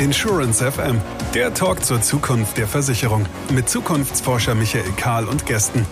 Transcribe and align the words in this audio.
Insurance 0.00 0.64
FM, 0.64 0.98
der 1.34 1.52
Talk 1.52 1.84
zur 1.84 2.00
Zukunft 2.00 2.56
der 2.56 2.66
Versicherung 2.66 3.26
mit 3.52 3.68
Zukunftsforscher 3.68 4.54
Michael 4.54 4.90
Kahl 4.96 5.26
und 5.26 5.44
Gästen. 5.44 5.84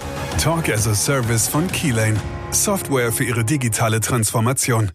Talk 0.42 0.70
as 0.70 0.88
a 0.88 0.94
Service 0.94 1.46
von 1.46 1.66
Keylane, 1.68 2.18
Software 2.50 3.12
für 3.12 3.24
ihre 3.24 3.44
digitale 3.44 4.00
Transformation. 4.00 4.92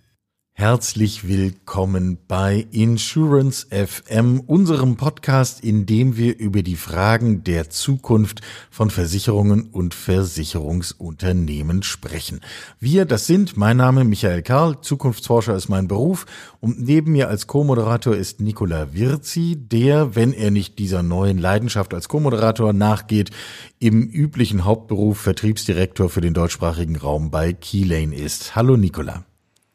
Herzlich 0.55 1.27
willkommen 1.27 2.19
bei 2.27 2.67
Insurance 2.71 3.65
FM, 3.71 4.39
unserem 4.39 4.97
Podcast, 4.97 5.63
in 5.63 5.87
dem 5.87 6.15
wir 6.15 6.37
über 6.37 6.61
die 6.61 6.75
Fragen 6.75 7.43
der 7.43 7.71
Zukunft 7.71 8.41
von 8.69 8.91
Versicherungen 8.91 9.63
und 9.71 9.95
Versicherungsunternehmen 9.95 11.81
sprechen. 11.81 12.39
Wir, 12.79 13.05
das 13.05 13.25
sind 13.25 13.57
mein 13.57 13.77
Name 13.77 14.04
Michael 14.04 14.43
Karl, 14.43 14.79
Zukunftsforscher 14.79 15.55
ist 15.55 15.69
mein 15.69 15.87
Beruf 15.87 16.27
und 16.59 16.79
neben 16.79 17.13
mir 17.13 17.29
als 17.29 17.47
Co-Moderator 17.47 18.15
ist 18.15 18.39
Nicola 18.39 18.93
Virzi, 18.93 19.57
der, 19.57 20.15
wenn 20.15 20.33
er 20.33 20.51
nicht 20.51 20.78
dieser 20.78 21.01
neuen 21.01 21.39
Leidenschaft 21.39 21.95
als 21.95 22.07
Co-Moderator 22.07 22.73
nachgeht, 22.73 23.31
im 23.79 24.04
üblichen 24.04 24.65
Hauptberuf 24.65 25.20
Vertriebsdirektor 25.20 26.09
für 26.09 26.21
den 26.21 26.36
deutschsprachigen 26.36 26.95
Raum 26.95 27.31
bei 27.31 27.54
Keylane 27.54 28.15
ist. 28.15 28.56
Hallo 28.56 28.78
Nicola. 28.78 29.25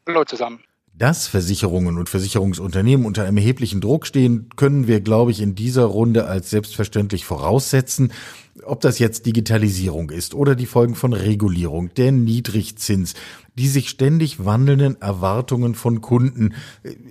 Hallo 0.06 0.24
zusammen. 0.24 0.60
Dass 0.98 1.28
Versicherungen 1.28 1.96
und 1.96 2.08
Versicherungsunternehmen 2.08 3.06
unter 3.06 3.24
einem 3.24 3.36
erheblichen 3.36 3.80
Druck 3.80 4.04
stehen, 4.04 4.48
können 4.56 4.88
wir, 4.88 5.00
glaube 5.00 5.30
ich, 5.30 5.40
in 5.40 5.54
dieser 5.54 5.84
Runde 5.84 6.26
als 6.26 6.50
selbstverständlich 6.50 7.24
voraussetzen. 7.24 8.12
Ob 8.64 8.80
das 8.80 8.98
jetzt 8.98 9.24
Digitalisierung 9.24 10.10
ist 10.10 10.34
oder 10.34 10.56
die 10.56 10.66
Folgen 10.66 10.96
von 10.96 11.12
Regulierung, 11.12 11.94
der 11.94 12.10
Niedrigzins, 12.10 13.14
die 13.56 13.68
sich 13.68 13.90
ständig 13.90 14.44
wandelnden 14.44 15.00
Erwartungen 15.00 15.76
von 15.76 16.00
Kunden, 16.00 16.54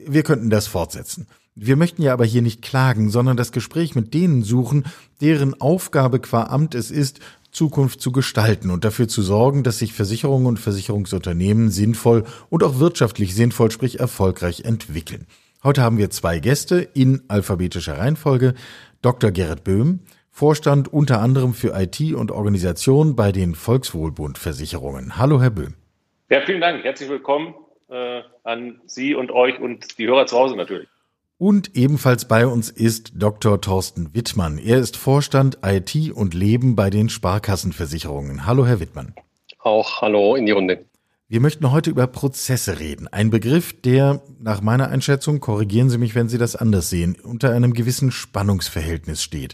wir 0.05 0.23
könnten 0.23 0.49
das 0.49 0.67
fortsetzen. 0.67 1.25
Wir 1.55 1.77
möchten 1.77 2.01
ja 2.01 2.11
aber 2.11 2.25
hier 2.25 2.41
nicht 2.41 2.61
klagen, 2.61 3.09
sondern 3.09 3.37
das 3.37 3.53
Gespräch 3.53 3.95
mit 3.95 4.13
denen 4.13 4.43
suchen, 4.43 4.83
deren 5.21 5.59
Aufgabe 5.61 6.19
qua 6.19 6.43
Amt 6.43 6.75
es 6.75 6.91
ist, 6.91 7.21
Zukunft 7.57 8.01
zu 8.01 8.11
gestalten 8.11 8.69
und 8.69 8.85
dafür 8.85 9.07
zu 9.07 9.23
sorgen, 9.23 9.63
dass 9.63 9.79
sich 9.79 9.91
Versicherungen 9.91 10.45
und 10.45 10.59
Versicherungsunternehmen 10.59 11.69
sinnvoll 11.71 12.23
und 12.49 12.63
auch 12.63 12.77
wirtschaftlich 12.77 13.33
sinnvoll, 13.33 13.71
sprich 13.71 13.99
erfolgreich 13.99 14.61
entwickeln. 14.63 15.25
Heute 15.63 15.81
haben 15.81 15.97
wir 15.97 16.11
zwei 16.11 16.37
Gäste 16.37 16.87
in 16.93 17.23
alphabetischer 17.29 17.97
Reihenfolge. 17.97 18.53
Dr. 19.01 19.31
Gerrit 19.31 19.63
Böhm, 19.63 20.01
Vorstand 20.29 20.93
unter 20.93 21.19
anderem 21.19 21.55
für 21.55 21.73
IT 21.75 21.99
und 22.13 22.31
Organisation 22.31 23.15
bei 23.15 23.31
den 23.31 23.55
Volkswohlbund 23.55 24.37
Versicherungen. 24.37 25.17
Hallo, 25.17 25.41
Herr 25.41 25.49
Böhm. 25.49 25.73
Ja, 26.29 26.41
vielen 26.45 26.61
Dank. 26.61 26.83
Herzlich 26.83 27.09
willkommen 27.09 27.55
äh, 27.89 28.21
an 28.43 28.81
Sie 28.85 29.15
und 29.15 29.31
euch 29.31 29.59
und 29.59 29.97
die 29.97 30.05
Hörer 30.05 30.27
zu 30.27 30.37
Hause 30.37 30.55
natürlich. 30.55 30.87
Und 31.39 31.75
ebenfalls 31.75 32.25
bei 32.25 32.47
uns 32.47 32.71
ist 32.71 33.11
Dr. 33.13 33.61
Thorsten 33.61 34.15
Wittmann. 34.15 34.57
Er 34.57 34.79
ist 34.79 34.97
Vorstand 34.97 35.59
IT 35.63 36.11
und 36.11 36.33
Leben 36.33 36.75
bei 36.75 36.89
den 36.89 37.09
Sparkassenversicherungen. 37.09 38.47
Hallo, 38.47 38.65
Herr 38.65 38.79
Wittmann. 38.79 39.13
Auch 39.59 40.01
hallo 40.01 40.35
in 40.35 40.47
die 40.47 40.51
Runde. 40.51 40.85
Wir 41.27 41.39
möchten 41.39 41.71
heute 41.71 41.91
über 41.91 42.07
Prozesse 42.07 42.79
reden. 42.79 43.07
Ein 43.07 43.29
Begriff, 43.29 43.79
der 43.81 44.23
nach 44.39 44.61
meiner 44.61 44.87
Einschätzung, 44.87 45.39
korrigieren 45.39 45.91
Sie 45.91 45.99
mich, 45.99 46.15
wenn 46.15 46.27
Sie 46.27 46.39
das 46.39 46.55
anders 46.55 46.89
sehen, 46.89 47.15
unter 47.21 47.51
einem 47.51 47.73
gewissen 47.73 48.09
Spannungsverhältnis 48.09 49.21
steht. 49.21 49.53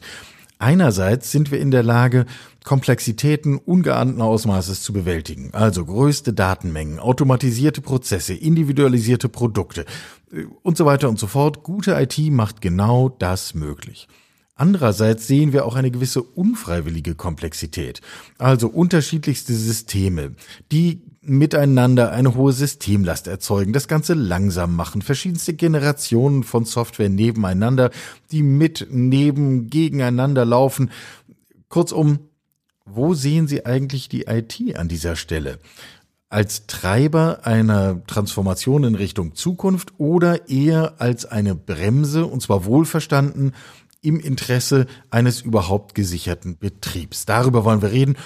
Einerseits 0.63 1.29
sind 1.29 1.51
wir 1.51 1.59
in 1.59 1.71
der 1.71 1.83
Lage, 1.83 2.25
Komplexitäten 2.63 3.57
ungeahnten 3.57 4.21
Ausmaßes 4.21 4.81
zu 4.81 4.93
bewältigen, 4.93 5.49
also 5.51 5.83
größte 5.83 6.31
Datenmengen, 6.31 6.99
automatisierte 6.99 7.81
Prozesse, 7.81 8.33
individualisierte 8.33 9.27
Produkte 9.27 9.83
äh, 10.31 10.45
und 10.61 10.77
so 10.77 10.85
weiter 10.85 11.09
und 11.09 11.19
so 11.19 11.27
fort. 11.27 11.63
Gute 11.63 11.99
IT 11.99 12.17
macht 12.31 12.61
genau 12.61 13.09
das 13.09 13.53
möglich. 13.53 14.07
Andererseits 14.55 15.27
sehen 15.27 15.51
wir 15.51 15.65
auch 15.65 15.75
eine 15.75 15.91
gewisse 15.91 16.23
unfreiwillige 16.23 17.15
Komplexität, 17.15 17.99
also 18.37 18.69
unterschiedlichste 18.69 19.53
Systeme, 19.53 20.31
die 20.71 21.01
miteinander 21.25 22.11
eine 22.11 22.35
hohe 22.35 22.51
Systemlast 22.51 23.27
erzeugen, 23.27 23.73
das 23.73 23.87
Ganze 23.87 24.13
langsam 24.13 24.75
machen, 24.75 25.01
verschiedenste 25.01 25.53
Generationen 25.53 26.43
von 26.43 26.65
Software 26.65 27.09
nebeneinander, 27.09 27.91
die 28.31 28.43
mit, 28.43 28.87
neben, 28.89 29.69
gegeneinander 29.69 30.45
laufen. 30.45 30.91
Kurzum, 31.69 32.19
wo 32.85 33.13
sehen 33.13 33.47
Sie 33.47 33.65
eigentlich 33.65 34.09
die 34.09 34.23
IT 34.23 34.75
an 34.75 34.87
dieser 34.87 35.15
Stelle? 35.15 35.59
Als 36.29 36.67
Treiber 36.67 37.45
einer 37.45 38.03
Transformation 38.05 38.83
in 38.83 38.95
Richtung 38.95 39.35
Zukunft 39.35 39.93
oder 39.99 40.49
eher 40.49 40.99
als 40.99 41.25
eine 41.25 41.55
Bremse, 41.55 42.25
und 42.25 42.41
zwar 42.41 42.65
wohlverstanden, 42.65 43.53
im 44.01 44.19
Interesse 44.19 44.87
eines 45.09 45.41
überhaupt 45.41 45.95
gesicherten 45.95 46.57
Betriebs. 46.57 47.25
Darüber 47.25 47.63
wollen 47.63 47.81
wir 47.81 47.91
reden. 47.91 48.17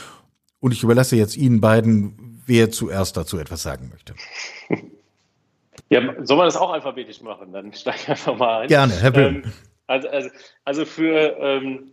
Und 0.59 0.72
ich 0.72 0.81
überlasse 0.81 1.16
jetzt 1.16 1.38
Ihnen 1.38 1.62
beiden, 1.62 2.36
wer 2.47 2.72
zuerst 2.72 3.18
dazu 3.18 3.38
etwas 3.38 3.63
sagen 3.63 3.90
möchte. 3.91 4.13
Ja, 5.90 6.02
soll 6.24 6.38
man 6.38 6.47
das 6.47 6.58
auch 6.58 6.74
alphabetisch 6.74 7.22
machen? 7.22 7.53
Dann 7.53 7.72
steige 7.74 7.97
ich 8.02 8.09
einfach 8.09 8.35
mal 8.35 8.62
ein. 8.62 8.68
Gerne, 8.68 8.94
Herr 9.00 9.12
Böhm. 9.12 9.35
Ähm, 9.35 9.53
also, 9.88 10.09
also, 10.09 10.30
also 10.66 10.85
für, 10.85 11.38
ähm, 11.40 11.91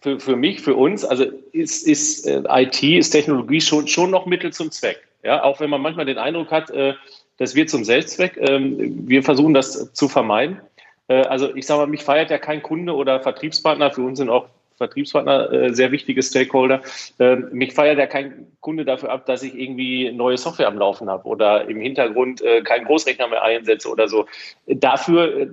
für, 0.00 0.18
für 0.18 0.36
mich, 0.36 0.62
für 0.62 0.74
uns, 0.74 1.04
also 1.04 1.24
ist, 1.52 1.86
ist 1.86 2.26
äh, 2.26 2.42
IT, 2.48 2.82
ist 2.82 3.10
Technologie 3.10 3.60
schon, 3.60 3.86
schon 3.86 4.10
noch 4.10 4.24
Mittel 4.24 4.52
zum 4.52 4.70
Zweck. 4.70 5.06
Ja, 5.22 5.42
auch 5.42 5.60
wenn 5.60 5.68
man 5.68 5.82
manchmal 5.82 6.06
den 6.06 6.16
Eindruck 6.16 6.50
hat, 6.50 6.70
äh, 6.70 6.94
das 7.36 7.54
wird 7.54 7.68
zum 7.68 7.84
Selbstzweck. 7.84 8.38
Ähm, 8.38 9.06
wir 9.06 9.22
versuchen 9.22 9.52
das 9.52 9.92
zu 9.92 10.08
vermeiden. 10.08 10.60
Äh, 11.08 11.22
also 11.22 11.54
ich 11.54 11.66
sage 11.66 11.82
mal, 11.82 11.86
mich 11.86 12.04
feiert 12.04 12.30
ja 12.30 12.38
kein 12.38 12.62
Kunde 12.62 12.94
oder 12.94 13.20
Vertriebspartner. 13.20 13.90
Für 13.90 14.02
uns 14.02 14.18
sind 14.18 14.30
auch 14.30 14.48
Vertriebspartner 14.78 15.52
äh, 15.52 15.74
sehr 15.74 15.92
wichtige 15.92 16.22
Stakeholder. 16.22 16.80
Ähm, 17.18 17.48
mich 17.52 17.74
feiert 17.74 17.98
ja 17.98 18.06
kein 18.06 18.46
Kunde 18.60 18.84
dafür 18.84 19.10
ab, 19.10 19.26
dass 19.26 19.42
ich 19.42 19.54
irgendwie 19.54 20.10
neue 20.12 20.38
Software 20.38 20.68
am 20.68 20.78
Laufen 20.78 21.10
habe 21.10 21.28
oder 21.28 21.68
im 21.68 21.80
Hintergrund 21.80 22.40
äh, 22.40 22.62
keinen 22.62 22.86
Großrechner 22.86 23.28
mehr 23.28 23.42
einsetze 23.42 23.90
oder 23.90 24.08
so. 24.08 24.26
Dafür 24.66 25.40
äh, 25.40 25.48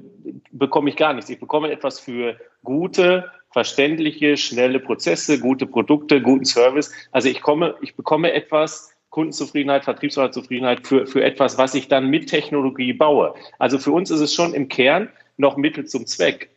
bekomme 0.52 0.90
ich 0.90 0.96
gar 0.96 1.14
nichts. 1.14 1.30
Ich 1.30 1.40
bekomme 1.40 1.72
etwas 1.72 2.00
für 2.00 2.38
gute, 2.64 3.30
verständliche, 3.52 4.38
schnelle 4.38 4.80
Prozesse, 4.80 5.40
gute 5.40 5.66
Produkte, 5.66 6.22
guten 6.22 6.46
Service. 6.46 6.92
Also 7.12 7.30
ich 7.30 7.42
komme, 7.42 7.76
ich 7.82 7.96
bekomme 7.96 8.32
etwas, 8.34 8.96
Kundenzufriedenheit, 9.10 9.86
Vertriebspartnerzufriedenheit 9.86 10.86
für, 10.86 11.08
für 11.08 11.24
etwas, 11.24 11.58
was 11.58 11.74
ich 11.74 11.88
dann 11.88 12.10
mit 12.10 12.28
Technologie 12.28 12.92
baue. 12.92 13.34
Also 13.60 13.80
für 13.80 13.92
uns 13.92 14.12
ist 14.12 14.20
es 14.20 14.34
schon 14.34 14.54
im 14.54 14.68
Kern 14.68 15.08
noch 15.38 15.56
Mittel 15.56 15.86
zum 15.86 16.06
Zweck. 16.06 16.50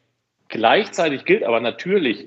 Gleichzeitig 0.48 1.24
gilt 1.24 1.44
aber 1.44 1.60
natürlich, 1.60 2.26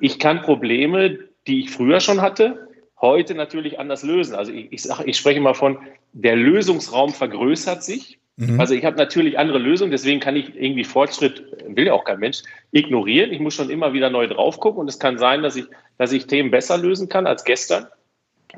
ich 0.00 0.18
kann 0.18 0.42
Probleme, 0.42 1.18
die 1.46 1.60
ich 1.60 1.70
früher 1.70 2.00
schon 2.00 2.20
hatte, 2.20 2.68
heute 3.00 3.34
natürlich 3.34 3.78
anders 3.78 4.02
lösen. 4.02 4.34
Also 4.34 4.52
ich, 4.52 4.72
ich, 4.72 4.82
sag, 4.82 5.06
ich 5.06 5.16
spreche 5.16 5.40
mal 5.40 5.54
von, 5.54 5.78
der 6.12 6.36
Lösungsraum 6.36 7.10
vergrößert 7.10 7.82
sich. 7.82 8.18
Mhm. 8.36 8.60
Also 8.60 8.74
ich 8.74 8.84
habe 8.84 8.96
natürlich 8.96 9.38
andere 9.38 9.58
Lösungen, 9.58 9.90
deswegen 9.90 10.20
kann 10.20 10.36
ich 10.36 10.54
irgendwie 10.54 10.84
Fortschritt, 10.84 11.44
will 11.66 11.86
ja 11.86 11.92
auch 11.92 12.04
kein 12.04 12.20
Mensch, 12.20 12.42
ignorieren. 12.70 13.32
Ich 13.32 13.40
muss 13.40 13.54
schon 13.54 13.70
immer 13.70 13.92
wieder 13.92 14.10
neu 14.10 14.26
drauf 14.26 14.60
gucken 14.60 14.80
und 14.80 14.88
es 14.88 14.98
kann 14.98 15.18
sein, 15.18 15.42
dass 15.42 15.56
ich, 15.56 15.66
dass 15.96 16.12
ich 16.12 16.26
Themen 16.26 16.50
besser 16.50 16.78
lösen 16.78 17.08
kann 17.08 17.26
als 17.26 17.44
gestern. 17.44 17.86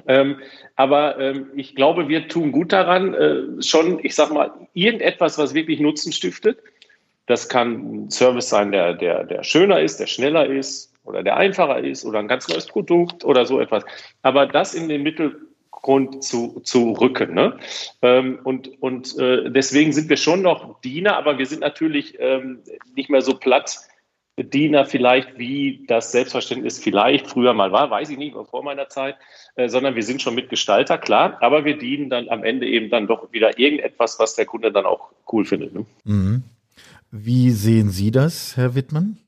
Ähm, 0.07 0.37
aber 0.77 1.19
ähm, 1.19 1.49
ich 1.57 1.75
glaube, 1.75 2.09
wir 2.09 2.29
tun 2.29 2.53
gut 2.53 2.73
daran, 2.73 3.15
äh, 3.15 3.63
schon, 3.63 4.01
ich 4.03 4.15
sag 4.15 4.31
mal, 4.33 4.53
irgendetwas, 4.73 5.37
was 5.39 5.55
wirklich 5.55 5.81
Nutzen 5.81 6.13
stiftet, 6.13 6.59
das 7.31 7.49
kann 7.49 8.07
ein 8.07 8.11
Service 8.11 8.49
sein, 8.49 8.73
der, 8.73 8.95
der, 8.95 9.25
der 9.25 9.45
schöner 9.45 9.81
ist, 9.81 10.01
der 10.01 10.07
schneller 10.07 10.47
ist 10.47 10.93
oder 11.05 11.23
der 11.23 11.37
einfacher 11.37 11.79
ist 11.79 12.05
oder 12.05 12.19
ein 12.19 12.29
ganz 12.29 12.49
neues 12.49 12.67
Produkt 12.67 13.25
oder 13.25 13.47
so 13.47 13.61
etwas. 13.61 13.85
Aber 14.23 14.47
das 14.47 14.75
in 14.75 14.89
den 14.89 15.03
Mittelgrund 15.03 16.25
zu, 16.25 16.61
zu 16.61 16.93
rücken. 16.93 17.35
Ne? 17.35 17.57
Ähm, 18.03 18.41
und 18.43 18.83
und 18.83 19.17
äh, 19.19 19.49
deswegen 19.51 19.93
sind 19.93 20.09
wir 20.09 20.17
schon 20.17 20.43
noch 20.43 20.81
Diener, 20.81 21.17
aber 21.17 21.39
wir 21.39 21.47
sind 21.47 21.61
natürlich 21.61 22.19
ähm, 22.19 22.63
nicht 22.97 23.11
mehr 23.11 23.23
so 23.23 23.35
platt. 23.35 23.79
Diener 24.37 24.87
vielleicht, 24.87 25.39
wie 25.39 25.85
das 25.87 26.13
Selbstverständnis 26.13 26.79
vielleicht 26.79 27.27
früher 27.27 27.53
mal 27.53 27.73
war, 27.73 27.91
weiß 27.91 28.11
ich 28.11 28.17
nicht, 28.17 28.35
vor 28.35 28.65
meiner 28.65 28.89
Zeit, 28.89 29.17
äh, 29.55 29.69
sondern 29.69 29.95
wir 29.95 30.03
sind 30.03 30.23
schon 30.23 30.35
Mitgestalter, 30.35 30.99
klar, 30.99 31.37
aber 31.41 31.65
wir 31.65 31.77
dienen 31.77 32.09
dann 32.09 32.29
am 32.29 32.43
Ende 32.43 32.67
eben 32.67 32.91
dann 32.91 33.07
doch 33.07 33.33
wieder 33.33 33.59
irgendetwas, 33.59 34.19
was 34.19 34.37
der 34.37 34.47
Kunde 34.47 34.73
dann 34.73 34.87
auch 34.87 35.13
cool 35.31 35.45
findet. 35.45 35.75
Ne? 35.75 35.85
Mhm. 36.05 36.45
Wie 37.11 37.51
sehen 37.51 37.91
Sie 37.91 38.11
das, 38.11 38.57
Herr 38.57 38.75
Wittmann? 38.75 39.19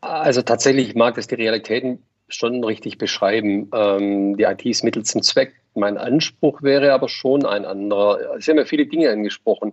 Also 0.00 0.42
tatsächlich 0.42 0.94
mag 0.94 1.14
das 1.14 1.28
die 1.28 1.36
Realitäten 1.36 2.02
schon 2.28 2.64
richtig 2.64 2.98
beschreiben. 2.98 3.70
Ähm, 3.72 4.36
die 4.36 4.44
IT 4.44 4.64
ist 4.64 4.84
Mittel 4.84 5.04
zum 5.04 5.22
Zweck. 5.22 5.54
Mein 5.74 5.98
Anspruch 5.98 6.62
wäre 6.62 6.92
aber 6.92 7.08
schon 7.08 7.46
ein 7.46 7.64
anderer. 7.64 8.40
Sie 8.40 8.50
haben 8.50 8.58
ja 8.58 8.64
viele 8.64 8.86
Dinge 8.86 9.10
angesprochen. 9.10 9.72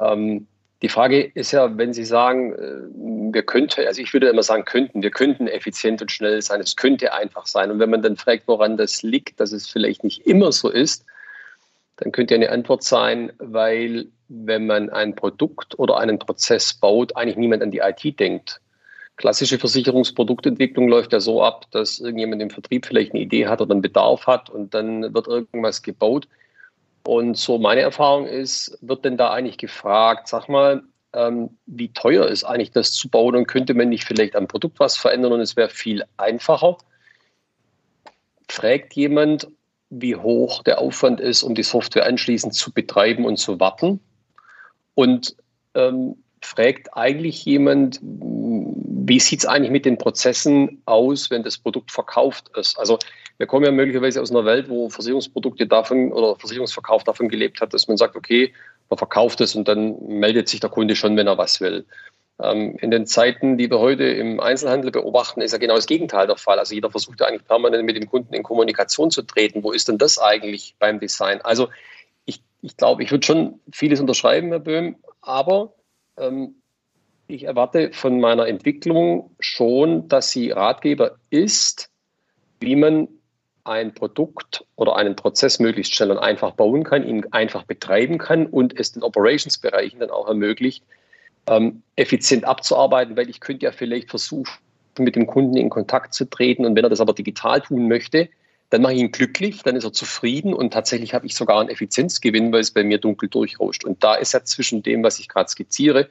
Ähm, 0.00 0.46
die 0.82 0.88
Frage 0.88 1.22
ist 1.22 1.52
ja, 1.52 1.76
wenn 1.76 1.92
Sie 1.92 2.04
sagen, 2.04 2.52
äh, 2.54 3.32
wir 3.32 3.42
könnten, 3.42 3.86
also 3.86 4.00
ich 4.00 4.12
würde 4.12 4.28
immer 4.28 4.42
sagen, 4.42 4.64
könnten, 4.64 5.02
wir 5.02 5.10
könnten 5.10 5.48
effizient 5.48 6.00
und 6.00 6.10
schnell 6.10 6.40
sein, 6.40 6.60
es 6.60 6.76
könnte 6.76 7.12
einfach 7.12 7.46
sein. 7.46 7.70
Und 7.70 7.78
wenn 7.78 7.90
man 7.90 8.02
dann 8.02 8.16
fragt, 8.16 8.44
woran 8.46 8.76
das 8.76 9.02
liegt, 9.02 9.40
dass 9.40 9.52
es 9.52 9.68
vielleicht 9.68 10.04
nicht 10.04 10.26
immer 10.26 10.52
so 10.52 10.68
ist, 10.68 11.04
dann 11.98 12.12
könnte 12.12 12.34
eine 12.34 12.50
Antwort 12.50 12.82
sein, 12.82 13.32
weil 13.38 14.06
wenn 14.28 14.66
man 14.66 14.88
ein 14.90 15.14
Produkt 15.14 15.78
oder 15.78 15.98
einen 15.98 16.18
Prozess 16.18 16.74
baut, 16.74 17.16
eigentlich 17.16 17.36
niemand 17.36 17.62
an 17.62 17.70
die 17.70 17.78
IT 17.78 18.18
denkt. 18.20 18.60
Klassische 19.16 19.58
Versicherungsproduktentwicklung 19.58 20.88
läuft 20.88 21.12
ja 21.12 21.18
so 21.18 21.42
ab, 21.42 21.66
dass 21.72 21.98
irgendjemand 21.98 22.40
im 22.40 22.50
Vertrieb 22.50 22.86
vielleicht 22.86 23.12
eine 23.12 23.22
Idee 23.22 23.48
hat 23.48 23.60
oder 23.60 23.72
einen 23.72 23.82
Bedarf 23.82 24.26
hat 24.28 24.48
und 24.48 24.74
dann 24.74 25.12
wird 25.12 25.26
irgendwas 25.26 25.82
gebaut. 25.82 26.28
Und 27.04 27.36
so 27.36 27.58
meine 27.58 27.80
Erfahrung 27.80 28.26
ist, 28.26 28.78
wird 28.80 29.04
denn 29.04 29.16
da 29.16 29.30
eigentlich 29.30 29.58
gefragt, 29.58 30.28
sag 30.28 30.48
mal, 30.48 30.84
ähm, 31.14 31.50
wie 31.66 31.92
teuer 31.92 32.28
ist 32.28 32.44
eigentlich 32.44 32.70
das 32.70 32.92
zu 32.92 33.08
bauen 33.08 33.34
und 33.34 33.48
könnte 33.48 33.74
man 33.74 33.88
nicht 33.88 34.04
vielleicht 34.04 34.36
am 34.36 34.46
Produkt 34.46 34.78
was 34.78 34.96
verändern 34.96 35.32
und 35.32 35.40
es 35.40 35.56
wäre 35.56 35.70
viel 35.70 36.04
einfacher? 36.16 36.76
Fragt 38.48 38.94
jemand, 38.94 39.48
wie 39.90 40.16
hoch 40.16 40.62
der 40.62 40.80
Aufwand 40.80 41.20
ist, 41.20 41.42
um 41.42 41.54
die 41.54 41.62
Software 41.62 42.06
anschließend 42.06 42.54
zu 42.54 42.72
betreiben 42.72 43.24
und 43.24 43.38
zu 43.38 43.58
warten? 43.60 44.00
Und 44.94 45.36
ähm, 45.74 46.16
fragt 46.42 46.96
eigentlich 46.96 47.44
jemand, 47.44 48.00
wie 48.02 49.20
sieht 49.20 49.40
es 49.40 49.46
eigentlich 49.46 49.70
mit 49.70 49.86
den 49.86 49.98
Prozessen 49.98 50.82
aus, 50.84 51.30
wenn 51.30 51.42
das 51.42 51.58
Produkt 51.58 51.90
verkauft 51.90 52.50
ist? 52.56 52.78
Also 52.78 52.98
wir 53.38 53.46
kommen 53.46 53.64
ja 53.64 53.72
möglicherweise 53.72 54.20
aus 54.20 54.30
einer 54.30 54.44
Welt, 54.44 54.68
wo 54.68 54.88
Versicherungsprodukte 54.90 55.66
davon 55.66 56.12
oder 56.12 56.36
Versicherungsverkauf 56.36 57.04
davon 57.04 57.28
gelebt 57.28 57.60
hat, 57.60 57.72
dass 57.72 57.88
man 57.88 57.96
sagt, 57.96 58.16
okay, 58.16 58.52
man 58.90 58.98
verkauft 58.98 59.40
es 59.40 59.54
und 59.54 59.68
dann 59.68 59.96
meldet 60.06 60.48
sich 60.48 60.60
der 60.60 60.70
Kunde 60.70 60.96
schon, 60.96 61.16
wenn 61.16 61.26
er 61.26 61.38
was 61.38 61.60
will. 61.60 61.86
Ähm, 62.40 62.76
in 62.80 62.90
den 62.90 63.06
Zeiten, 63.06 63.58
die 63.58 63.70
wir 63.70 63.80
heute 63.80 64.04
im 64.04 64.38
Einzelhandel 64.38 64.92
beobachten, 64.92 65.40
ist 65.40 65.52
ja 65.52 65.58
genau 65.58 65.74
das 65.74 65.86
Gegenteil 65.86 66.26
der 66.26 66.36
Fall. 66.36 66.58
Also 66.58 66.74
jeder 66.74 66.90
versucht 66.90 67.20
ja 67.20 67.26
eigentlich 67.26 67.46
permanent 67.46 67.84
mit 67.84 67.96
dem 67.96 68.08
Kunden 68.08 68.34
in 68.34 68.42
Kommunikation 68.42 69.10
zu 69.10 69.22
treten. 69.22 69.64
Wo 69.64 69.72
ist 69.72 69.88
denn 69.88 69.98
das 69.98 70.18
eigentlich 70.18 70.76
beim 70.78 71.00
Design? 71.00 71.40
Also 71.40 71.68
ich, 72.26 72.42
ich 72.62 72.76
glaube, 72.76 73.02
ich 73.02 73.10
würde 73.10 73.26
schon 73.26 73.60
vieles 73.72 74.00
unterschreiben, 74.00 74.48
Herr 74.48 74.60
Böhm, 74.60 74.96
aber 75.20 75.74
ähm, 76.16 76.54
ich 77.26 77.44
erwarte 77.44 77.92
von 77.92 78.20
meiner 78.20 78.46
Entwicklung 78.46 79.34
schon, 79.40 80.08
dass 80.08 80.30
sie 80.30 80.50
Ratgeber 80.50 81.16
ist, 81.30 81.90
wie 82.60 82.76
man 82.76 83.08
ein 83.64 83.92
Produkt 83.94 84.64
oder 84.76 84.96
einen 84.96 85.14
Prozess 85.14 85.58
möglichst 85.58 85.94
schnell 85.94 86.10
und 86.10 86.18
einfach 86.18 86.52
bauen 86.52 86.84
kann, 86.84 87.06
ihn 87.06 87.26
einfach 87.32 87.64
betreiben 87.64 88.16
kann 88.16 88.46
und 88.46 88.78
es 88.78 88.92
den 88.92 89.02
Operations-Bereichen 89.02 90.00
dann 90.00 90.10
auch 90.10 90.26
ermöglicht, 90.26 90.84
ähm, 91.48 91.82
effizient 91.96 92.44
abzuarbeiten, 92.44 93.16
weil 93.16 93.28
ich 93.28 93.40
könnte 93.40 93.66
ja 93.66 93.72
vielleicht 93.72 94.10
versuchen, 94.10 94.50
mit 94.98 95.16
dem 95.16 95.26
Kunden 95.26 95.56
in 95.56 95.70
Kontakt 95.70 96.14
zu 96.14 96.28
treten 96.28 96.64
und 96.64 96.74
wenn 96.74 96.84
er 96.84 96.90
das 96.90 97.00
aber 97.00 97.12
digital 97.12 97.60
tun 97.60 97.88
möchte, 97.88 98.28
dann 98.70 98.82
mache 98.82 98.94
ich 98.94 99.00
ihn 99.00 99.12
glücklich, 99.12 99.62
dann 99.62 99.76
ist 99.76 99.84
er 99.84 99.92
zufrieden 99.92 100.52
und 100.52 100.72
tatsächlich 100.72 101.14
habe 101.14 101.26
ich 101.26 101.34
sogar 101.34 101.60
einen 101.60 101.70
Effizienzgewinn, 101.70 102.52
weil 102.52 102.60
es 102.60 102.70
bei 102.70 102.84
mir 102.84 102.98
dunkel 102.98 103.28
durchrauscht. 103.28 103.84
Und 103.84 104.04
da 104.04 104.14
ist 104.14 104.34
ja 104.34 104.44
zwischen 104.44 104.82
dem, 104.82 105.02
was 105.02 105.18
ich 105.18 105.28
gerade 105.28 105.48
skizziere 105.48 106.08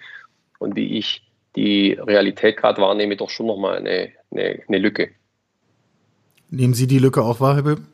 und 0.57 0.75
wie 0.75 0.97
ich 0.97 1.23
die 1.55 1.93
Realität 1.93 2.57
gerade 2.57 2.81
wahrnehme, 2.81 3.15
doch 3.15 3.29
schon 3.29 3.45
nochmal 3.45 3.77
eine, 3.77 4.11
eine, 4.31 4.61
eine 4.67 4.77
Lücke. 4.79 5.09
Nehmen 6.49 6.73
Sie 6.73 6.87
die 6.87 6.99
Lücke 6.99 7.21
auch 7.21 7.39
wahr, 7.39 7.55
Herr 7.55 7.63
Böhm? 7.63 7.87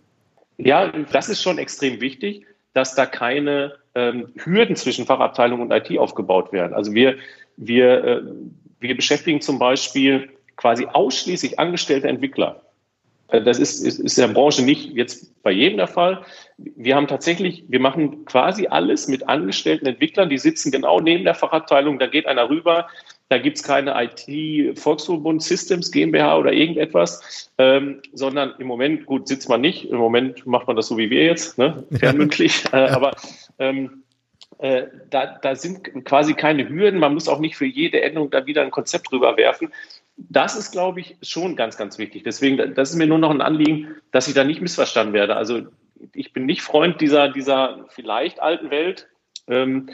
Ja, 0.57 0.87
das 0.87 1.29
ist 1.29 1.41
schon 1.41 1.57
extrem 1.57 1.99
wichtig, 1.99 2.45
dass 2.73 2.95
da 2.95 3.05
keine 3.05 3.75
ähm, 3.95 4.33
Hürden 4.43 4.75
zwischen 4.75 5.05
Fachabteilung 5.05 5.61
und 5.61 5.71
IT 5.71 5.97
aufgebaut 5.97 6.51
werden. 6.51 6.73
Also 6.73 6.93
wir, 6.93 7.17
wir, 7.57 8.03
äh, 8.03 8.21
wir 8.79 8.95
beschäftigen 8.95 9.41
zum 9.41 9.59
Beispiel 9.59 10.29
quasi 10.55 10.85
ausschließlich 10.85 11.59
angestellte 11.59 12.07
Entwickler. 12.07 12.61
Äh, 13.33 13.41
das 13.41 13.59
ist, 13.59 13.83
ist, 13.83 13.99
ist 13.99 14.17
in 14.17 14.27
der 14.27 14.33
Branche 14.33 14.63
nicht 14.63 14.93
jetzt 14.93 15.41
bei 15.43 15.51
jedem 15.51 15.77
der 15.77 15.87
Fall. 15.87 16.23
Wir 16.57 16.95
haben 16.95 17.07
tatsächlich, 17.07 17.65
wir 17.67 17.79
machen 17.79 18.25
quasi 18.25 18.67
alles 18.67 19.07
mit 19.07 19.27
angestellten 19.27 19.85
Entwicklern, 19.85 20.29
die 20.29 20.37
sitzen 20.37 20.71
genau 20.71 20.99
neben 20.99 21.25
der 21.25 21.35
Fachabteilung, 21.35 21.99
da 21.99 22.07
geht 22.07 22.27
einer 22.27 22.49
rüber, 22.49 22.87
da 23.29 23.39
gibt 23.39 23.57
es 23.57 23.63
keine 23.63 23.95
IT-Volksverbund 24.01 25.41
Systems 25.41 25.91
GmbH 25.91 26.37
oder 26.37 26.53
irgendetwas, 26.53 27.49
ähm, 27.57 28.01
sondern 28.13 28.53
im 28.59 28.67
Moment, 28.67 29.05
gut, 29.05 29.27
sitzt 29.27 29.49
man 29.49 29.61
nicht, 29.61 29.89
im 29.89 29.97
Moment 29.97 30.45
macht 30.45 30.67
man 30.67 30.75
das 30.75 30.87
so 30.87 30.97
wie 30.97 31.09
wir 31.09 31.25
jetzt, 31.25 31.57
ne? 31.57 31.83
fernmündlich, 31.99 32.63
äh, 32.71 32.77
aber 32.77 33.11
ähm, 33.59 34.03
äh, 34.59 34.83
da, 35.09 35.37
da 35.41 35.55
sind 35.55 36.05
quasi 36.05 36.33
keine 36.33 36.67
Hürden, 36.69 36.99
man 36.99 37.13
muss 37.13 37.27
auch 37.27 37.39
nicht 37.39 37.55
für 37.55 37.65
jede 37.65 38.01
Änderung 38.01 38.29
da 38.29 38.45
wieder 38.45 38.61
ein 38.61 38.71
Konzept 38.71 39.11
drüber 39.11 39.37
werfen. 39.37 39.73
Das 40.17 40.55
ist, 40.55 40.71
glaube 40.71 40.99
ich, 40.99 41.17
schon 41.23 41.55
ganz, 41.55 41.75
ganz 41.75 41.97
wichtig. 41.97 42.23
Deswegen, 42.23 42.75
das 42.75 42.91
ist 42.91 42.97
mir 42.97 43.07
nur 43.07 43.17
noch 43.17 43.31
ein 43.31 43.41
Anliegen, 43.41 43.95
dass 44.11 44.27
ich 44.27 44.35
da 44.35 44.43
nicht 44.43 44.61
missverstanden 44.61 45.13
werde. 45.13 45.35
Also 45.35 45.63
ich 46.13 46.33
bin 46.33 46.45
nicht 46.45 46.61
Freund 46.61 47.01
dieser, 47.01 47.29
dieser 47.29 47.85
vielleicht 47.89 48.41
alten 48.41 48.69
Welt. 48.69 49.07
Ähm, 49.47 49.89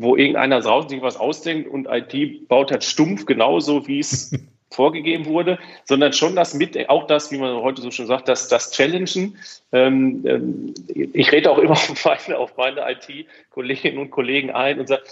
wo 0.00 0.16
irgendeiner 0.16 0.60
draußen 0.60 0.88
sich 0.88 1.02
was 1.02 1.18
ausdenkt 1.18 1.68
und 1.68 1.86
IT 1.86 2.48
baut 2.48 2.70
halt 2.70 2.84
stumpf 2.84 3.26
genauso, 3.26 3.86
wie 3.86 3.98
es 3.98 4.32
vorgegeben 4.70 5.26
wurde, 5.26 5.58
sondern 5.84 6.12
schon 6.12 6.36
das 6.36 6.54
mit, 6.54 6.88
auch 6.88 7.06
das, 7.06 7.30
wie 7.32 7.38
man 7.38 7.56
heute 7.56 7.82
so 7.82 7.90
schon 7.90 8.06
sagt, 8.06 8.28
das, 8.28 8.48
das 8.48 8.70
Challengen. 8.70 9.36
Ähm, 9.72 10.24
ähm, 10.26 10.74
ich 10.88 11.32
rede 11.32 11.50
auch 11.50 11.58
immer 11.58 11.72
auf 11.72 12.04
meine, 12.04 12.38
auf 12.38 12.56
meine 12.56 12.82
IT-Kolleginnen 12.90 13.98
und 13.98 14.10
Kollegen 14.10 14.50
ein 14.50 14.78
und 14.78 14.88
sage, 14.88 15.02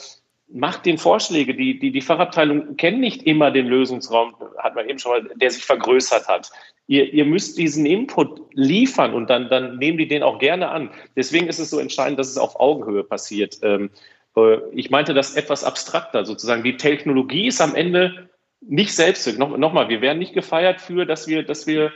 macht 0.48 0.86
den 0.86 0.98
Vorschläge. 0.98 1.54
Die, 1.54 1.78
die, 1.78 1.90
die 1.90 2.00
Fachabteilung 2.00 2.76
kennen 2.76 3.00
nicht 3.00 3.24
immer 3.24 3.50
den 3.50 3.66
Lösungsraum, 3.66 4.34
hat 4.58 4.74
man 4.74 4.88
eben 4.88 4.98
schon 4.98 5.12
mal, 5.12 5.30
der 5.36 5.50
sich 5.50 5.64
vergrößert 5.64 6.28
hat. 6.28 6.50
Ihr, 6.86 7.12
ihr 7.12 7.26
müsst 7.26 7.58
diesen 7.58 7.84
Input 7.84 8.40
liefern 8.52 9.12
und 9.12 9.28
dann, 9.28 9.50
dann 9.50 9.76
nehmen 9.76 9.98
die 9.98 10.08
den 10.08 10.22
auch 10.22 10.38
gerne 10.38 10.68
an. 10.70 10.90
Deswegen 11.16 11.48
ist 11.48 11.58
es 11.58 11.68
so 11.68 11.78
entscheidend, 11.78 12.18
dass 12.18 12.30
es 12.30 12.38
auf 12.38 12.58
Augenhöhe 12.58 13.04
passiert. 13.04 13.58
Ähm, 13.62 13.90
äh, 14.36 14.58
ich 14.72 14.88
meinte 14.90 15.12
das 15.12 15.34
etwas 15.34 15.64
abstrakter 15.64 16.24
sozusagen. 16.24 16.62
Die 16.64 16.76
Technologie 16.76 17.48
ist 17.48 17.60
am 17.60 17.74
Ende 17.74 18.27
nicht 18.60 18.94
selbst. 18.94 19.38
Noch, 19.38 19.56
Nochmal, 19.56 19.88
wir 19.88 20.00
werden 20.00 20.18
nicht 20.18 20.34
gefeiert 20.34 20.80
für, 20.80 21.06
dass 21.06 21.26
wir, 21.26 21.42
dass 21.42 21.66
wir 21.66 21.92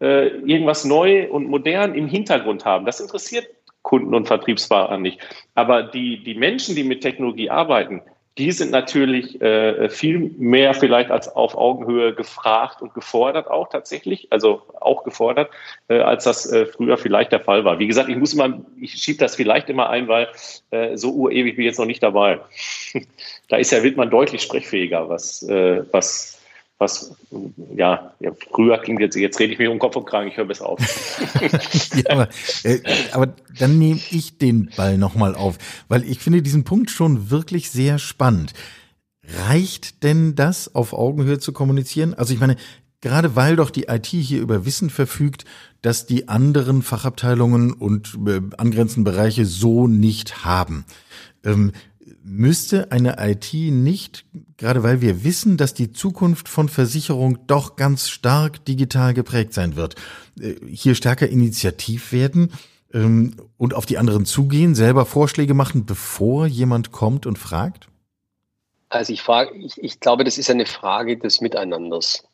äh, 0.00 0.28
irgendwas 0.28 0.84
neu 0.84 1.30
und 1.30 1.48
modern 1.48 1.94
im 1.94 2.08
Hintergrund 2.08 2.64
haben. 2.64 2.86
Das 2.86 3.00
interessiert 3.00 3.46
Kunden 3.82 4.14
und 4.14 4.26
Vertriebspartner 4.26 4.98
nicht. 4.98 5.20
Aber 5.54 5.82
die, 5.82 6.22
die 6.22 6.34
Menschen, 6.34 6.74
die 6.74 6.84
mit 6.84 7.02
Technologie 7.02 7.50
arbeiten, 7.50 8.02
die 8.38 8.50
sind 8.52 8.70
natürlich 8.70 9.40
äh, 9.42 9.90
viel 9.90 10.18
mehr 10.38 10.72
vielleicht 10.72 11.10
als 11.10 11.28
auf 11.28 11.54
Augenhöhe 11.54 12.14
gefragt 12.14 12.80
und 12.80 12.94
gefordert 12.94 13.48
auch 13.48 13.68
tatsächlich, 13.68 14.28
also 14.30 14.62
auch 14.80 15.04
gefordert, 15.04 15.50
äh, 15.88 15.98
als 15.98 16.24
das 16.24 16.50
äh, 16.50 16.64
früher 16.64 16.96
vielleicht 16.96 17.32
der 17.32 17.40
Fall 17.40 17.64
war. 17.64 17.78
Wie 17.78 17.86
gesagt, 17.86 18.08
ich 18.08 18.16
muss 18.16 18.32
immer, 18.32 18.60
ich 18.80 18.94
schiebe 18.94 19.18
das 19.18 19.36
vielleicht 19.36 19.68
immer 19.68 19.90
ein, 19.90 20.08
weil 20.08 20.28
äh, 20.70 20.96
so 20.96 21.12
urewig 21.12 21.56
bin 21.56 21.64
ich 21.64 21.70
jetzt 21.70 21.78
noch 21.78 21.86
nicht 21.86 22.02
dabei. 22.02 22.40
da 23.48 23.56
ist 23.58 23.70
ja 23.70 23.82
Wildmann 23.82 24.10
deutlich 24.10 24.42
sprechfähiger, 24.42 25.10
was, 25.10 25.42
äh, 25.42 25.84
was 25.92 26.41
was 26.82 27.14
ja, 27.74 28.12
ja, 28.20 28.32
früher 28.50 28.76
klingt 28.78 29.00
jetzt, 29.00 29.14
jetzt 29.14 29.38
rede 29.38 29.52
ich 29.52 29.58
mir 29.58 29.70
um 29.70 29.78
Kopf 29.78 29.96
und 29.96 30.04
Kragen, 30.04 30.28
ich 30.28 30.36
höre 30.36 30.44
besser 30.44 30.68
auf. 30.68 30.80
ja, 31.94 32.10
aber, 32.10 32.28
äh, 32.64 32.80
aber 33.12 33.34
dann 33.58 33.78
nehme 33.78 34.00
ich 34.10 34.36
den 34.36 34.70
Ball 34.76 34.98
nochmal 34.98 35.34
auf, 35.34 35.56
weil 35.88 36.04
ich 36.04 36.18
finde 36.18 36.42
diesen 36.42 36.64
Punkt 36.64 36.90
schon 36.90 37.30
wirklich 37.30 37.70
sehr 37.70 37.98
spannend. 37.98 38.52
Reicht 39.48 40.02
denn 40.02 40.34
das, 40.34 40.74
auf 40.74 40.92
Augenhöhe 40.92 41.38
zu 41.38 41.52
kommunizieren? 41.52 42.14
Also 42.14 42.34
ich 42.34 42.40
meine, 42.40 42.56
gerade 43.00 43.36
weil 43.36 43.56
doch 43.56 43.70
die 43.70 43.84
IT 43.84 44.06
hier 44.06 44.40
über 44.40 44.66
Wissen 44.66 44.90
verfügt, 44.90 45.44
dass 45.80 46.06
die 46.06 46.28
anderen 46.28 46.82
Fachabteilungen 46.82 47.72
und 47.72 48.18
äh, 48.26 48.40
angrenzenden 48.58 49.04
Bereiche 49.04 49.46
so 49.46 49.86
nicht 49.86 50.44
haben. 50.44 50.84
Ähm, 51.44 51.72
müsste 52.22 52.90
eine 52.92 53.16
IT 53.18 53.52
nicht, 53.52 54.24
gerade 54.56 54.82
weil 54.82 55.00
wir 55.00 55.24
wissen, 55.24 55.56
dass 55.56 55.74
die 55.74 55.92
Zukunft 55.92 56.48
von 56.48 56.68
Versicherung 56.68 57.46
doch 57.46 57.76
ganz 57.76 58.08
stark 58.08 58.64
digital 58.64 59.14
geprägt 59.14 59.54
sein 59.54 59.76
wird, 59.76 59.96
äh, 60.40 60.54
hier 60.66 60.94
stärker 60.94 61.28
initiativ 61.28 62.12
werden 62.12 62.52
ähm, 62.92 63.36
und 63.56 63.74
auf 63.74 63.86
die 63.86 63.98
anderen 63.98 64.24
zugehen, 64.24 64.74
selber 64.74 65.06
Vorschläge 65.06 65.54
machen, 65.54 65.86
bevor 65.86 66.46
jemand 66.46 66.92
kommt 66.92 67.26
und 67.26 67.38
fragt? 67.38 67.88
Also 68.88 69.12
ich 69.12 69.22
frage, 69.22 69.56
ich, 69.56 69.82
ich 69.82 70.00
glaube, 70.00 70.24
das 70.24 70.38
ist 70.38 70.50
eine 70.50 70.66
Frage 70.66 71.16
des 71.16 71.40
Miteinanders. 71.40 72.24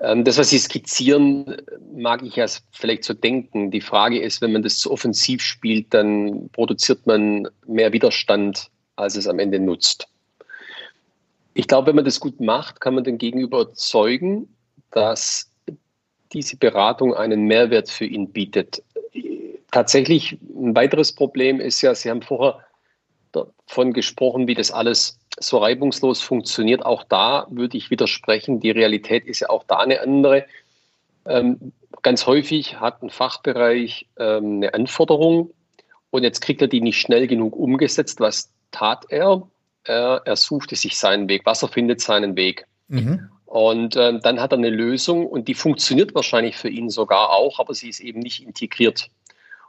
Ähm, 0.00 0.24
das, 0.24 0.38
was 0.38 0.50
Sie 0.50 0.58
skizzieren, 0.58 1.56
mag 1.94 2.22
ich 2.22 2.36
ja 2.36 2.46
vielleicht 2.72 3.04
so 3.04 3.14
denken. 3.14 3.70
Die 3.70 3.80
Frage 3.80 4.20
ist, 4.20 4.42
wenn 4.42 4.52
man 4.52 4.62
das 4.62 4.78
zu 4.78 4.90
offensiv 4.90 5.42
spielt, 5.42 5.92
dann 5.94 6.48
produziert 6.50 7.06
man 7.06 7.48
mehr 7.66 7.92
Widerstand 7.92 8.70
als 8.96 9.16
es 9.16 9.26
am 9.26 9.38
Ende 9.38 9.60
nutzt. 9.60 10.08
Ich 11.54 11.68
glaube, 11.68 11.88
wenn 11.88 11.96
man 11.96 12.04
das 12.04 12.20
gut 12.20 12.40
macht, 12.40 12.80
kann 12.80 12.94
man 12.94 13.04
den 13.04 13.18
Gegenüber 13.18 13.62
überzeugen, 13.62 14.48
dass 14.90 15.50
diese 16.32 16.56
Beratung 16.56 17.14
einen 17.14 17.44
Mehrwert 17.44 17.88
für 17.88 18.04
ihn 18.04 18.30
bietet. 18.30 18.82
Tatsächlich 19.70 20.38
ein 20.54 20.74
weiteres 20.74 21.12
Problem 21.12 21.60
ist 21.60 21.80
ja, 21.82 21.94
Sie 21.94 22.10
haben 22.10 22.22
vorher 22.22 22.65
davon 23.32 23.92
gesprochen, 23.92 24.46
wie 24.46 24.54
das 24.54 24.70
alles 24.70 25.18
so 25.38 25.58
reibungslos 25.58 26.20
funktioniert. 26.20 26.84
Auch 26.84 27.04
da 27.04 27.46
würde 27.50 27.76
ich 27.76 27.90
widersprechen. 27.90 28.60
Die 28.60 28.70
Realität 28.70 29.26
ist 29.26 29.40
ja 29.40 29.50
auch 29.50 29.64
da 29.64 29.78
eine 29.78 30.00
andere. 30.00 30.46
Ähm, 31.26 31.72
ganz 32.02 32.26
häufig 32.26 32.80
hat 32.80 33.02
ein 33.02 33.10
Fachbereich 33.10 34.06
ähm, 34.18 34.56
eine 34.56 34.74
Anforderung 34.74 35.50
Und 36.10 36.22
jetzt 36.22 36.40
kriegt 36.40 36.62
er 36.62 36.68
die 36.68 36.80
nicht 36.80 37.00
schnell 37.00 37.26
genug 37.26 37.56
umgesetzt. 37.56 38.20
Was 38.20 38.50
tat 38.70 39.04
er? 39.10 39.42
Er, 39.84 40.22
er 40.24 40.36
suchte 40.36 40.76
sich 40.76 40.98
seinen 40.98 41.28
Weg. 41.28 41.44
Wasser 41.46 41.68
findet 41.68 42.00
seinen 42.00 42.36
Weg. 42.36 42.66
Mhm. 42.88 43.28
Und 43.44 43.96
äh, 43.96 44.18
dann 44.20 44.40
hat 44.40 44.52
er 44.52 44.58
eine 44.58 44.70
Lösung 44.70 45.26
und 45.26 45.46
die 45.46 45.54
funktioniert 45.54 46.14
wahrscheinlich 46.14 46.56
für 46.56 46.68
ihn 46.68 46.90
sogar 46.90 47.30
auch, 47.32 47.60
aber 47.60 47.74
sie 47.74 47.88
ist 47.88 48.00
eben 48.00 48.20
nicht 48.20 48.42
integriert. 48.42 49.08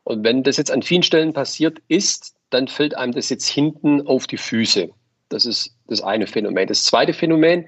Und 0.08 0.24
wenn 0.24 0.42
das 0.42 0.56
jetzt 0.56 0.72
an 0.72 0.84
vielen 0.84 1.04
Stellen 1.04 1.34
passiert 1.34 1.82
ist, 1.90 2.34
dann 2.50 2.70
fällt 2.70 2.96
einem 2.96 3.12
das 3.12 3.30
jetzt 3.30 3.46
hinten 3.46 4.08
auf 4.08 4.26
die 4.26 4.38
Füße. 4.38 4.90
Das 5.28 5.46
ist 5.46 5.76
das 5.88 6.02
eine 6.02 6.28
Phänomen. 6.28 6.66
Das 6.66 6.86
zweite 6.86 7.12
Phänomen, 7.12 7.66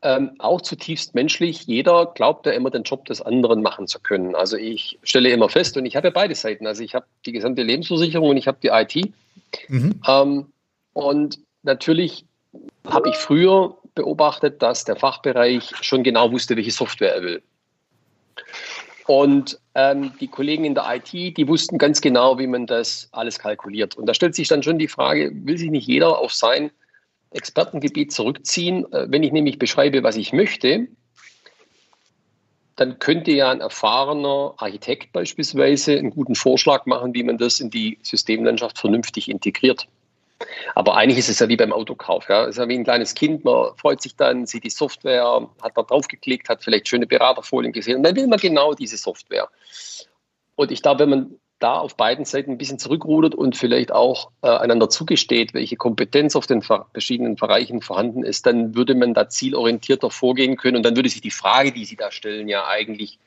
ähm, 0.00 0.36
auch 0.38 0.62
zutiefst 0.62 1.14
menschlich. 1.14 1.66
Jeder 1.66 2.06
glaubt 2.14 2.46
ja 2.46 2.52
immer, 2.52 2.70
den 2.70 2.84
Job 2.84 3.04
des 3.04 3.20
anderen 3.20 3.60
machen 3.60 3.86
zu 3.86 4.00
können. 4.00 4.34
Also 4.34 4.56
ich 4.56 4.98
stelle 5.02 5.28
immer 5.28 5.50
fest, 5.50 5.76
und 5.76 5.84
ich 5.84 5.96
habe 5.96 6.06
ja 6.06 6.12
beide 6.14 6.34
Seiten. 6.34 6.66
Also 6.66 6.82
ich 6.82 6.94
habe 6.94 7.04
die 7.26 7.32
gesamte 7.32 7.62
Lebensversicherung 7.62 8.30
und 8.30 8.38
ich 8.38 8.48
habe 8.48 8.56
die 8.62 8.68
IT. 8.68 9.12
Mhm. 9.68 10.00
Ähm, 10.08 10.46
und 10.94 11.40
natürlich 11.62 12.24
habe 12.88 13.10
ich 13.10 13.16
früher 13.16 13.76
beobachtet, 13.94 14.62
dass 14.62 14.86
der 14.86 14.96
Fachbereich 14.96 15.72
schon 15.82 16.04
genau 16.04 16.32
wusste, 16.32 16.56
welche 16.56 16.70
Software 16.70 17.16
er 17.16 17.22
will. 17.22 17.42
Und 19.06 19.58
ähm, 19.74 20.12
die 20.20 20.28
Kollegen 20.28 20.64
in 20.64 20.74
der 20.74 20.86
IT, 20.94 21.12
die 21.12 21.48
wussten 21.48 21.78
ganz 21.78 22.00
genau, 22.00 22.38
wie 22.38 22.46
man 22.46 22.66
das 22.66 23.08
alles 23.12 23.38
kalkuliert. 23.38 23.96
Und 23.96 24.06
da 24.06 24.14
stellt 24.14 24.34
sich 24.34 24.48
dann 24.48 24.62
schon 24.62 24.78
die 24.78 24.88
Frage, 24.88 25.30
will 25.34 25.58
sich 25.58 25.70
nicht 25.70 25.86
jeder 25.86 26.18
auf 26.18 26.32
sein 26.32 26.70
Expertengebiet 27.30 28.12
zurückziehen? 28.12 28.90
Äh, 28.92 29.06
wenn 29.08 29.22
ich 29.22 29.32
nämlich 29.32 29.58
beschreibe, 29.58 30.02
was 30.02 30.16
ich 30.16 30.32
möchte, 30.32 30.88
dann 32.76 32.98
könnte 32.98 33.30
ja 33.32 33.50
ein 33.50 33.60
erfahrener 33.60 34.54
Architekt 34.56 35.12
beispielsweise 35.12 35.96
einen 35.98 36.10
guten 36.10 36.34
Vorschlag 36.34 36.86
machen, 36.86 37.14
wie 37.14 37.22
man 37.22 37.38
das 37.38 37.60
in 37.60 37.70
die 37.70 37.98
Systemlandschaft 38.02 38.78
vernünftig 38.78 39.28
integriert. 39.28 39.86
Aber 40.74 40.96
eigentlich 40.96 41.18
ist 41.18 41.28
es 41.28 41.38
ja 41.38 41.48
wie 41.48 41.56
beim 41.56 41.72
Autokauf. 41.72 42.28
Ja. 42.28 42.44
Es 42.44 42.50
ist 42.50 42.58
ja 42.58 42.68
wie 42.68 42.74
ein 42.74 42.84
kleines 42.84 43.14
Kind, 43.14 43.44
man 43.44 43.76
freut 43.76 44.02
sich 44.02 44.16
dann, 44.16 44.46
sieht 44.46 44.64
die 44.64 44.70
Software, 44.70 45.48
hat 45.62 45.76
da 45.76 45.82
draufgeklickt, 45.82 46.48
hat 46.48 46.62
vielleicht 46.62 46.88
schöne 46.88 47.06
Beraterfolien 47.06 47.72
gesehen 47.72 47.96
und 47.96 48.02
dann 48.02 48.16
will 48.16 48.26
man 48.26 48.38
genau 48.38 48.74
diese 48.74 48.96
Software. 48.96 49.48
Und 50.56 50.70
ich 50.70 50.82
glaube, 50.82 51.00
wenn 51.00 51.10
man 51.10 51.40
da 51.60 51.78
auf 51.78 51.96
beiden 51.96 52.24
Seiten 52.24 52.52
ein 52.52 52.58
bisschen 52.58 52.78
zurückrudert 52.78 53.34
und 53.34 53.56
vielleicht 53.56 53.92
auch 53.92 54.30
äh, 54.42 54.48
einander 54.48 54.90
zugesteht, 54.90 55.54
welche 55.54 55.76
Kompetenz 55.76 56.36
auf 56.36 56.46
den 56.46 56.62
verschiedenen 56.62 57.36
Bereichen 57.36 57.80
vorhanden 57.80 58.22
ist, 58.22 58.46
dann 58.46 58.74
würde 58.74 58.94
man 58.94 59.14
da 59.14 59.28
zielorientierter 59.28 60.10
vorgehen 60.10 60.56
können 60.56 60.76
und 60.76 60.82
dann 60.82 60.96
würde 60.96 61.08
sich 61.08 61.22
die 61.22 61.30
Frage, 61.30 61.72
die 61.72 61.84
Sie 61.84 61.96
da 61.96 62.10
stellen, 62.10 62.48
ja 62.48 62.66
eigentlich 62.66 63.18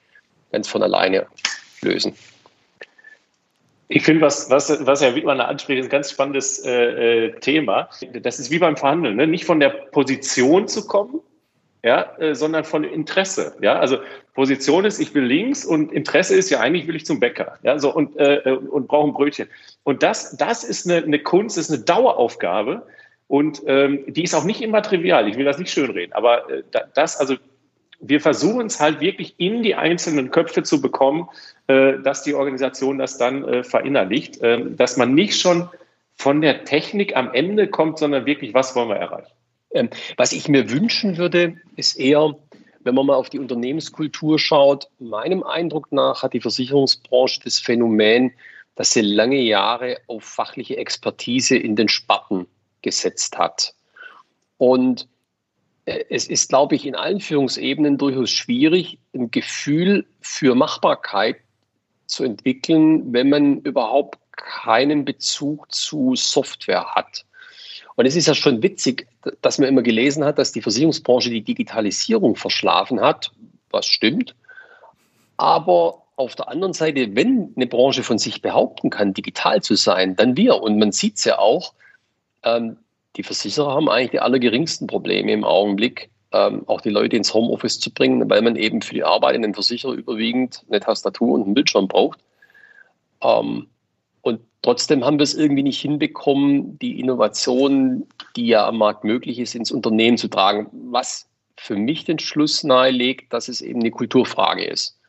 ganz 0.51 0.67
von 0.67 0.83
alleine 0.83 1.27
lösen. 1.81 2.15
Ich 3.89 4.03
finde, 4.03 4.22
was, 4.22 4.50
was, 4.50 4.86
was 4.86 5.01
Herr 5.01 5.15
Wittmann 5.15 5.39
anspricht, 5.39 5.79
ist 5.79 5.88
ein 5.88 5.89
ganz 5.89 6.12
spannendes 6.12 6.60
äh, 6.65 7.27
äh, 7.27 7.39
Thema. 7.39 7.89
Das 8.22 8.39
ist 8.39 8.51
wie 8.51 8.60
beim 8.60 8.75
Verhandeln, 8.75 9.15
ne? 9.15 9.27
nicht 9.27 9.46
von 9.46 9.60
der 9.60 9.70
Position 9.70 10.67
zu 10.67 10.88
kommen, 10.88 11.22
ja, 11.84 12.17
äh, 12.17 12.36
sondern 12.36 12.65
von 12.65 12.84
Interesse. 12.84 13.56
Ja, 13.62 13.79
also 13.79 14.00
Position 14.34 14.84
ist, 14.84 15.00
ich 15.00 15.13
will 15.15 15.24
links 15.24 15.63
und 15.63 15.94
Interesse 15.94 16.36
ist 16.36 16.50
ja 16.50 16.60
eigentlich 16.60 16.86
will 16.88 16.98
ich 16.98 17.06
zum 17.06 17.22
Bäcker, 17.22 17.60
ja, 17.63 17.79
so 17.79 17.94
und 17.94 18.17
äh, 18.17 18.39
äh 18.39 18.58
und 18.58 18.88
brauche 18.88 19.08
ein 19.08 19.13
Brötchen. 19.13 19.48
Und 19.84 20.03
das, 20.03 20.36
das 20.36 20.65
ist 20.65 20.89
eine, 20.89 21.03
eine 21.03 21.20
Kunst, 21.20 21.58
ist 21.58 21.72
eine 21.72 21.82
Daueraufgabe 21.82 22.86
und 23.27 23.62
ähm, 23.67 24.03
die 24.08 24.24
ist 24.24 24.36
auch 24.36 24.44
nicht 24.44 24.62
immer 24.62 24.82
trivial. 24.82 25.29
Ich 25.29 25.38
will 25.38 25.46
das 25.46 25.60
nicht 25.60 25.72
schönreden, 25.72 26.12
aber 26.12 26.50
äh, 26.50 26.63
das, 26.94 27.17
also 27.17 27.36
wir 27.99 28.21
versuchen 28.21 28.67
es 28.67 28.79
halt 28.79 28.99
wirklich 28.99 29.35
in 29.37 29.63
die 29.63 29.75
einzelnen 29.75 30.31
Köpfe 30.31 30.63
zu 30.63 30.81
bekommen, 30.81 31.29
äh, 31.67 31.99
dass 31.99 32.23
die 32.23 32.35
Organisation 32.35 32.97
das 32.97 33.17
dann 33.17 33.43
äh, 33.43 33.63
verinnerlicht, 33.63 34.41
äh, 34.41 34.63
dass 34.69 34.97
man 34.97 35.13
nicht 35.13 35.39
schon 35.39 35.69
von 36.15 36.41
der 36.41 36.63
Technik 36.65 37.15
am 37.15 37.33
Ende 37.33 37.67
kommt, 37.67 37.99
sondern 37.99 38.25
wirklich, 38.25 38.53
was 38.53 38.75
wollen 38.75 38.89
wir 38.89 38.95
erreichen. 38.95 39.31
Ähm, 39.71 39.89
was 40.15 40.31
ich 40.31 40.47
mir 40.47 40.69
wünschen 40.69 41.17
würde, 41.17 41.57
ist 41.75 41.99
eher, 41.99 42.35
wenn 42.81 42.95
man 42.95 43.05
mal 43.05 43.15
auf 43.15 43.29
die 43.29 43.39
Unternehmenskultur 43.39 44.39
schaut, 44.39 44.87
meinem 44.99 45.43
Eindruck 45.43 45.91
nach 45.91 46.23
hat 46.23 46.33
die 46.33 46.41
Versicherungsbranche 46.41 47.41
das 47.43 47.59
Phänomen, 47.59 48.31
dass 48.75 48.91
sie 48.91 49.01
lange 49.01 49.41
Jahre 49.41 49.97
auf 50.07 50.23
fachliche 50.23 50.77
Expertise 50.77 51.57
in 51.57 51.75
den 51.75 51.89
Sparten 51.89 52.47
gesetzt 52.81 53.37
hat. 53.37 53.73
Und 54.57 55.07
es 55.88 56.27
ist, 56.27 56.50
glaube 56.50 56.75
ich, 56.75 56.86
in 56.86 56.96
allen 56.96 57.22
Führungsebenen 57.22 57.98
durchaus 57.98 58.29
schwierig, 58.29 59.00
ein 59.13 59.32
Gefühl 59.32 60.06
für 60.20 60.53
Machbarkeit 60.53 61.38
zu 62.08 62.25
entwickeln, 62.25 63.13
wenn 63.13 63.29
man 63.29 63.62
überhaupt 63.62 64.20
keinen 64.34 65.06
Bezug 65.06 65.72
zu 65.74 66.15
Software 66.15 66.94
hat. 66.94 67.25
Und 67.96 68.06
es 68.06 68.17
ist 68.17 68.27
ja 68.27 68.36
schon 68.36 68.62
witzig, 68.62 69.08
dass 69.41 69.60
man 69.60 69.70
immer 69.70 69.82
gelesen 69.82 70.25
hat, 70.25 70.38
dass 70.38 70.51
die 70.51 70.62
Versicherungsbranche 70.62 71.29
die 71.29 71.41
Digitalisierung 71.41 72.36
verschlafen 72.36 73.00
hat, 73.00 73.32
was 73.70 73.86
stimmt. 73.86 74.36
Aber 75.38 76.03
auf 76.17 76.36
der 76.36 76.50
anderen 76.50 76.74
Seite, 76.74 77.15
wenn 77.15 77.53
eine 77.56 77.65
Branche 77.65 78.03
von 78.03 78.17
sich 78.17 78.41
behaupten 78.41 78.89
kann, 78.89 79.13
digital 79.13 79.62
zu 79.63 79.75
sein, 79.75 80.17
dann 80.17 80.36
wir. 80.36 80.62
Und 80.62 80.77
man 80.79 80.91
sieht 80.91 81.15
es 81.15 81.24
ja 81.24 81.39
auch, 81.39 81.74
ähm, 82.44 82.77
die 83.17 83.24
Versicherer 83.24 83.71
haben 83.74 83.89
eigentlich 83.89 84.12
die 84.12 84.19
allergeringsten 84.19 84.88
Probleme 84.88 85.31
im 85.31 85.43
Augenblick, 85.43 86.09
ähm, 86.31 86.63
auch 86.67 86.81
die 86.81 86.89
Leute 86.89 87.17
ins 87.17 87.33
Homeoffice 87.33 87.79
zu 87.79 87.91
bringen, 87.91 88.29
weil 88.29 88.41
man 88.41 88.55
eben 88.55 88.81
für 88.81 88.93
die 88.93 89.03
Arbeit 89.03 89.36
in 89.36 89.41
den 89.41 89.53
Versicherer 89.53 89.93
überwiegend 89.93 90.63
eine 90.69 90.79
Tastatur 90.79 91.33
und 91.33 91.43
einen 91.43 91.53
Bildschirm 91.53 91.88
braucht. 91.88 92.19
Ähm, 93.21 93.67
und 94.21 94.41
trotzdem 94.62 95.03
haben 95.03 95.17
wir 95.17 95.24
es 95.24 95.33
irgendwie 95.33 95.63
nicht 95.63 95.81
hinbekommen, 95.81 96.77
die 96.79 97.00
Innovation, 97.00 98.05
die 98.36 98.47
ja 98.47 98.67
am 98.67 98.77
Markt 98.77 99.03
möglich 99.03 99.39
ist, 99.39 99.55
ins 99.55 99.71
Unternehmen 99.71 100.17
zu 100.17 100.27
tragen. 100.27 100.67
Was 100.91 101.27
für 101.55 101.75
mich 101.75 102.05
den 102.05 102.19
Schluss 102.19 102.63
nahelegt, 102.63 103.33
dass 103.33 103.47
es 103.47 103.62
eben 103.62 103.79
eine 103.79 103.91
Kulturfrage 103.91 104.63
ist. 104.63 105.00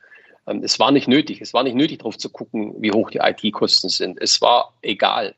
Ähm, 0.46 0.62
es 0.62 0.78
war 0.78 0.92
nicht 0.92 1.08
nötig. 1.08 1.40
Es 1.40 1.52
war 1.52 1.62
nicht 1.62 1.76
nötig, 1.76 1.98
darauf 1.98 2.16
zu 2.16 2.30
gucken, 2.30 2.74
wie 2.78 2.92
hoch 2.92 3.10
die 3.10 3.18
IT-Kosten 3.18 3.90
sind. 3.90 4.20
Es 4.20 4.40
war 4.40 4.74
egal. 4.82 5.34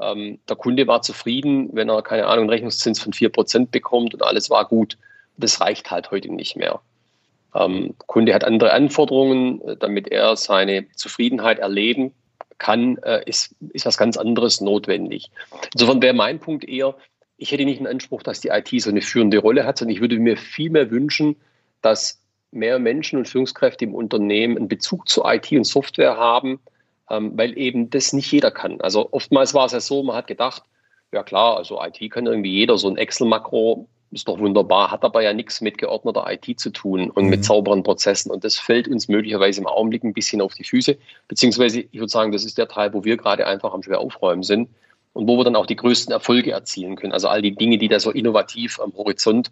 Ähm, 0.00 0.38
der 0.48 0.56
Kunde 0.56 0.86
war 0.86 1.02
zufrieden, 1.02 1.70
wenn 1.72 1.88
er, 1.88 2.02
keine 2.02 2.26
Ahnung, 2.26 2.44
einen 2.44 2.50
Rechnungszins 2.50 3.00
von 3.00 3.12
4% 3.12 3.70
bekommt 3.70 4.14
und 4.14 4.22
alles 4.22 4.50
war 4.50 4.66
gut. 4.66 4.98
Das 5.36 5.60
reicht 5.60 5.90
halt 5.90 6.10
heute 6.10 6.32
nicht 6.32 6.56
mehr. 6.56 6.80
Ähm, 7.54 7.94
Kunde 8.06 8.34
hat 8.34 8.44
andere 8.44 8.72
Anforderungen, 8.72 9.60
äh, 9.62 9.76
damit 9.76 10.08
er 10.08 10.36
seine 10.36 10.90
Zufriedenheit 10.96 11.60
erleben 11.60 12.12
kann, 12.58 12.98
äh, 12.98 13.22
ist, 13.26 13.54
ist 13.72 13.86
was 13.86 13.98
ganz 13.98 14.16
anderes 14.16 14.60
notwendig. 14.60 15.30
Insofern 15.72 16.02
wäre 16.02 16.14
mein 16.14 16.40
Punkt 16.40 16.64
eher, 16.64 16.96
ich 17.36 17.52
hätte 17.52 17.64
nicht 17.64 17.80
den 17.80 17.86
Anspruch, 17.86 18.22
dass 18.22 18.40
die 18.40 18.48
IT 18.48 18.68
so 18.80 18.90
eine 18.90 19.02
führende 19.02 19.38
Rolle 19.38 19.64
hat, 19.64 19.78
sondern 19.78 19.94
ich 19.94 20.00
würde 20.00 20.18
mir 20.18 20.36
viel 20.36 20.70
mehr 20.70 20.90
wünschen, 20.90 21.36
dass 21.82 22.20
mehr 22.52 22.78
Menschen 22.78 23.18
und 23.18 23.28
Führungskräfte 23.28 23.84
im 23.84 23.94
Unternehmen 23.94 24.56
einen 24.56 24.68
Bezug 24.68 25.08
zu 25.08 25.24
IT 25.24 25.50
und 25.52 25.64
Software 25.64 26.16
haben, 26.16 26.60
weil 27.08 27.56
eben 27.58 27.90
das 27.90 28.12
nicht 28.12 28.30
jeder 28.32 28.50
kann. 28.50 28.80
Also 28.80 29.08
oftmals 29.12 29.54
war 29.54 29.66
es 29.66 29.72
ja 29.72 29.80
so, 29.80 30.02
man 30.02 30.16
hat 30.16 30.26
gedacht, 30.26 30.62
ja 31.12 31.22
klar, 31.22 31.56
also 31.56 31.80
IT 31.82 32.10
kann 32.10 32.26
irgendwie 32.26 32.52
jeder, 32.52 32.78
so 32.78 32.88
ein 32.88 32.96
Excel-Makro 32.96 33.88
ist 34.14 34.28
doch 34.28 34.38
wunderbar, 34.38 34.90
hat 34.90 35.04
aber 35.04 35.22
ja 35.22 35.32
nichts 35.32 35.60
mit 35.60 35.78
geordneter 35.78 36.24
IT 36.28 36.58
zu 36.58 36.70
tun 36.70 37.10
und 37.10 37.24
mhm. 37.24 37.30
mit 37.30 37.44
sauberen 37.44 37.82
Prozessen. 37.82 38.30
Und 38.30 38.44
das 38.44 38.58
fällt 38.58 38.88
uns 38.88 39.08
möglicherweise 39.08 39.60
im 39.60 39.66
Augenblick 39.66 40.04
ein 40.04 40.12
bisschen 40.12 40.40
auf 40.40 40.54
die 40.54 40.64
Füße. 40.64 40.96
Beziehungsweise, 41.28 41.80
ich 41.80 41.94
würde 41.94 42.08
sagen, 42.08 42.32
das 42.32 42.44
ist 42.44 42.56
der 42.56 42.68
Teil, 42.68 42.94
wo 42.94 43.04
wir 43.04 43.16
gerade 43.16 43.46
einfach 43.46 43.74
am 43.74 43.82
schwer 43.82 44.00
aufräumen 44.00 44.42
sind 44.42 44.68
und 45.12 45.26
wo 45.26 45.36
wir 45.36 45.44
dann 45.44 45.56
auch 45.56 45.66
die 45.66 45.76
größten 45.76 46.12
Erfolge 46.12 46.52
erzielen 46.52 46.96
können. 46.96 47.12
Also 47.12 47.28
all 47.28 47.42
die 47.42 47.54
Dinge, 47.54 47.78
die 47.78 47.88
da 47.88 47.98
so 47.98 48.10
innovativ 48.10 48.80
am 48.80 48.94
Horizont 48.94 49.50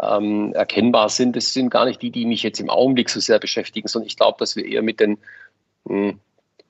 ähm, 0.00 0.52
erkennbar 0.54 1.08
sind, 1.08 1.36
das 1.36 1.52
sind 1.52 1.70
gar 1.70 1.84
nicht 1.84 2.02
die, 2.02 2.10
die 2.10 2.26
mich 2.26 2.42
jetzt 2.42 2.60
im 2.60 2.70
Augenblick 2.70 3.08
so 3.08 3.20
sehr 3.20 3.38
beschäftigen, 3.38 3.88
sondern 3.88 4.08
ich 4.08 4.16
glaube, 4.16 4.38
dass 4.38 4.56
wir 4.56 4.64
eher 4.64 4.82
mit 4.82 5.00
den 5.00 5.18
mh, 5.84 6.10
hm, 6.10 6.20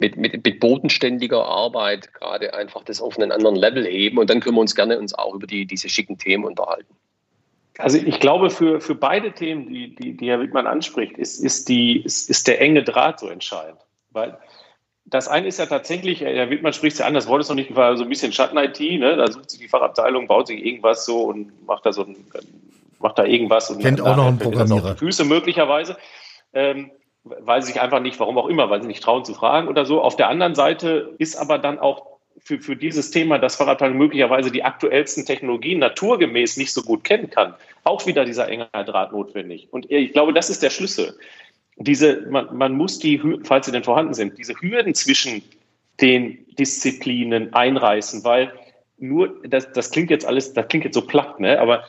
mit, 0.00 0.16
mit, 0.16 0.44
mit 0.44 0.60
bodenständiger 0.60 1.44
Arbeit 1.44 2.12
gerade 2.14 2.54
einfach 2.54 2.82
das 2.84 3.00
auf 3.00 3.18
einen 3.18 3.30
anderen 3.30 3.56
Level 3.56 3.86
heben 3.86 4.18
und 4.18 4.30
dann 4.30 4.40
können 4.40 4.56
wir 4.56 4.60
uns 4.60 4.74
gerne 4.74 4.98
uns 4.98 5.14
auch 5.14 5.34
über 5.34 5.46
die, 5.46 5.66
diese 5.66 5.88
schicken 5.88 6.18
Themen 6.18 6.44
unterhalten. 6.44 6.94
Also 7.78 7.98
ich 7.98 8.20
glaube, 8.20 8.50
für, 8.50 8.80
für 8.80 8.94
beide 8.94 9.32
Themen, 9.32 9.68
die, 9.68 9.94
die, 9.94 10.16
die 10.16 10.28
Herr 10.28 10.40
Wittmann 10.40 10.66
anspricht, 10.66 11.16
ist, 11.16 11.38
ist, 11.42 11.68
die, 11.68 12.02
ist, 12.02 12.28
ist 12.28 12.48
der 12.48 12.60
enge 12.60 12.82
Draht 12.82 13.20
so 13.20 13.28
entscheidend. 13.28 13.80
Weil 14.10 14.38
das 15.06 15.28
eine 15.28 15.46
ist 15.46 15.58
ja 15.58 15.66
tatsächlich, 15.66 16.20
Herr 16.20 16.50
Wittmann 16.50 16.72
spricht 16.72 16.94
es 16.94 16.98
ja 17.00 17.06
an, 17.06 17.14
das 17.14 17.26
Wort 17.26 17.40
ist 17.40 17.48
noch 17.48 17.56
nicht 17.56 17.74
war 17.74 17.96
so 17.96 18.02
ein 18.02 18.08
bisschen 18.08 18.32
Schatten-IT, 18.32 18.80
ne? 18.80 19.16
da 19.16 19.30
sucht 19.30 19.50
sich 19.50 19.60
die 19.60 19.68
Fachabteilung, 19.68 20.26
baut 20.26 20.48
sich 20.48 20.64
irgendwas 20.64 21.04
so 21.04 21.22
und 21.22 21.66
macht 21.66 21.86
da 21.86 21.92
so 21.92 22.04
ein, 22.04 22.16
macht 22.98 23.18
da 23.18 23.24
irgendwas 23.24 23.70
und 23.70 23.80
kennt 23.80 24.00
auch 24.00 24.16
noch 24.16 24.26
einen 24.26 24.38
Programmierer. 24.38 24.96
Füße 24.96 25.24
möglicherweise. 25.24 25.96
Ähm, 26.52 26.90
weil 27.24 27.62
sie 27.62 27.72
sich 27.72 27.80
einfach 27.80 28.00
nicht, 28.00 28.18
warum 28.18 28.38
auch 28.38 28.48
immer, 28.48 28.70
weil 28.70 28.80
sie 28.82 28.88
nicht 28.88 29.02
trauen 29.02 29.24
zu 29.24 29.34
fragen 29.34 29.68
oder 29.68 29.84
so. 29.84 30.00
Auf 30.00 30.16
der 30.16 30.28
anderen 30.28 30.54
Seite 30.54 31.14
ist 31.18 31.36
aber 31.36 31.58
dann 31.58 31.78
auch 31.78 32.06
für, 32.38 32.58
für 32.60 32.76
dieses 32.76 33.10
Thema, 33.10 33.38
dass 33.38 33.56
Fahrradfahren 33.56 33.96
möglicherweise 33.96 34.50
die 34.50 34.64
aktuellsten 34.64 35.26
Technologien 35.26 35.78
naturgemäß 35.78 36.56
nicht 36.56 36.72
so 36.72 36.82
gut 36.82 37.04
kennen 37.04 37.28
kann, 37.30 37.54
auch 37.84 38.06
wieder 38.06 38.24
dieser 38.24 38.48
enge 38.48 38.68
Draht 38.72 39.12
notwendig. 39.12 39.68
Und 39.70 39.90
ich 39.90 40.12
glaube, 40.12 40.32
das 40.32 40.48
ist 40.48 40.62
der 40.62 40.70
Schlüssel. 40.70 41.18
Diese, 41.76 42.26
man, 42.30 42.56
man 42.56 42.72
muss 42.72 42.98
die, 42.98 43.20
falls 43.44 43.66
sie 43.66 43.72
denn 43.72 43.84
vorhanden 43.84 44.14
sind, 44.14 44.38
diese 44.38 44.54
Hürden 44.60 44.94
zwischen 44.94 45.42
den 46.00 46.46
Disziplinen 46.58 47.52
einreißen, 47.52 48.24
weil 48.24 48.52
nur, 48.98 49.34
das, 49.44 49.72
das 49.72 49.90
klingt 49.90 50.10
jetzt 50.10 50.26
alles, 50.26 50.52
das 50.52 50.68
klingt 50.68 50.84
jetzt 50.84 50.94
so 50.94 51.06
platt, 51.06 51.40
ne? 51.40 51.58
aber 51.58 51.84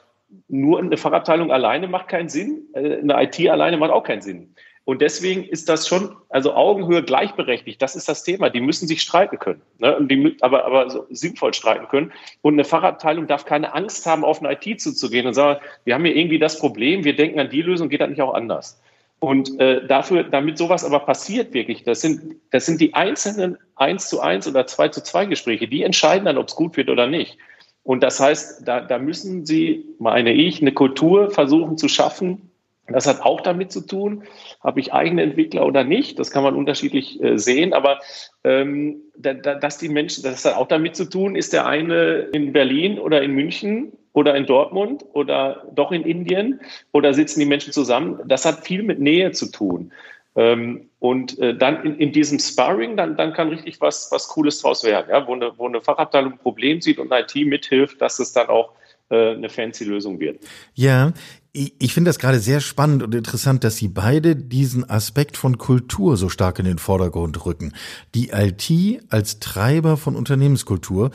nur 0.47 0.79
eine 0.79 0.95
Fachabteilung 0.95 1.51
alleine 1.51 1.87
macht 1.87 2.07
keinen 2.07 2.29
Sinn, 2.29 2.63
äh, 2.73 2.99
eine 2.99 3.21
IT 3.23 3.39
alleine 3.49 3.77
macht 3.77 3.91
auch 3.91 4.03
keinen 4.03 4.21
Sinn. 4.21 4.55
Und 4.83 5.01
deswegen 5.01 5.43
ist 5.43 5.69
das 5.69 5.87
schon, 5.87 6.15
also 6.29 6.53
Augenhöhe 6.53 7.03
gleichberechtigt, 7.03 7.81
das 7.81 7.95
ist 7.95 8.09
das 8.09 8.23
Thema. 8.23 8.49
Die 8.49 8.61
müssen 8.61 8.87
sich 8.87 9.01
streiten 9.01 9.37
können, 9.37 9.61
ne? 9.77 9.97
Die, 10.01 10.37
aber, 10.41 10.65
aber 10.65 10.89
so 10.89 11.05
sinnvoll 11.11 11.53
streiten 11.53 11.87
können. 11.87 12.11
Und 12.41 12.53
eine 12.53 12.63
Fachabteilung 12.63 13.27
darf 13.27 13.45
keine 13.45 13.73
Angst 13.73 14.05
haben, 14.07 14.25
auf 14.25 14.43
eine 14.43 14.53
IT 14.53 14.81
zuzugehen 14.81 15.27
und 15.27 15.33
sagen, 15.33 15.59
wir 15.85 15.93
haben 15.93 16.05
hier 16.05 16.15
irgendwie 16.15 16.39
das 16.39 16.57
Problem, 16.57 17.03
wir 17.03 17.15
denken 17.15 17.39
an 17.39 17.49
die 17.49 17.61
Lösung, 17.61 17.89
geht 17.89 18.01
das 18.01 18.09
nicht 18.09 18.21
auch 18.21 18.33
anders. 18.33 18.81
Und 19.19 19.59
äh, 19.59 19.85
dafür, 19.85 20.23
damit 20.23 20.57
sowas 20.57 20.83
aber 20.83 20.99
passiert 20.99 21.53
wirklich, 21.53 21.83
das 21.83 22.01
sind, 22.01 22.37
das 22.49 22.65
sind 22.65 22.81
die 22.81 22.95
einzelnen 22.95 23.55
1 23.75 24.09
zu 24.09 24.19
1 24.19 24.47
oder 24.47 24.65
2 24.65 24.87
zu 24.89 25.03
2 25.03 25.27
Gespräche, 25.27 25.67
die 25.67 25.83
entscheiden 25.83 26.25
dann, 26.25 26.39
ob 26.39 26.47
es 26.47 26.55
gut 26.55 26.75
wird 26.75 26.89
oder 26.89 27.05
nicht. 27.05 27.37
Und 27.83 28.01
das 28.01 28.19
heißt, 28.19 28.67
da, 28.67 28.81
da 28.81 28.97
müssen 28.97 29.45
Sie, 29.45 29.85
meine 29.99 30.33
ich, 30.33 30.61
eine 30.61 30.71
Kultur 30.71 31.29
versuchen 31.29 31.77
zu 31.77 31.87
schaffen, 31.87 32.50
das 32.93 33.07
hat 33.07 33.21
auch 33.21 33.41
damit 33.41 33.71
zu 33.71 33.81
tun, 33.81 34.23
habe 34.63 34.79
ich 34.79 34.93
eigene 34.93 35.23
Entwickler 35.23 35.65
oder 35.65 35.83
nicht. 35.83 36.19
Das 36.19 36.31
kann 36.31 36.43
man 36.43 36.55
unterschiedlich 36.55 37.21
äh, 37.21 37.37
sehen. 37.37 37.73
Aber 37.73 37.99
ähm, 38.43 39.01
da, 39.17 39.33
da, 39.33 39.55
dass 39.55 39.77
die 39.77 39.89
Menschen, 39.89 40.23
das 40.23 40.45
hat 40.45 40.55
auch 40.55 40.67
damit 40.67 40.95
zu 40.95 41.09
tun, 41.09 41.35
ist 41.35 41.53
der 41.53 41.65
eine 41.65 42.29
in 42.33 42.53
Berlin 42.53 42.99
oder 42.99 43.21
in 43.21 43.31
München 43.31 43.93
oder 44.13 44.35
in 44.35 44.45
Dortmund 44.45 45.05
oder 45.13 45.65
doch 45.73 45.91
in 45.91 46.03
Indien 46.03 46.59
oder 46.91 47.13
sitzen 47.13 47.39
die 47.39 47.45
Menschen 47.45 47.73
zusammen. 47.73 48.19
Das 48.25 48.45
hat 48.45 48.65
viel 48.65 48.83
mit 48.83 48.99
Nähe 48.99 49.31
zu 49.31 49.51
tun. 49.51 49.91
Ähm, 50.35 50.89
und 50.99 51.39
äh, 51.39 51.55
dann 51.55 51.83
in, 51.83 51.97
in, 51.97 52.11
diesem 52.13 52.39
Sparring, 52.39 52.95
dann, 52.95 53.17
dann 53.17 53.33
kann 53.33 53.49
richtig 53.49 53.81
was, 53.81 54.09
was 54.11 54.29
Cooles 54.29 54.61
draus 54.61 54.83
werden, 54.83 55.07
ja? 55.09 55.27
wo, 55.27 55.33
eine, 55.33 55.51
wo 55.57 55.67
eine 55.67 55.81
Fachabteilung 55.81 56.33
ein 56.33 56.37
Problem 56.37 56.79
sieht 56.79 56.99
und 56.99 57.11
IT 57.11 57.35
mithilft, 57.35 58.01
dass 58.01 58.19
es 58.19 58.31
dann 58.31 58.47
auch 58.47 58.71
äh, 59.11 59.35
eine 59.35 59.49
fancy 59.49 59.83
Lösung 59.83 60.19
wird. 60.19 60.39
Ja, 60.73 61.13
ich, 61.53 61.93
finde 61.93 62.09
das 62.09 62.17
gerade 62.17 62.39
sehr 62.39 62.61
spannend 62.61 63.03
und 63.03 63.13
interessant, 63.13 63.65
dass 63.65 63.75
Sie 63.75 63.89
beide 63.89 64.37
diesen 64.37 64.89
Aspekt 64.89 65.35
von 65.35 65.57
Kultur 65.57 66.15
so 66.15 66.29
stark 66.29 66.59
in 66.59 66.65
den 66.65 66.77
Vordergrund 66.77 67.45
rücken. 67.45 67.73
Die 68.15 68.29
IT 68.29 69.03
als 69.09 69.39
Treiber 69.39 69.97
von 69.97 70.15
Unternehmenskultur 70.15 71.11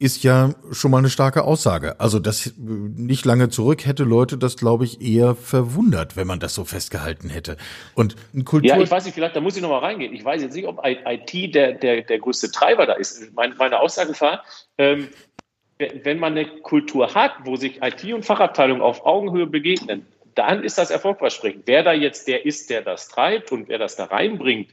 ist 0.00 0.22
ja 0.22 0.54
schon 0.70 0.90
mal 0.90 0.98
eine 0.98 1.10
starke 1.10 1.44
Aussage. 1.44 2.00
Also 2.00 2.18
das 2.18 2.54
nicht 2.56 3.26
lange 3.26 3.50
zurück 3.50 3.84
hätte 3.84 4.02
Leute 4.04 4.38
das, 4.38 4.56
glaube 4.56 4.86
ich, 4.86 5.02
eher 5.02 5.34
verwundert, 5.34 6.16
wenn 6.16 6.26
man 6.26 6.40
das 6.40 6.54
so 6.54 6.64
festgehalten 6.64 7.28
hätte. 7.28 7.58
Und 7.94 8.16
Kultur. 8.46 8.66
Ja, 8.66 8.80
ich 8.80 8.90
weiß 8.90 9.04
nicht, 9.04 9.12
vielleicht, 9.12 9.36
da 9.36 9.42
muss 9.42 9.56
ich 9.56 9.62
noch 9.62 9.68
mal 9.68 9.80
reingehen. 9.80 10.14
Ich 10.14 10.24
weiß 10.24 10.40
jetzt 10.40 10.54
nicht, 10.54 10.66
ob 10.66 10.80
IT 10.84 11.54
der, 11.54 11.74
der, 11.74 12.00
der 12.00 12.18
größte 12.18 12.50
Treiber 12.50 12.86
da 12.86 12.94
ist. 12.94 13.34
Meine, 13.34 13.54
meine 13.56 13.78
Aussage 13.78 14.18
war, 14.20 14.42
ähm, 14.78 15.08
wenn 16.02 16.18
man 16.18 16.32
eine 16.32 16.46
Kultur 16.46 17.14
hat, 17.14 17.32
wo 17.44 17.56
sich 17.56 17.82
IT 17.82 18.04
und 18.12 18.24
Fachabteilung 18.24 18.82
auf 18.82 19.04
Augenhöhe 19.06 19.46
begegnen, 19.46 20.06
dann 20.34 20.62
ist 20.62 20.78
das 20.78 20.90
erfolgversprechend. 20.90 21.62
Wer 21.66 21.82
da 21.82 21.92
jetzt 21.92 22.28
der 22.28 22.46
ist, 22.46 22.70
der 22.70 22.82
das 22.82 23.08
treibt 23.08 23.50
und 23.52 23.68
wer 23.68 23.78
das 23.78 23.96
da 23.96 24.04
reinbringt, 24.04 24.68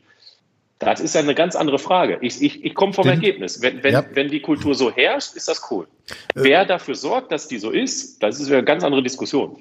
das 0.80 1.00
ist 1.00 1.16
eine 1.16 1.34
ganz 1.34 1.56
andere 1.56 1.80
Frage. 1.80 2.20
Ich, 2.22 2.42
ich, 2.42 2.64
ich 2.64 2.76
komme 2.76 2.94
vom 2.94 3.06
Denn, 3.06 3.16
Ergebnis. 3.16 3.62
Wenn, 3.62 3.84
wenn, 3.84 3.94
ja. 3.94 4.06
wenn 4.14 4.28
die 4.28 4.42
Kultur 4.42 4.76
so 4.76 4.92
herrscht, 4.92 5.36
ist 5.36 5.48
das 5.48 5.72
cool. 5.72 5.88
Äh, 6.10 6.14
Wer 6.36 6.66
dafür 6.66 6.94
sorgt, 6.94 7.32
dass 7.32 7.48
die 7.48 7.58
so 7.58 7.72
ist, 7.72 8.22
das 8.22 8.40
ist 8.40 8.52
eine 8.52 8.64
ganz 8.64 8.84
andere 8.84 9.02
Diskussion. 9.02 9.60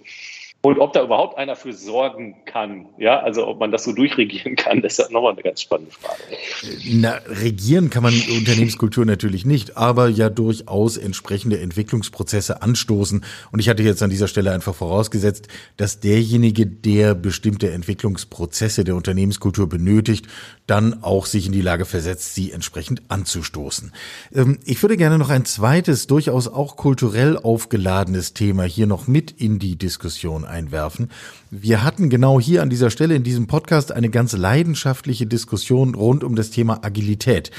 Und 0.66 0.80
ob 0.80 0.92
da 0.92 1.04
überhaupt 1.04 1.38
einer 1.38 1.54
für 1.54 1.73
sorgen 1.73 2.35
kann, 2.44 2.87
ja, 2.99 3.20
also 3.20 3.46
ob 3.46 3.61
man 3.61 3.70
das 3.70 3.85
so 3.85 3.92
durchregieren 3.92 4.56
kann, 4.56 4.82
das 4.82 4.99
ist 4.99 5.12
nochmal 5.12 5.35
eine 5.35 5.42
ganz 5.42 5.62
spannende 5.62 5.92
Frage. 5.92 6.20
Na, 6.90 7.20
regieren 7.28 7.88
kann 7.88 8.02
man 8.02 8.12
Unternehmenskultur 8.37 9.04
natürlich 9.04 9.46
nicht, 9.46 9.76
aber 9.76 10.08
ja 10.08 10.28
durchaus 10.28 10.96
entsprechende 10.96 11.61
Entwicklungsprozesse 11.61 12.62
anstoßen. 12.62 13.25
Und 13.52 13.61
ich 13.61 13.68
hatte 13.68 13.85
jetzt 13.85 14.02
an 14.02 14.11
dieser 14.11 14.26
Stelle 14.26 14.50
einfach 14.50 14.75
vorausgesetzt, 14.75 15.46
dass 15.76 16.00
derjenige, 16.00 16.67
der 16.67 17.14
bestimmte 17.14 17.71
Entwicklungsprozesse 17.71 18.82
der 18.82 18.97
Unternehmenskultur 18.97 19.69
benötigt, 19.69 20.26
dann 20.67 21.04
auch 21.04 21.26
sich 21.26 21.47
in 21.47 21.52
die 21.52 21.60
Lage 21.60 21.84
versetzt, 21.84 22.34
sie 22.34 22.50
entsprechend 22.50 23.02
anzustoßen. 23.06 23.93
Ähm, 24.34 24.58
ich 24.64 24.82
würde 24.82 24.97
gerne 24.97 25.17
noch 25.17 25.30
ein 25.30 25.45
zweites, 25.45 26.08
durchaus 26.08 26.49
auch 26.49 26.75
kulturell 26.75 27.36
aufgeladenes 27.36 28.34
Thema 28.34 28.64
hier 28.64 28.88
noch 28.88 29.06
mit 29.06 29.30
in 29.30 29.60
die 29.60 29.76
Diskussion 29.76 30.45
einwerfen. 30.56 31.10
Wir 31.50 31.84
hatten 31.84 32.10
genau 32.10 32.40
hier 32.40 32.62
an 32.62 32.71
dieser 32.71 32.90
Stelle 32.90 33.14
in 33.14 33.23
diesem 33.23 33.47
Podcast 33.47 33.92
eine 33.92 34.10
ganz 34.10 34.36
leidenschaftliche 34.36 35.26
Diskussion 35.26 35.95
rund 35.95 36.25
um 36.25 36.34
das 36.34 36.50
Thema 36.50 36.82
Agilität. 36.82 37.50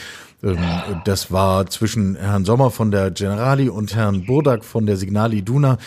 Ähm, 0.43 0.57
das 1.05 1.31
war 1.31 1.67
zwischen 1.67 2.15
Herrn 2.15 2.45
Sommer 2.45 2.71
von 2.71 2.91
der 2.91 3.11
Generali 3.11 3.69
und 3.69 3.95
Herrn 3.95 4.25
Burdak 4.25 4.65
von 4.65 4.85
der 4.85 4.97
Signali 4.97 5.43
Duna 5.43 5.77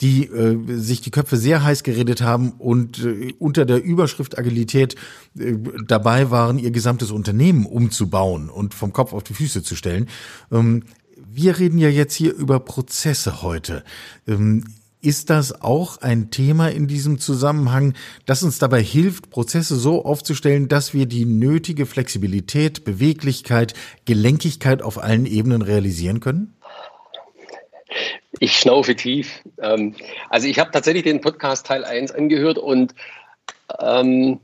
die 0.00 0.26
äh, 0.26 0.56
sich 0.76 1.00
die 1.00 1.10
Köpfe 1.10 1.36
sehr 1.36 1.64
heiß 1.64 1.82
geredet 1.82 2.22
haben 2.22 2.52
und 2.52 3.04
äh, 3.04 3.34
unter 3.40 3.64
der 3.64 3.82
Überschrift 3.82 4.38
Agilität 4.38 4.94
äh, 5.36 5.54
dabei 5.88 6.30
waren, 6.30 6.60
ihr 6.60 6.70
gesamtes 6.70 7.10
Unternehmen 7.10 7.66
umzubauen 7.66 8.48
und 8.48 8.74
vom 8.74 8.92
Kopf 8.92 9.12
auf 9.12 9.24
die 9.24 9.34
Füße 9.34 9.64
zu 9.64 9.74
stellen. 9.74 10.08
Ähm, 10.52 10.84
wir 11.30 11.58
reden 11.58 11.78
ja 11.78 11.88
jetzt 11.88 12.14
hier 12.14 12.32
über 12.34 12.60
Prozesse 12.60 13.42
heute. 13.42 13.82
Ähm, 14.26 14.64
ist 15.00 15.30
das 15.30 15.62
auch 15.62 15.98
ein 15.98 16.30
Thema 16.30 16.68
in 16.68 16.88
diesem 16.88 17.18
Zusammenhang, 17.18 17.94
das 18.26 18.42
uns 18.42 18.58
dabei 18.58 18.82
hilft, 18.82 19.30
Prozesse 19.30 19.76
so 19.76 20.04
aufzustellen, 20.04 20.68
dass 20.68 20.94
wir 20.94 21.06
die 21.06 21.24
nötige 21.24 21.86
Flexibilität, 21.86 22.84
Beweglichkeit, 22.84 23.74
Gelenkigkeit 24.04 24.82
auf 24.82 25.02
allen 25.02 25.26
Ebenen 25.26 25.62
realisieren 25.62 26.20
können? 26.20 26.54
Ich 28.40 28.56
schnaufe 28.56 28.94
tief. 28.94 29.42
Ähm, 29.60 29.94
also 30.28 30.46
ich 30.46 30.58
habe 30.58 30.70
tatsächlich 30.70 31.04
den 31.04 31.20
Podcast 31.20 31.66
Teil 31.66 31.84
1 31.84 32.12
angehört 32.12 32.58
und 32.58 32.94
ähm, 33.80 34.40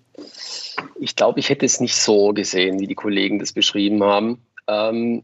ich 1.01 1.17
glaube, 1.17 1.41
ich 1.41 1.49
hätte 1.49 1.67
es 1.67 1.81
nicht 1.81 1.97
so 1.97 2.33
gesehen, 2.33 2.79
wie 2.81 2.87
die 2.87 2.95
Kollegen 2.95 3.39
das 3.39 3.53
beschrieben 3.53 4.03
haben. 4.03 4.39
Ähm, 4.67 5.23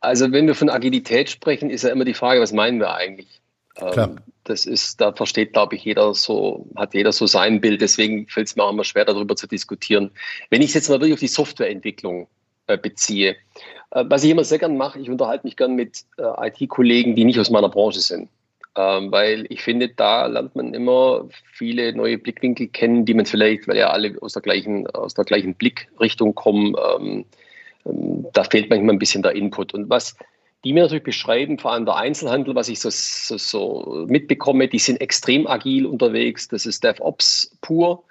also 0.00 0.32
wenn 0.32 0.46
wir 0.46 0.54
von 0.54 0.68
Agilität 0.68 1.30
sprechen, 1.30 1.70
ist 1.70 1.84
ja 1.84 1.90
immer 1.90 2.04
die 2.04 2.14
Frage, 2.14 2.40
was 2.40 2.52
meinen 2.52 2.80
wir 2.80 2.94
eigentlich? 2.94 3.41
Ähm, 3.80 4.20
das 4.44 4.66
ist, 4.66 5.00
da 5.00 5.12
versteht, 5.12 5.52
glaube 5.52 5.76
ich, 5.76 5.84
jeder 5.84 6.14
so, 6.14 6.66
hat 6.76 6.94
jeder 6.94 7.12
so 7.12 7.26
sein 7.26 7.60
Bild. 7.60 7.80
Deswegen 7.80 8.26
fällt 8.28 8.48
es 8.48 8.56
mir 8.56 8.64
auch 8.64 8.72
immer 8.72 8.84
schwer, 8.84 9.04
darüber 9.04 9.36
zu 9.36 9.46
diskutieren. 9.46 10.10
Wenn 10.50 10.62
ich 10.62 10.74
jetzt 10.74 10.88
mal 10.88 11.00
wirklich 11.00 11.14
auf 11.14 11.20
die 11.20 11.28
Softwareentwicklung 11.28 12.28
äh, 12.66 12.76
beziehe, 12.76 13.36
äh, 13.92 14.04
was 14.06 14.24
ich 14.24 14.30
immer 14.30 14.44
sehr 14.44 14.58
gern 14.58 14.76
mache, 14.76 14.98
ich 14.98 15.08
unterhalte 15.08 15.46
mich 15.46 15.56
gern 15.56 15.74
mit 15.74 16.04
äh, 16.18 16.48
IT-Kollegen, 16.48 17.14
die 17.14 17.24
nicht 17.24 17.38
aus 17.38 17.50
meiner 17.50 17.68
Branche 17.68 18.00
sind. 18.00 18.28
Ähm, 18.74 19.12
weil 19.12 19.44
ich 19.50 19.60
finde, 19.60 19.88
da 19.88 20.26
lernt 20.26 20.56
man 20.56 20.72
immer 20.72 21.28
viele 21.52 21.94
neue 21.94 22.16
Blickwinkel 22.16 22.68
kennen, 22.68 23.04
die 23.04 23.12
man 23.12 23.26
vielleicht, 23.26 23.68
weil 23.68 23.76
ja 23.76 23.90
alle 23.90 24.16
aus 24.22 24.32
der 24.32 24.40
gleichen, 24.40 24.86
aus 24.88 25.12
der 25.12 25.26
gleichen 25.26 25.54
Blickrichtung 25.54 26.34
kommen, 26.34 26.74
ähm, 26.96 27.26
ähm, 27.84 28.26
da 28.32 28.44
fehlt 28.44 28.70
manchmal 28.70 28.94
ein 28.94 28.98
bisschen 28.98 29.22
der 29.22 29.32
Input. 29.32 29.74
Und 29.74 29.90
was 29.90 30.16
die 30.64 30.72
mir 30.72 30.82
natürlich 30.82 31.04
beschreiben, 31.04 31.58
vor 31.58 31.72
allem 31.72 31.84
der 31.84 31.96
Einzelhandel, 31.96 32.54
was 32.54 32.68
ich 32.68 32.80
so, 32.80 32.90
so, 32.90 33.36
so 33.36 34.06
mitbekomme, 34.08 34.68
die 34.68 34.78
sind 34.78 35.00
extrem 35.00 35.46
agil 35.46 35.86
unterwegs. 35.86 36.48
Das 36.48 36.66
ist 36.66 36.84
DevOps 36.84 37.56
pur. 37.60 38.04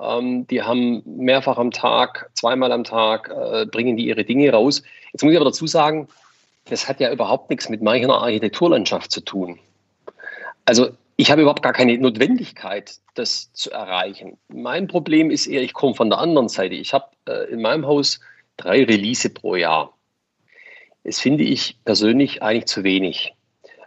Ähm, 0.00 0.46
die 0.46 0.62
haben 0.62 1.02
mehrfach 1.04 1.58
am 1.58 1.70
Tag, 1.70 2.30
zweimal 2.34 2.72
am 2.72 2.84
Tag, 2.84 3.30
äh, 3.30 3.66
bringen 3.66 3.96
die 3.96 4.06
ihre 4.06 4.24
Dinge 4.24 4.50
raus. 4.52 4.82
Jetzt 5.12 5.22
muss 5.22 5.32
ich 5.32 5.38
aber 5.38 5.50
dazu 5.50 5.66
sagen, 5.66 6.08
das 6.66 6.88
hat 6.88 7.00
ja 7.00 7.12
überhaupt 7.12 7.50
nichts 7.50 7.68
mit 7.68 7.82
meiner 7.82 8.22
Architekturlandschaft 8.22 9.10
zu 9.10 9.20
tun. 9.20 9.58
Also 10.64 10.90
ich 11.16 11.30
habe 11.30 11.42
überhaupt 11.42 11.62
gar 11.62 11.72
keine 11.72 11.98
Notwendigkeit, 11.98 12.98
das 13.14 13.52
zu 13.52 13.70
erreichen. 13.70 14.38
Mein 14.48 14.86
Problem 14.86 15.30
ist 15.30 15.46
eher, 15.46 15.62
ich 15.62 15.72
komme 15.72 15.94
von 15.94 16.10
der 16.10 16.20
anderen 16.20 16.48
Seite. 16.48 16.74
Ich 16.74 16.94
habe 16.94 17.06
äh, 17.26 17.50
in 17.50 17.60
meinem 17.60 17.86
Haus 17.86 18.20
drei 18.56 18.84
Release 18.84 19.28
pro 19.28 19.56
Jahr. 19.56 19.97
Das 21.08 21.20
finde 21.20 21.44
ich 21.44 21.78
persönlich 21.84 22.42
eigentlich 22.42 22.66
zu 22.66 22.84
wenig, 22.84 23.34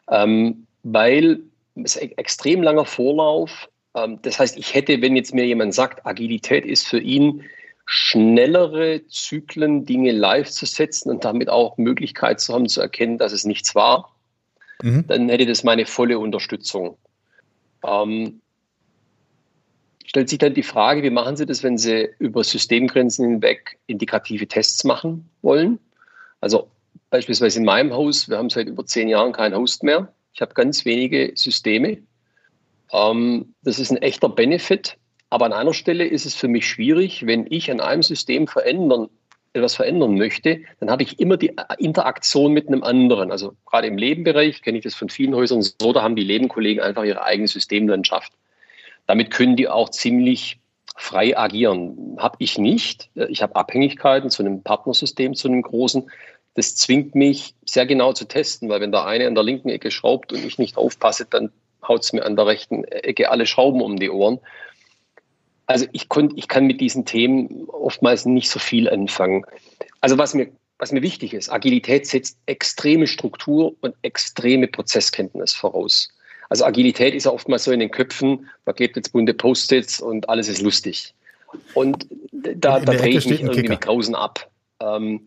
ähm, 0.10 0.65
weil 0.84 1.41
es 1.75 1.95
extrem 1.95 2.63
langer 2.63 2.86
Vorlauf 2.86 3.69
ähm, 3.95 4.19
das 4.21 4.39
heißt, 4.39 4.57
ich 4.57 4.73
hätte, 4.73 5.01
wenn 5.01 5.15
jetzt 5.15 5.34
mir 5.34 5.45
jemand 5.45 5.73
sagt, 5.73 6.05
Agilität 6.05 6.65
ist 6.65 6.88
für 6.88 6.99
ihn 6.99 7.43
schnellere 7.86 9.05
Zyklen, 9.07 9.86
Dinge 9.86 10.12
live 10.12 10.49
zu 10.49 10.65
setzen 10.65 11.10
und 11.10 11.25
damit 11.25 11.49
auch 11.49 11.77
Möglichkeit 11.77 12.39
zu 12.39 12.53
haben, 12.53 12.69
zu 12.69 12.79
erkennen, 12.79 13.17
dass 13.17 13.34
es 13.34 13.43
nichts 13.43 13.75
war, 13.75 14.15
mhm. 14.81 15.05
dann 15.07 15.29
hätte 15.29 15.45
das 15.45 15.63
meine 15.63 15.86
volle 15.86 16.19
Unterstützung. 16.19 16.97
Ähm, 17.86 18.39
stellt 20.05 20.29
sich 20.29 20.39
dann 20.39 20.53
die 20.53 20.63
Frage, 20.63 21.03
wie 21.03 21.10
machen 21.10 21.36
Sie 21.36 21.45
das, 21.45 21.63
wenn 21.63 21.77
Sie 21.77 22.10
über 22.19 22.43
Systemgrenzen 22.43 23.27
hinweg 23.27 23.77
indikative 23.88 24.47
Tests 24.47 24.84
machen 24.84 25.29
wollen? 25.41 25.79
Also 26.39 26.69
beispielsweise 27.12 27.60
in 27.60 27.65
meinem 27.65 27.93
Haus, 27.93 28.28
wir 28.28 28.39
haben 28.39 28.50
seit 28.50 28.67
über 28.67 28.86
zehn 28.86 29.08
Jahren 29.08 29.34
keinen 29.34 29.56
Host 29.56 29.84
mehr. 29.84 30.12
Ich 30.34 30.41
habe 30.41 30.56
ganz 30.56 30.86
wenige 30.86 31.34
Systeme. 31.36 32.00
Ähm, 32.91 33.54
das 33.62 33.78
ist 33.78 33.91
ein 33.91 33.97
echter 33.97 34.30
Benefit. 34.30 34.97
Aber 35.30 35.45
an 35.45 35.54
einer 35.54 35.74
Stelle 35.74 36.06
ist 36.06 36.26
es 36.26 36.36
für 36.36 36.47
mich 36.47 36.67
schwierig, 36.67 37.26
wenn 37.28 37.45
ich 37.50 37.69
an 37.69 37.80
einem 37.80 38.02
System 38.02 38.47
verändern 38.47 39.10
etwas 39.54 39.76
verändern 39.76 40.15
möchte, 40.15 40.62
dann 40.80 40.89
habe 40.89 41.04
ich 41.04 41.19
immer 41.19 41.38
die 41.38 41.54
Interaktion 41.78 42.54
mit 42.54 42.67
einem 42.67 42.84
anderen. 42.84 43.32
Also 43.32 43.54
gerade 43.65 43.88
im 43.88 43.97
Lebenbereich 43.97 44.62
kenne 44.62 44.78
ich 44.78 44.84
das 44.84 44.95
von 44.95 45.10
vielen 45.10 45.36
Häusern 45.36 45.62
so, 45.62 45.93
da 45.93 46.02
haben 46.02 46.15
die 46.15 46.24
Lebenkollegen 46.24 46.82
einfach 46.82 47.04
ihre 47.04 47.24
eigene 47.24 47.47
Systemlandschaft. 47.47 48.32
Damit 49.08 49.32
können 49.32 49.56
die 49.56 49.67
auch 49.67 49.89
ziemlich 49.89 50.60
frei 50.95 51.38
agieren. 51.38 52.15
Habe 52.17 52.38
ich 52.39 52.58
nicht. 52.58 53.10
Ich 53.30 53.41
habe 53.41 53.56
Abhängigkeiten 53.56 54.30
zu 54.30 54.43
einem 54.43 54.63
Partnersystem, 54.63 55.34
zu 55.34 55.47
einem 55.47 55.63
großen. 55.63 56.10
Das 56.53 56.75
zwingt 56.75 57.15
mich 57.15 57.55
sehr 57.65 57.85
genau 57.85 58.13
zu 58.13 58.25
testen, 58.25 58.69
weil 58.69 58.81
wenn 58.81 58.91
der 58.91 59.05
eine 59.05 59.27
an 59.27 59.35
der 59.35 59.43
linken 59.43 59.69
Ecke 59.69 59.91
schraubt 59.91 60.33
und 60.33 60.43
ich 60.43 60.57
nicht 60.57 60.77
aufpasse, 60.77 61.25
dann 61.29 61.51
haut 61.87 62.03
es 62.03 62.13
mir 62.13 62.25
an 62.25 62.35
der 62.35 62.45
rechten 62.45 62.83
Ecke 62.83 63.31
alle 63.31 63.45
Schrauben 63.45 63.81
um 63.81 63.97
die 63.97 64.09
Ohren. 64.09 64.39
Also 65.65 65.85
ich, 65.93 66.09
konnt, 66.09 66.33
ich 66.35 66.47
kann 66.47 66.65
mit 66.65 66.81
diesen 66.81 67.05
Themen 67.05 67.65
oftmals 67.67 68.25
nicht 68.25 68.49
so 68.49 68.59
viel 68.59 68.89
anfangen. 68.89 69.45
Also 70.01 70.17
was 70.17 70.33
mir, 70.33 70.51
was 70.77 70.91
mir 70.91 71.01
wichtig 71.01 71.33
ist, 71.33 71.49
Agilität 71.49 72.07
setzt 72.07 72.37
extreme 72.45 73.07
Struktur 73.07 73.73
und 73.81 73.95
extreme 74.01 74.67
Prozesskenntnis 74.67 75.53
voraus. 75.53 76.09
Also 76.49 76.65
Agilität 76.65 77.13
ist 77.13 77.25
ja 77.25 77.31
oftmals 77.31 77.63
so 77.63 77.71
in 77.71 77.79
den 77.79 77.91
Köpfen, 77.91 78.49
man 78.65 78.75
klebt 78.75 78.97
jetzt 78.97 79.13
bunte 79.13 79.33
Post-its 79.33 80.01
und 80.01 80.27
alles 80.27 80.49
ist 80.49 80.61
lustig. 80.61 81.13
Und 81.73 82.07
da, 82.31 82.79
da 82.79 82.93
drehe 82.93 83.17
ich 83.17 83.25
mich 83.25 83.41
irgendwie 83.41 83.69
mit 83.69 83.81
Grausen 83.81 84.15
ab. 84.15 84.49
Ähm, 84.81 85.21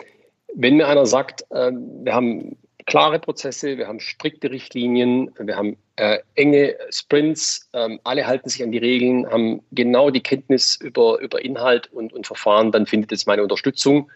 wenn 0.55 0.77
mir 0.77 0.89
einer 0.89 1.07
sagt, 1.07 1.43
äh, 1.51 1.73
wir 1.73 2.15
haben 2.15 2.57
klare 2.87 3.19
Prozesse, 3.19 3.79
wir 3.79 3.89
haben 3.89 4.01
strikte 4.01 4.51
Richtlinien, 4.51 5.31
wir 5.39 5.57
haben 5.57 5.77
äh, 5.97 6.19
enge 6.35 6.77
Sprints, 6.91 7.69
ähm, 7.73 7.99
alle 8.05 8.27
halten 8.27 8.49
sich 8.49 8.63
an 8.63 8.73
die 8.73 8.79
Regeln, 8.79 9.27
haben 9.31 9.63
genau 9.73 10.11
die 10.11 10.23
Kenntnis 10.23 10.77
über, 10.81 11.19
über 11.21 11.45
Inhalt 11.45 11.93
und, 11.93 12.13
und 12.13 12.27
Verfahren, 12.27 12.73
dann 12.73 12.87
findet 12.87 13.13
es 13.13 13.27
meine 13.27 13.43
Unterstützung. 13.43 14.11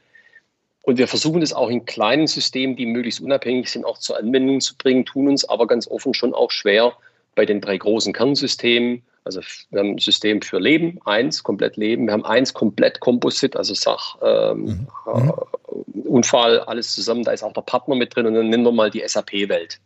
Und 0.83 0.98
wir 0.98 1.09
versuchen 1.09 1.40
das 1.40 1.53
auch 1.53 1.68
in 1.68 1.85
kleinen 1.85 2.27
Systemen, 2.27 2.77
die 2.77 2.87
möglichst 2.87 3.20
unabhängig 3.20 3.70
sind, 3.70 3.85
auch 3.85 3.98
zur 3.98 4.18
Anwendung 4.18 4.61
zu 4.61 4.77
bringen, 4.77 5.05
tun 5.05 5.29
uns 5.29 5.46
aber 5.46 5.66
ganz 5.66 5.87
offen 5.88 6.14
schon 6.14 6.35
auch 6.35 6.51
schwer 6.51 6.94
bei 7.35 7.47
den 7.47 7.61
drei 7.61 7.77
großen 7.77 8.12
Kernsystemen. 8.12 9.03
Also 9.25 9.41
wir 9.71 9.81
haben 9.81 9.91
ein 9.91 9.99
System 9.99 10.41
für 10.43 10.59
Leben, 10.59 10.99
eins 11.05 11.43
komplett 11.43 11.77
Leben, 11.77 12.07
wir 12.07 12.14
haben 12.14 12.25
eins 12.25 12.55
komplett 12.55 13.01
Composite, 13.01 13.59
also 13.59 13.75
Sach, 13.75 14.17
ähm, 14.23 14.64
mhm. 14.64 14.88
äh, 15.07 16.09
Unfall, 16.09 16.61
alles 16.61 16.95
zusammen, 16.95 17.25
da 17.25 17.33
ist 17.33 17.43
auch 17.43 17.53
der 17.53 17.61
Partner 17.61 17.95
mit 17.95 18.17
drin 18.17 18.27
und 18.27 18.35
dann 18.35 18.49
nennen 18.49 18.64
wir 18.64 18.73
mal 18.73 18.91
die 18.91 19.03
SAP-Welt. 19.07 19.81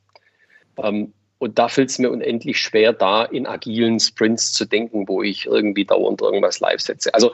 Ähm, 0.77 1.13
und 1.39 1.59
da 1.59 1.67
fällt 1.69 1.91
es 1.91 1.99
mir 1.99 2.11
unendlich 2.11 2.61
schwer, 2.61 2.93
da 2.93 3.25
in 3.25 3.49
agilen 3.49 3.99
Sprints 3.99 4.53
zu 4.53 4.65
denken, 4.65 5.09
wo 5.09 5.25
ich 5.25 5.47
irgendwie 5.47 5.85
dauernd 5.85 6.21
irgendwas 6.21 6.61
live 6.61 6.81
setze. 6.81 7.13
Also 7.13 7.33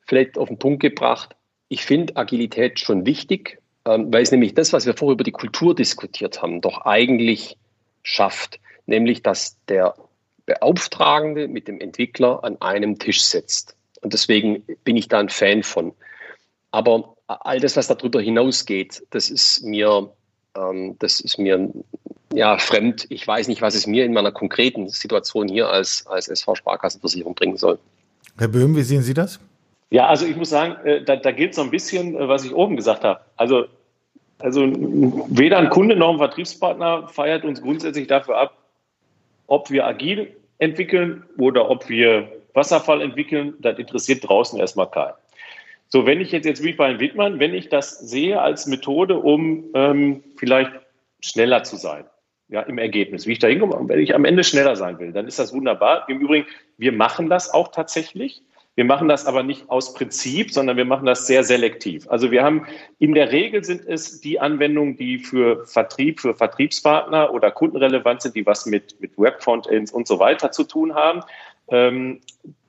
vielleicht 0.00 0.36
auf 0.36 0.48
den 0.48 0.58
Punkt 0.58 0.80
gebracht, 0.80 1.36
ich 1.68 1.84
finde 1.84 2.16
Agilität 2.16 2.80
schon 2.80 3.06
wichtig, 3.06 3.58
ähm, 3.84 4.12
weil 4.12 4.22
es 4.22 4.32
nämlich 4.32 4.54
das, 4.54 4.72
was 4.72 4.84
wir 4.84 4.94
vorher 4.94 5.14
über 5.14 5.22
die 5.22 5.32
Kultur 5.32 5.76
diskutiert 5.76 6.42
haben, 6.42 6.60
doch 6.60 6.84
eigentlich 6.86 7.56
schafft. 8.02 8.58
Nämlich, 8.86 9.22
dass 9.22 9.56
der 9.68 9.94
Beauftragende 10.46 11.48
mit 11.48 11.68
dem 11.68 11.80
Entwickler 11.80 12.42
an 12.44 12.60
einem 12.60 12.98
Tisch 12.98 13.22
sitzt. 13.22 13.76
Und 14.02 14.12
deswegen 14.12 14.62
bin 14.84 14.96
ich 14.96 15.08
da 15.08 15.18
ein 15.18 15.28
Fan 15.28 15.62
von. 15.62 15.92
Aber 16.70 17.16
all 17.26 17.58
das, 17.58 17.76
was 17.76 17.88
darüber 17.88 18.20
hinausgeht, 18.20 19.02
das 19.10 19.30
ist 19.30 19.64
mir, 19.64 20.10
ähm, 20.56 20.96
das 21.00 21.20
ist 21.20 21.38
mir 21.38 21.70
ja, 22.32 22.58
fremd. 22.58 23.06
Ich 23.08 23.26
weiß 23.26 23.48
nicht, 23.48 23.62
was 23.62 23.74
es 23.74 23.86
mir 23.86 24.04
in 24.04 24.12
meiner 24.12 24.32
konkreten 24.32 24.88
Situation 24.88 25.48
hier 25.48 25.68
als, 25.68 26.06
als 26.06 26.28
SV 26.28 26.54
Sparkassenversicherung 26.54 27.34
bringen 27.34 27.56
soll. 27.56 27.78
Herr 28.38 28.48
Böhm, 28.48 28.76
wie 28.76 28.82
sehen 28.82 29.02
Sie 29.02 29.14
das? 29.14 29.40
Ja, 29.90 30.06
also 30.06 30.26
ich 30.26 30.36
muss 30.36 30.50
sagen, 30.50 30.76
äh, 30.84 31.02
da, 31.02 31.16
da 31.16 31.30
gilt 31.30 31.54
so 31.54 31.62
ein 31.62 31.70
bisschen, 31.70 32.16
äh, 32.16 32.28
was 32.28 32.44
ich 32.44 32.54
oben 32.54 32.76
gesagt 32.76 33.04
habe. 33.04 33.20
Also, 33.36 33.66
also 34.38 34.60
weder 35.28 35.58
ein 35.58 35.70
Kunde 35.70 35.96
noch 35.96 36.12
ein 36.12 36.18
Vertriebspartner 36.18 37.08
feiert 37.08 37.44
uns 37.44 37.62
grundsätzlich 37.62 38.06
dafür 38.06 38.38
ab, 38.38 38.56
ob 39.46 39.70
wir 39.70 39.86
agil 39.86 40.36
entwickeln 40.58 41.24
oder 41.38 41.70
ob 41.70 41.88
wir 41.88 42.30
Wasserfall 42.54 43.02
entwickeln, 43.02 43.54
das 43.60 43.78
interessiert 43.78 44.26
draußen 44.28 44.58
erstmal 44.58 44.90
keinen. 44.90 45.14
So, 45.88 46.06
wenn 46.06 46.20
ich 46.20 46.32
jetzt, 46.32 46.46
jetzt 46.46 46.64
wie 46.64 46.72
bei 46.72 46.98
Wittmann, 46.98 47.38
wenn 47.38 47.54
ich 47.54 47.68
das 47.68 47.98
sehe 47.98 48.40
als 48.40 48.66
Methode, 48.66 49.18
um 49.18 49.66
ähm, 49.74 50.24
vielleicht 50.36 50.72
schneller 51.20 51.62
zu 51.62 51.76
sein, 51.76 52.04
ja, 52.48 52.62
im 52.62 52.78
Ergebnis, 52.78 53.26
wie 53.26 53.32
ich 53.32 53.38
da 53.38 53.48
hinkomme, 53.48 53.76
wenn 53.88 54.00
ich 54.00 54.14
am 54.14 54.24
Ende 54.24 54.44
schneller 54.44 54.76
sein 54.76 54.98
will, 54.98 55.12
dann 55.12 55.26
ist 55.26 55.38
das 55.38 55.52
wunderbar. 55.52 56.08
Im 56.08 56.20
Übrigen, 56.20 56.46
wir 56.76 56.92
machen 56.92 57.28
das 57.28 57.52
auch 57.52 57.68
tatsächlich. 57.68 58.42
Wir 58.76 58.84
machen 58.84 59.08
das 59.08 59.24
aber 59.26 59.42
nicht 59.42 59.70
aus 59.70 59.94
Prinzip, 59.94 60.52
sondern 60.52 60.76
wir 60.76 60.84
machen 60.84 61.06
das 61.06 61.26
sehr 61.26 61.42
selektiv. 61.44 62.06
Also 62.08 62.30
wir 62.30 62.44
haben 62.44 62.66
in 62.98 63.14
der 63.14 63.32
Regel 63.32 63.64
sind 63.64 63.86
es 63.86 64.20
die 64.20 64.38
Anwendungen, 64.38 64.96
die 64.96 65.18
für 65.18 65.64
Vertrieb, 65.64 66.20
für 66.20 66.34
Vertriebspartner 66.34 67.32
oder 67.32 67.50
kundenrelevant 67.50 68.20
sind, 68.22 68.36
die 68.36 68.44
was 68.44 68.66
mit, 68.66 69.00
mit 69.00 69.18
Webfrontends 69.18 69.90
und 69.90 70.06
so 70.06 70.18
weiter 70.18 70.52
zu 70.52 70.64
tun 70.64 70.94
haben. 70.94 71.22
Ähm, 71.68 72.20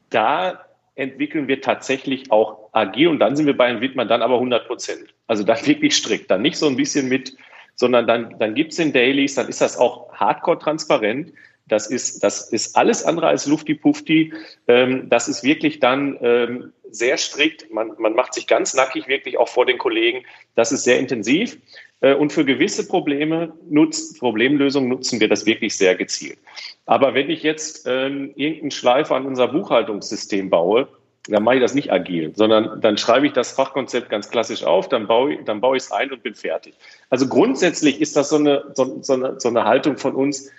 da 0.09 0.65
entwickeln 0.95 1.49
wir 1.49 1.61
tatsächlich 1.61 2.31
auch 2.31 2.69
agil 2.71 3.09
und 3.09 3.19
dann 3.19 3.35
sind 3.35 3.45
wir 3.45 3.57
bei 3.57 3.67
Herrn 3.67 3.81
Wittmann 3.81 4.07
dann 4.07 4.21
aber 4.21 4.35
100 4.35 4.65
Prozent. 4.65 5.13
Also 5.27 5.43
dann 5.43 5.63
wirklich 5.67 5.93
strikt, 5.93 6.31
dann 6.31 6.41
nicht 6.41 6.57
so 6.57 6.67
ein 6.67 6.77
bisschen 6.77 7.09
mit, 7.09 7.35
sondern 7.75 8.07
dann, 8.07 8.39
dann 8.39 8.55
gibt 8.55 8.71
es 8.71 8.77
den 8.77 8.93
Dailies, 8.93 9.35
dann 9.35 9.49
ist 9.49 9.59
das 9.59 9.77
auch 9.77 10.11
hardcore 10.13 10.57
transparent. 10.57 11.33
Das 11.67 11.87
ist, 11.87 12.23
das 12.23 12.49
ist 12.51 12.75
alles 12.75 13.03
andere 13.03 13.27
als 13.27 13.45
Lufti-Pufti. 13.45 14.33
Ähm, 14.67 15.09
das 15.09 15.27
ist 15.27 15.43
wirklich 15.43 15.79
dann 15.79 16.17
ähm, 16.21 16.73
sehr 16.89 17.17
strikt. 17.17 17.71
Man, 17.71 17.91
man 17.97 18.13
macht 18.13 18.33
sich 18.33 18.47
ganz 18.47 18.73
nackig, 18.73 19.07
wirklich 19.07 19.37
auch 19.37 19.49
vor 19.49 19.65
den 19.65 19.77
Kollegen. 19.77 20.23
Das 20.55 20.71
ist 20.71 20.83
sehr 20.83 20.99
intensiv. 20.99 21.57
Äh, 22.01 22.13
und 22.13 22.31
für 22.31 22.45
gewisse 22.45 22.87
Probleme 22.87 23.53
nutzt, 23.69 24.19
Problemlösungen 24.19 24.89
nutzen 24.89 25.19
wir 25.19 25.27
das 25.27 25.45
wirklich 25.45 25.75
sehr 25.75 25.95
gezielt. 25.95 26.37
Aber 26.85 27.13
wenn 27.13 27.29
ich 27.29 27.43
jetzt 27.43 27.85
ähm, 27.85 28.31
irgendeinen 28.35 28.71
Schleifer 28.71 29.15
an 29.15 29.25
unser 29.25 29.47
Buchhaltungssystem 29.49 30.49
baue, 30.49 30.87
dann 31.29 31.43
mache 31.43 31.55
ich 31.55 31.61
das 31.61 31.73
nicht 31.73 31.91
agil, 31.91 32.31
sondern 32.35 32.79
dann 32.81 32.97
schreibe 32.97 33.27
ich 33.27 33.33
das 33.33 33.51
Fachkonzept 33.51 34.09
ganz 34.09 34.29
klassisch 34.29 34.63
auf, 34.63 34.87
dann 34.87 35.07
baue 35.07 35.33
ich, 35.33 35.43
dann 35.43 35.59
baue 35.59 35.75
ich 35.75 35.83
es 35.83 35.91
ein 35.91 36.11
und 36.11 36.23
bin 36.23 36.35
fertig. 36.35 36.75
Also 37.09 37.27
grundsätzlich 37.27 37.99
ist 37.99 38.15
das 38.15 38.29
so 38.29 38.37
eine, 38.37 38.63
so, 38.73 38.99
so 39.01 39.13
eine, 39.13 39.39
so 39.39 39.49
eine 39.49 39.65
Haltung 39.65 39.97
von 39.97 40.15
uns, 40.15 40.49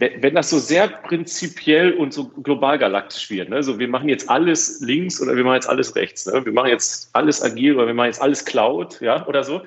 wenn 0.00 0.34
das 0.34 0.50
so 0.50 0.58
sehr 0.58 0.88
prinzipiell 0.88 1.94
und 1.94 2.12
so 2.12 2.28
global 2.28 2.78
galaktisch 2.78 3.30
wird, 3.30 3.48
ne? 3.48 3.62
so 3.62 3.78
wir 3.78 3.88
machen 3.88 4.08
jetzt 4.08 4.28
alles 4.30 4.80
links 4.80 5.20
oder 5.20 5.36
wir 5.36 5.44
machen 5.44 5.56
jetzt 5.56 5.68
alles 5.68 5.96
rechts, 5.96 6.26
ne? 6.26 6.44
wir 6.44 6.52
machen 6.52 6.70
jetzt 6.70 7.10
alles 7.14 7.42
agil 7.42 7.76
oder 7.76 7.86
wir 7.86 7.94
machen 7.94 8.06
jetzt 8.06 8.22
alles 8.22 8.44
Cloud, 8.44 9.00
ja, 9.00 9.26
oder 9.26 9.44
so, 9.44 9.62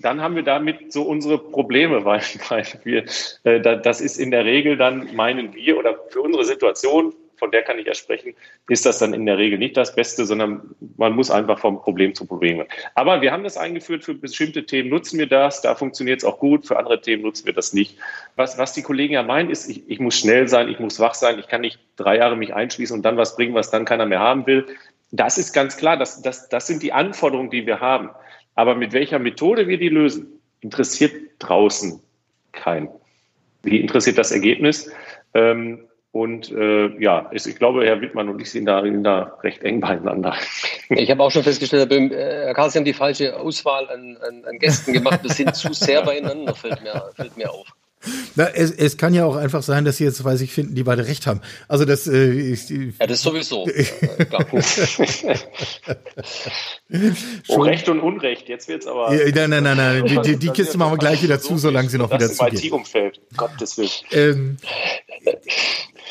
dann 0.00 0.20
haben 0.20 0.36
wir 0.36 0.42
damit 0.42 0.92
so 0.92 1.02
unsere 1.02 1.38
Probleme, 1.38 2.04
weil, 2.04 2.22
weil 2.48 2.66
wir, 2.84 3.04
äh, 3.44 3.60
das 3.60 4.00
ist 4.00 4.18
in 4.18 4.30
der 4.30 4.44
Regel 4.44 4.76
dann, 4.76 5.14
meinen 5.14 5.54
wir, 5.54 5.78
oder 5.78 5.98
für 6.08 6.20
unsere 6.20 6.44
Situation, 6.44 7.14
von 7.38 7.50
der 7.50 7.62
kann 7.62 7.78
ich 7.78 7.86
ja 7.86 7.94
sprechen, 7.94 8.34
ist 8.68 8.84
das 8.84 8.98
dann 8.98 9.14
in 9.14 9.26
der 9.26 9.38
Regel 9.38 9.58
nicht 9.58 9.76
das 9.76 9.94
Beste, 9.94 10.26
sondern 10.26 10.74
man 10.96 11.12
muss 11.14 11.30
einfach 11.30 11.58
vom 11.58 11.80
Problem 11.80 12.14
zu 12.14 12.26
Problem. 12.26 12.64
Aber 12.94 13.22
wir 13.22 13.32
haben 13.32 13.44
das 13.44 13.56
eingeführt 13.56 14.04
für 14.04 14.14
bestimmte 14.14 14.66
Themen, 14.66 14.90
nutzen 14.90 15.18
wir 15.18 15.26
das, 15.26 15.62
da 15.62 15.74
funktioniert 15.74 16.18
es 16.18 16.24
auch 16.24 16.38
gut, 16.38 16.66
für 16.66 16.78
andere 16.78 17.00
Themen 17.00 17.22
nutzen 17.22 17.46
wir 17.46 17.52
das 17.52 17.72
nicht. 17.72 17.96
Was, 18.36 18.58
was 18.58 18.72
die 18.72 18.82
Kollegen 18.82 19.14
ja 19.14 19.22
meinen, 19.22 19.50
ist, 19.50 19.68
ich, 19.68 19.88
ich 19.88 20.00
muss 20.00 20.18
schnell 20.18 20.48
sein, 20.48 20.68
ich 20.68 20.78
muss 20.78 21.00
wach 21.00 21.14
sein, 21.14 21.38
ich 21.38 21.48
kann 21.48 21.60
nicht 21.60 21.78
drei 21.96 22.16
Jahre 22.18 22.36
mich 22.36 22.54
einschließen 22.54 22.96
und 22.96 23.02
dann 23.02 23.16
was 23.16 23.36
bringen, 23.36 23.54
was 23.54 23.70
dann 23.70 23.84
keiner 23.84 24.06
mehr 24.06 24.20
haben 24.20 24.46
will. 24.46 24.66
Das 25.10 25.38
ist 25.38 25.52
ganz 25.52 25.76
klar, 25.76 25.96
das, 25.96 26.22
das, 26.22 26.48
das 26.48 26.66
sind 26.66 26.82
die 26.82 26.92
Anforderungen, 26.92 27.50
die 27.50 27.66
wir 27.66 27.80
haben. 27.80 28.10
Aber 28.54 28.74
mit 28.74 28.92
welcher 28.92 29.18
Methode 29.18 29.68
wir 29.68 29.78
die 29.78 29.88
lösen, 29.88 30.40
interessiert 30.60 31.14
draußen 31.38 32.00
keinen. 32.52 32.88
Wie 33.62 33.80
interessiert 33.80 34.18
das 34.18 34.32
Ergebnis? 34.32 34.90
Ähm, 35.34 35.87
und 36.10 36.50
äh, 36.50 36.88
ja, 37.02 37.30
ich, 37.32 37.46
ich, 37.46 37.56
glaube, 37.56 37.84
Herr 37.84 38.00
Wittmann 38.00 38.28
und 38.28 38.40
ich 38.40 38.50
sind 38.50 38.64
da, 38.64 38.82
sind 38.82 39.04
da 39.04 39.38
recht 39.42 39.62
eng 39.62 39.80
beieinander. 39.80 40.34
Ich 40.88 41.10
habe 41.10 41.22
auch 41.22 41.30
schon 41.30 41.42
festgestellt, 41.42 41.90
Herr 41.90 41.98
Böhm, 41.98 42.10
äh, 42.10 42.46
Herr 42.46 42.54
Karl, 42.54 42.70
Sie 42.70 42.78
haben 42.78 42.86
die 42.86 42.94
falsche 42.94 43.38
Auswahl 43.38 43.88
an, 43.90 44.16
an, 44.26 44.44
an 44.46 44.58
Gästen 44.58 44.94
gemacht. 44.94 45.22
Wir 45.22 45.30
sind 45.30 45.54
zu 45.54 45.72
sehr 45.74 46.02
beieinander, 46.02 46.54
fällt 46.54 46.82
mir, 46.82 47.10
fällt 47.14 47.36
mir 47.36 47.50
auf. 47.50 47.66
Na, 48.36 48.48
es, 48.54 48.70
es 48.70 48.96
kann 48.96 49.12
ja 49.12 49.24
auch 49.24 49.34
einfach 49.34 49.62
sein, 49.62 49.84
dass 49.84 49.96
sie 49.96 50.04
jetzt, 50.04 50.24
weiß 50.24 50.40
ich, 50.40 50.52
finden, 50.52 50.76
die 50.76 50.84
beide 50.84 51.04
recht 51.06 51.26
haben. 51.26 51.40
Also 51.66 51.84
das 51.84 52.06
äh, 52.06 52.30
ich, 52.30 52.70
Ja, 52.70 53.06
das 53.06 53.22
sowieso. 53.22 53.64
oh, 57.48 57.62
Recht 57.62 57.88
und 57.88 57.98
Unrecht, 58.00 58.48
jetzt 58.48 58.68
wird's 58.68 58.86
aber. 58.86 59.12
Ja, 59.12 59.24
nein, 59.34 59.50
nein, 59.50 59.64
nein, 59.64 59.76
nein. 59.76 60.06
Die, 60.06 60.20
die, 60.20 60.36
die 60.36 60.50
Kiste 60.50 60.78
machen 60.78 60.92
wir 60.92 60.98
gleich 60.98 61.20
wieder 61.22 61.40
zu, 61.40 61.58
solange 61.58 61.88
sie 61.88 61.98
noch 61.98 62.12
wieder 62.12 62.30
zugeht. 62.30 62.64
Das 62.64 62.70
umfeld 62.70 63.20
Gottes 63.36 63.76
Willen. 63.76 63.90
Ähm, 64.12 64.58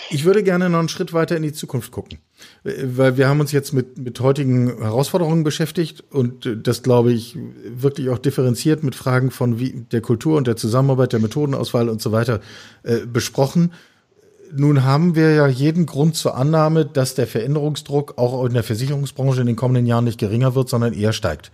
ich 0.10 0.26
würde 0.26 0.44
gerne 0.44 0.70
noch 0.70 0.80
einen 0.80 0.90
Schritt 0.90 1.14
weiter 1.14 1.36
in 1.36 1.44
die 1.44 1.54
Zukunft 1.54 1.92
gucken. 1.92 2.20
Weil 2.64 3.18
wir 3.18 3.28
haben 3.28 3.40
uns 3.40 3.52
jetzt 3.52 3.74
mit, 3.74 3.98
mit 3.98 4.20
heutigen 4.20 4.82
Herausforderungen 4.82 5.44
beschäftigt 5.44 6.04
und 6.12 6.50
das, 6.64 6.84
glaube 6.84 7.12
ich, 7.12 7.38
wirklich 7.66 8.10
auch 8.10 8.20
differenziert 8.20 8.84
mit 8.84 8.96
Fragen 8.96 9.32
von 9.32 9.60
wie 9.60 9.72
der 9.92 10.02
Kultur 10.02 10.38
und 10.38 10.48
der 10.48 10.56
Zusammenarbeit, 10.56 11.14
der 11.14 11.20
Methodenauswahl 11.20 11.90
und 11.90 12.02
so 12.02 12.12
weiter 12.12 12.42
äh, 12.84 13.06
besprochen. 13.06 13.74
Nun 14.56 14.84
haben 14.84 15.16
wir 15.16 15.34
ja 15.34 15.48
jeden 15.48 15.86
Grund 15.86 16.16
zur 16.16 16.38
Annahme, 16.38 16.86
dass 16.86 17.16
der 17.16 17.28
Veränderungsdruck 17.28 18.18
auch 18.18 18.46
in 18.46 18.54
der 18.54 18.64
Versicherungsbranche 18.64 19.42
in 19.42 19.48
den 19.48 19.56
kommenden 19.58 19.86
Jahren 19.86 20.06
nicht 20.06 20.20
geringer 20.20 20.56
wird, 20.56 20.70
sondern 20.70 20.94
eher 20.94 21.12
steigt. 21.12 21.52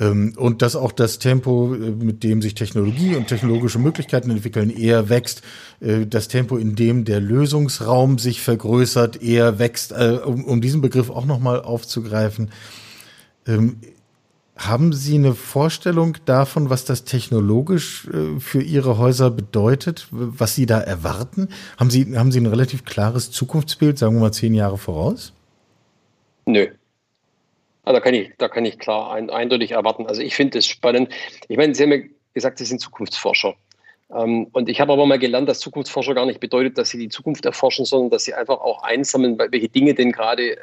Ähm, 0.00 0.32
und 0.36 0.62
dass 0.62 0.74
auch 0.74 0.92
das 0.92 1.18
Tempo, 1.18 1.74
äh, 1.74 1.78
mit 1.90 2.24
dem 2.24 2.40
sich 2.40 2.54
Technologie 2.54 3.14
und 3.14 3.28
technologische 3.28 3.78
Möglichkeiten 3.78 4.30
entwickeln, 4.30 4.70
eher 4.70 5.10
wächst. 5.10 5.42
Äh, 5.80 6.06
das 6.06 6.28
Tempo, 6.28 6.56
in 6.56 6.74
dem 6.74 7.04
der 7.04 7.20
Lösungsraum 7.20 8.18
sich 8.18 8.40
vergrößert, 8.40 9.22
eher 9.22 9.58
wächst. 9.58 9.92
Äh, 9.92 10.18
um, 10.24 10.60
diesen 10.60 10.80
Begriff 10.80 11.10
auch 11.10 11.26
nochmal 11.26 11.60
aufzugreifen. 11.60 12.50
Ähm, 13.46 13.76
haben 14.56 14.92
Sie 14.92 15.14
eine 15.14 15.34
Vorstellung 15.34 16.18
davon, 16.26 16.68
was 16.68 16.84
das 16.84 17.04
technologisch 17.04 18.06
für 18.40 18.60
Ihre 18.60 18.98
Häuser 18.98 19.30
bedeutet, 19.30 20.06
was 20.10 20.54
Sie 20.54 20.66
da 20.66 20.78
erwarten? 20.78 21.48
Haben 21.78 21.88
Sie, 21.88 22.14
haben 22.14 22.30
Sie 22.30 22.40
ein 22.40 22.46
relativ 22.46 22.84
klares 22.84 23.30
Zukunftsbild, 23.30 23.96
sagen 23.96 24.16
wir 24.16 24.20
mal 24.20 24.32
zehn 24.32 24.52
Jahre 24.52 24.76
voraus? 24.76 25.32
Nö, 26.44 26.66
also 27.82 27.98
da 27.98 28.00
kann 28.00 28.14
ich, 28.14 28.32
da 28.38 28.48
kann 28.48 28.64
ich 28.64 28.78
klar 28.78 29.12
ein, 29.12 29.30
eindeutig 29.30 29.72
erwarten. 29.72 30.06
Also 30.06 30.22
ich 30.22 30.34
finde 30.34 30.58
es 30.58 30.66
spannend. 30.66 31.10
Ich 31.48 31.56
meine, 31.56 31.74
Sie 31.74 31.82
haben 31.82 31.92
ja 31.92 32.00
gesagt, 32.34 32.58
Sie 32.58 32.64
sind 32.64 32.80
Zukunftsforscher. 32.80 33.54
Ähm, 34.12 34.48
und 34.52 34.68
ich 34.68 34.80
habe 34.80 34.92
aber 34.92 35.06
mal 35.06 35.18
gelernt, 35.18 35.48
dass 35.48 35.60
Zukunftsforscher 35.60 36.14
gar 36.14 36.26
nicht 36.26 36.40
bedeutet, 36.40 36.78
dass 36.78 36.90
sie 36.90 36.98
die 36.98 37.08
Zukunft 37.08 37.44
erforschen, 37.44 37.84
sondern 37.84 38.10
dass 38.10 38.24
sie 38.24 38.34
einfach 38.34 38.60
auch 38.60 38.82
einsammeln, 38.82 39.38
welche 39.38 39.68
Dinge 39.68 39.94
denn 39.94 40.12
gerade, 40.12 40.52
äh, 40.52 40.58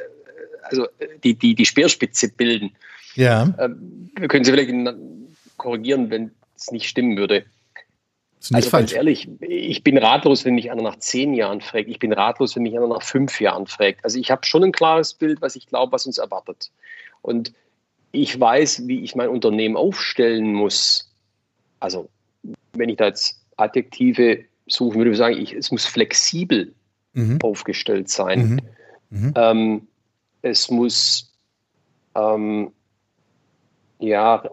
also 0.63 0.88
die, 1.23 1.36
die, 1.36 1.56
die 1.56 1.65
Speerspitze 1.65 2.30
bilden. 2.30 2.71
Ja. 3.15 3.53
Ähm, 3.60 4.12
wir 4.17 4.27
können 4.27 4.43
Sie 4.43 4.51
vielleicht 4.51 4.71
korrigieren, 5.56 6.10
wenn 6.10 6.32
es 6.56 6.71
nicht 6.71 6.88
stimmen 6.88 7.17
würde. 7.17 7.45
Ist 8.39 8.51
nicht 8.51 8.58
also 8.58 8.69
falsch. 8.69 8.91
ganz 8.91 8.93
ehrlich, 8.93 9.30
ich 9.39 9.84
bin 9.84 9.97
ratlos, 9.97 10.45
wenn 10.45 10.56
mich 10.56 10.69
einer 10.69 10.84
nach 10.84 10.99
zehn 10.99 11.34
Jahren 11.34 11.62
fragt. 11.62 11.88
Ich 11.88 11.99
bin 11.99 12.13
ratlos, 12.13 12.56
wenn 12.56 12.63
mich 12.63 12.77
einer 12.77 12.88
nach 12.88 13.01
fünf 13.01 13.41
Jahren 13.41 13.65
fragt. 13.65 14.03
Also 14.03 14.19
ich 14.19 14.30
habe 14.30 14.45
schon 14.45 14.63
ein 14.63 14.71
klares 14.71 15.13
Bild, 15.13 15.41
was 15.41 15.56
ich 15.56 15.67
glaube, 15.67 15.91
was 15.93 16.06
uns 16.06 16.17
erwartet. 16.17 16.69
Und 17.21 17.53
ich 18.12 18.39
weiß, 18.39 18.88
wie 18.88 19.03
ich 19.03 19.15
mein 19.15 19.30
Unternehmen 19.30 19.75
aufstellen 19.75 20.53
muss. 20.53 21.13
Also, 21.80 22.10
wenn 22.73 22.89
ich 22.89 22.97
da 22.97 23.08
jetzt 23.08 23.41
Adjektive 23.58 24.45
suchen 24.67 24.95
würde, 24.95 25.10
würde 25.10 25.12
ich 25.12 25.17
sagen, 25.17 25.38
ich, 25.38 25.53
es 25.53 25.71
muss 25.71 25.86
flexibel 25.86 26.73
mhm. 27.13 27.39
aufgestellt 27.41 28.10
sein. 28.10 28.62
Mhm. 29.10 29.19
Mhm. 29.19 29.34
Ähm, 29.36 29.88
es 30.41 30.69
muss 30.69 31.34
ähm, 32.15 32.71
ja, 33.99 34.43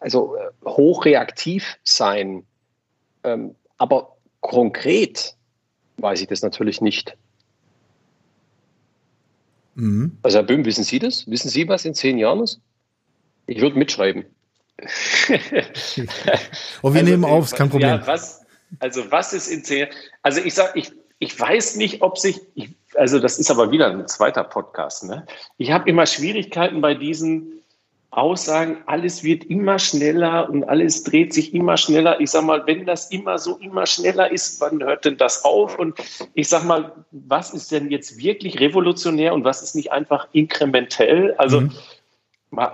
also 0.00 0.36
äh, 0.36 0.50
hochreaktiv 0.64 1.78
sein. 1.84 2.44
Ähm, 3.24 3.54
aber 3.76 4.16
konkret 4.40 5.36
weiß 5.98 6.20
ich 6.20 6.28
das 6.28 6.42
natürlich 6.42 6.80
nicht. 6.80 7.16
Mhm. 9.78 10.18
Also 10.22 10.38
Herr 10.38 10.44
Böhm, 10.44 10.64
wissen 10.64 10.82
Sie 10.82 10.98
das? 10.98 11.30
Wissen 11.30 11.48
Sie, 11.50 11.68
was 11.68 11.84
in 11.84 11.94
zehn 11.94 12.18
Jahren 12.18 12.40
ist? 12.40 12.60
Ich 13.46 13.60
würde 13.60 13.78
mitschreiben. 13.78 14.24
Und 14.80 14.88
wir 15.28 16.08
also, 16.82 17.02
nehmen 17.02 17.24
auf, 17.24 17.52
kein 17.52 17.70
Problem. 17.70 17.88
Ja, 17.88 18.06
was, 18.06 18.44
also 18.80 19.10
was 19.10 19.32
ist 19.32 19.48
in 19.48 19.62
zehn 19.62 19.78
Jahren? 19.80 19.92
Also 20.22 20.40
ich 20.40 20.54
sage, 20.54 20.72
ich, 20.74 20.90
ich 21.20 21.38
weiß 21.38 21.76
nicht, 21.76 22.02
ob 22.02 22.18
sich, 22.18 22.40
ich, 22.54 22.70
also 22.96 23.20
das 23.20 23.38
ist 23.38 23.52
aber 23.52 23.70
wieder 23.70 23.88
ein 23.88 24.08
zweiter 24.08 24.42
Podcast. 24.42 25.04
Ne? 25.04 25.24
Ich 25.58 25.70
habe 25.70 25.88
immer 25.88 26.06
Schwierigkeiten 26.06 26.80
bei 26.80 26.94
diesen 26.94 27.57
Aussagen, 28.10 28.78
alles 28.86 29.22
wird 29.22 29.44
immer 29.44 29.78
schneller 29.78 30.48
und 30.48 30.64
alles 30.64 31.04
dreht 31.04 31.34
sich 31.34 31.54
immer 31.54 31.76
schneller. 31.76 32.20
Ich 32.20 32.30
sage 32.30 32.46
mal, 32.46 32.66
wenn 32.66 32.86
das 32.86 33.10
immer 33.10 33.38
so 33.38 33.56
immer 33.58 33.84
schneller 33.86 34.32
ist, 34.32 34.60
wann 34.62 34.82
hört 34.82 35.04
denn 35.04 35.18
das 35.18 35.44
auf? 35.44 35.78
Und 35.78 35.98
ich 36.32 36.48
sage 36.48 36.66
mal, 36.66 36.92
was 37.10 37.52
ist 37.52 37.70
denn 37.70 37.90
jetzt 37.90 38.18
wirklich 38.18 38.60
revolutionär 38.60 39.34
und 39.34 39.44
was 39.44 39.62
ist 39.62 39.74
nicht 39.74 39.92
einfach 39.92 40.26
inkrementell? 40.32 41.34
Also 41.36 41.60
mhm. 41.60 41.72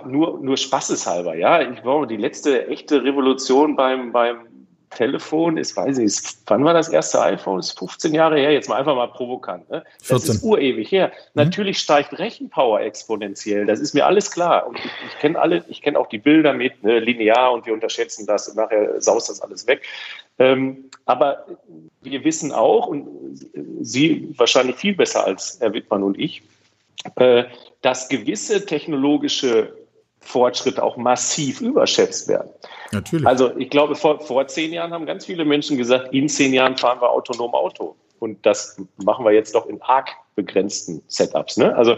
nur, 0.07 0.39
nur 0.39 0.55
spaßeshalber, 0.55 1.35
ja. 1.35 1.61
Ich 1.69 1.81
glaube, 1.81 2.07
die 2.07 2.17
letzte 2.17 2.67
echte 2.67 3.03
Revolution 3.03 3.75
beim, 3.75 4.13
beim 4.13 4.47
Telefon 4.89 5.57
ist, 5.57 5.75
weiß 5.75 5.97
ich, 5.97 6.17
wann 6.47 6.63
war 6.63 6.73
das 6.73 6.89
erste 6.89 7.21
iPhone? 7.21 7.57
Das 7.57 7.69
ist 7.69 7.79
15 7.79 8.13
Jahre 8.13 8.37
her, 8.37 8.51
jetzt 8.51 8.69
mal 8.69 8.77
einfach 8.77 8.95
mal 8.95 9.07
provokant. 9.07 9.69
Ne? 9.69 9.83
Das 9.99 10.07
14. 10.07 10.35
ist 10.35 10.43
urewig 10.43 10.91
her. 10.91 11.07
Mhm. 11.07 11.43
Natürlich 11.43 11.79
steigt 11.79 12.17
Rechenpower 12.17 12.81
exponentiell, 12.81 13.65
das 13.65 13.79
ist 13.79 13.93
mir 13.93 14.05
alles 14.05 14.31
klar. 14.31 14.67
Und 14.67 14.77
ich, 14.77 14.85
ich 14.85 15.19
kenne 15.19 15.39
alle, 15.39 15.63
ich 15.67 15.81
kenne 15.81 15.99
auch 15.99 16.07
die 16.07 16.17
Bilder 16.17 16.53
mit 16.53 16.83
ne, 16.83 16.99
linear 16.99 17.51
und 17.53 17.65
wir 17.65 17.73
unterschätzen 17.73 18.25
das 18.25 18.47
und 18.47 18.57
nachher 18.57 19.01
saust 19.01 19.29
das 19.29 19.41
alles 19.41 19.67
weg. 19.67 19.83
Ähm, 20.37 20.89
aber 21.05 21.45
wir 22.01 22.23
wissen 22.23 22.51
auch, 22.51 22.87
und 22.87 23.07
Sie 23.81 24.33
wahrscheinlich 24.37 24.75
viel 24.75 24.95
besser 24.95 25.25
als 25.25 25.57
Herr 25.59 25.73
Wittmann 25.73 26.03
und 26.03 26.19
ich, 26.19 26.41
äh, 27.15 27.45
dass 27.81 28.09
gewisse 28.09 28.65
technologische 28.65 29.73
Fortschritte 30.25 30.83
auch 30.83 30.97
massiv 30.97 31.61
überschätzt 31.61 32.27
werden. 32.27 32.49
Natürlich. 32.91 33.25
Also 33.25 33.55
ich 33.57 33.69
glaube, 33.69 33.95
vor, 33.95 34.19
vor 34.19 34.47
zehn 34.47 34.73
Jahren 34.73 34.91
haben 34.91 35.05
ganz 35.05 35.25
viele 35.25 35.45
Menschen 35.45 35.77
gesagt, 35.77 36.13
in 36.13 36.27
zehn 36.27 36.53
Jahren 36.53 36.75
fahren 36.77 36.99
wir 36.99 37.11
autonom 37.11 37.53
Auto. 37.53 37.95
Und 38.19 38.45
das 38.45 38.77
machen 39.03 39.23
wir 39.23 39.31
jetzt 39.31 39.53
doch 39.55 39.67
in 39.67 39.81
arg 39.81 40.09
begrenzten 40.35 41.01
Setups. 41.07 41.57
Ne? 41.57 41.75
Also 41.75 41.95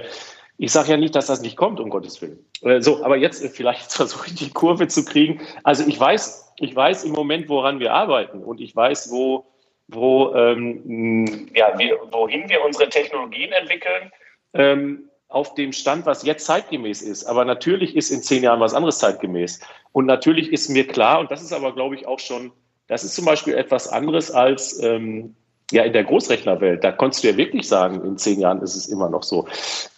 ich 0.58 0.72
sage 0.72 0.92
ja 0.92 0.98
nicht, 0.98 1.16
dass 1.16 1.28
das 1.28 1.42
nicht 1.42 1.56
kommt, 1.56 1.80
um 1.80 1.90
Gottes 1.90 2.22
Willen. 2.22 2.40
Äh, 2.62 2.82
so, 2.82 3.04
aber 3.04 3.16
jetzt 3.16 3.44
äh, 3.44 3.50
vielleicht 3.50 3.92
versuche 3.94 4.28
ich 4.28 4.36
die 4.36 4.50
Kurve 4.50 4.88
zu 4.88 5.06
kriegen. 5.06 5.42
Also 5.64 5.86
ich 5.88 6.00
weiß, 6.00 6.54
ich 6.60 6.76
weiß 6.76 7.06
im 7.06 7.14
Moment, 7.14 7.48
woran 7.50 7.80
wir 7.80 7.94
arbeiten 7.94 8.44
und 8.44 8.60
ich 8.60 8.76
weiß, 8.76 9.12
wo, 9.12 9.46
wo 9.88 10.34
ähm, 10.34 11.48
ja, 11.56 11.78
wir, 11.78 11.98
wohin 12.12 12.50
wir 12.50 12.64
unsere 12.66 12.90
Technologien 12.90 13.52
entwickeln. 13.52 14.12
Ähm, 14.54 15.10
auf 15.30 15.56
dem 15.56 15.74
Stand, 15.74 16.06
was 16.06 16.24
jetzt 16.24 16.46
zeitgemäß 16.46 17.02
ist. 17.02 17.26
Aber 17.26 17.46
natürlich 17.46 17.96
ist 17.96 18.12
in 18.12 18.22
zehn 18.22 18.44
Jahren 18.44 18.60
was 18.60 18.74
anderes 18.74 19.00
zeitgemäß. 19.00 19.60
Und 19.92 20.06
natürlich 20.06 20.52
ist 20.52 20.70
mir 20.70 20.88
klar, 20.88 21.20
und 21.20 21.32
das 21.32 21.42
ist 21.42 21.54
aber, 21.54 21.74
glaube 21.74 21.96
ich, 21.96 22.08
auch 22.08 22.20
schon, 22.20 22.52
das 22.88 23.04
ist 23.04 23.16
zum 23.16 23.26
Beispiel 23.26 23.54
etwas 23.56 23.90
anderes 23.90 24.32
als 24.32 24.82
ähm, 24.82 25.36
ja 25.72 25.84
in 25.84 25.94
der 25.94 26.06
Großrechnerwelt. 26.06 26.84
Da 26.84 26.92
konntest 26.92 27.24
du 27.24 27.28
ja 27.30 27.38
wirklich 27.38 27.68
sagen, 27.68 28.02
in 28.04 28.18
zehn 28.18 28.40
Jahren 28.40 28.62
ist 28.62 28.76
es 28.76 28.88
immer 28.88 29.10
noch 29.10 29.24
so. 29.24 29.48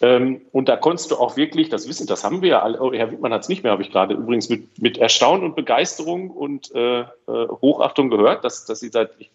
Ähm, 0.00 0.40
und 0.52 0.68
da 0.68 0.76
konntest 0.76 1.10
du 1.10 1.16
auch 1.16 1.36
wirklich, 1.36 1.68
das 1.68 1.88
wissen, 1.88 2.06
das 2.06 2.24
haben 2.24 2.42
wir 2.42 2.48
ja 2.50 2.62
alle, 2.62 2.80
oh, 2.80 2.92
Herr 2.92 3.10
Wittmann 3.12 3.32
hat 3.32 3.42
es 3.42 3.48
nicht 3.48 3.62
mehr, 3.62 3.72
habe 3.72 3.82
ich 3.82 3.92
gerade 3.92 4.14
übrigens 4.14 4.48
mit, 4.48 4.80
mit 4.82 4.98
Erstaunen 4.98 5.44
und 5.44 5.54
Begeisterung 5.54 6.30
und 6.30 6.74
äh, 6.74 7.00
äh 7.00 7.06
Hochachtung 7.26 8.10
gehört, 8.10 8.44
dass, 8.44 8.64
dass 8.64 8.80
Sie 8.80 8.88
seit, 8.88 9.10
ich, 9.18 9.30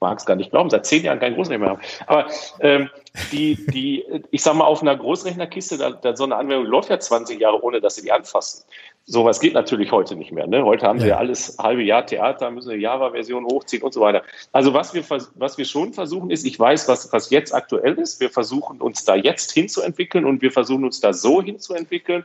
mag 0.00 0.18
es 0.18 0.26
gar 0.26 0.36
nicht 0.36 0.50
glauben, 0.50 0.70
seit 0.70 0.86
zehn 0.86 1.02
Jahren 1.02 1.18
keinen 1.18 1.34
Großrechner 1.34 1.58
mehr 1.58 1.70
haben. 1.70 1.82
Aber 2.06 2.26
ähm, 2.60 2.88
die, 3.32 3.56
die, 3.66 4.04
ich 4.30 4.42
sag 4.42 4.54
mal, 4.54 4.64
auf 4.64 4.82
einer 4.82 4.96
Großrechnerkiste, 4.96 5.78
da, 5.78 5.90
da, 5.90 6.16
so 6.16 6.24
eine 6.24 6.36
Anwendung 6.36 6.66
läuft 6.66 6.90
ja 6.90 6.98
20 6.98 7.40
Jahre, 7.40 7.62
ohne 7.62 7.80
dass 7.80 7.96
sie 7.96 8.02
die 8.02 8.12
anfassen. 8.12 8.64
Sowas 9.04 9.40
geht 9.40 9.54
natürlich 9.54 9.90
heute 9.90 10.16
nicht 10.16 10.32
mehr. 10.32 10.46
Ne? 10.46 10.64
Heute 10.64 10.86
haben 10.86 10.98
ja. 10.98 11.02
sie 11.02 11.08
ja 11.08 11.16
alles 11.16 11.56
halbe 11.58 11.82
Jahr 11.82 12.06
Theater, 12.06 12.50
müssen 12.50 12.70
eine 12.70 12.80
Java-Version 12.80 13.46
hochziehen 13.46 13.82
und 13.82 13.92
so 13.92 14.00
weiter. 14.00 14.22
Also 14.52 14.74
was 14.74 14.94
wir, 14.94 15.02
was 15.34 15.58
wir 15.58 15.64
schon 15.64 15.92
versuchen 15.92 16.30
ist, 16.30 16.44
ich 16.44 16.58
weiß, 16.58 16.88
was, 16.88 17.12
was 17.12 17.30
jetzt 17.30 17.54
aktuell 17.54 17.94
ist. 17.94 18.20
Wir 18.20 18.30
versuchen 18.30 18.80
uns 18.80 19.04
da 19.04 19.14
jetzt 19.14 19.52
hinzuentwickeln 19.52 20.24
und 20.24 20.42
wir 20.42 20.52
versuchen 20.52 20.84
uns 20.84 21.00
da 21.00 21.12
so 21.12 21.42
hinzuentwickeln, 21.42 22.24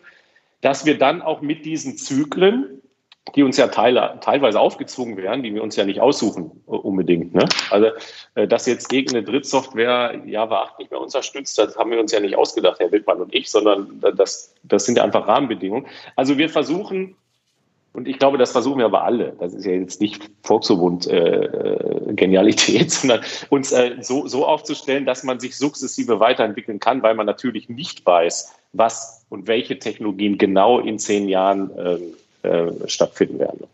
dass 0.61 0.85
wir 0.85 0.97
dann 0.97 1.21
auch 1.21 1.41
mit 1.41 1.65
diesen 1.65 1.97
Zyklen 1.97 2.82
die 3.35 3.43
uns 3.43 3.57
ja 3.57 3.67
teile, 3.67 4.19
teilweise 4.21 4.59
aufgezwungen 4.59 5.17
werden, 5.17 5.43
die 5.43 5.53
wir 5.53 5.63
uns 5.63 5.75
ja 5.75 5.85
nicht 5.85 6.01
aussuchen 6.01 6.51
äh, 6.67 6.71
unbedingt. 6.71 7.33
Ne? 7.33 7.47
Also, 7.69 7.87
äh, 8.35 8.47
dass 8.47 8.65
jetzt 8.65 8.91
irgendeine 8.91 9.23
Drittsoftware 9.23 10.21
Java 10.25 10.63
8 10.63 10.79
nicht 10.79 10.91
mehr 10.91 11.01
unterstützt, 11.01 11.57
das 11.57 11.77
haben 11.77 11.91
wir 11.91 11.99
uns 11.99 12.11
ja 12.11 12.19
nicht 12.19 12.35
ausgedacht, 12.35 12.79
Herr 12.79 12.91
Wildmann 12.91 13.21
und 13.21 13.33
ich, 13.33 13.49
sondern 13.49 14.01
das, 14.15 14.53
das 14.63 14.85
sind 14.85 14.97
ja 14.97 15.03
einfach 15.03 15.27
Rahmenbedingungen. 15.27 15.87
Also 16.15 16.37
wir 16.37 16.49
versuchen, 16.49 17.15
und 17.93 18.07
ich 18.07 18.19
glaube, 18.19 18.37
das 18.37 18.51
versuchen 18.51 18.79
wir 18.79 18.85
aber 18.85 19.03
alle, 19.03 19.35
das 19.39 19.53
ist 19.53 19.65
ja 19.65 19.73
jetzt 19.73 20.01
nicht 20.01 20.29
Volksverbund 20.41 21.07
äh, 21.07 21.45
äh 21.45 22.13
Genialität, 22.13 22.91
sondern 22.91 23.21
uns 23.49 23.71
äh, 23.71 23.97
so, 24.01 24.27
so 24.27 24.45
aufzustellen, 24.45 25.05
dass 25.05 25.23
man 25.23 25.39
sich 25.39 25.57
sukzessive 25.57 26.19
weiterentwickeln 26.19 26.79
kann, 26.79 27.01
weil 27.03 27.15
man 27.15 27.25
natürlich 27.25 27.69
nicht 27.69 28.05
weiß, 28.05 28.53
was 28.73 29.25
und 29.29 29.47
welche 29.47 29.79
Technologien 29.79 30.37
genau 30.37 30.79
in 30.79 30.99
zehn 30.99 31.29
Jahren 31.29 31.71
äh, 31.77 31.97
äh, 32.43 32.71
stattfinden 32.87 33.39
werden. 33.39 33.67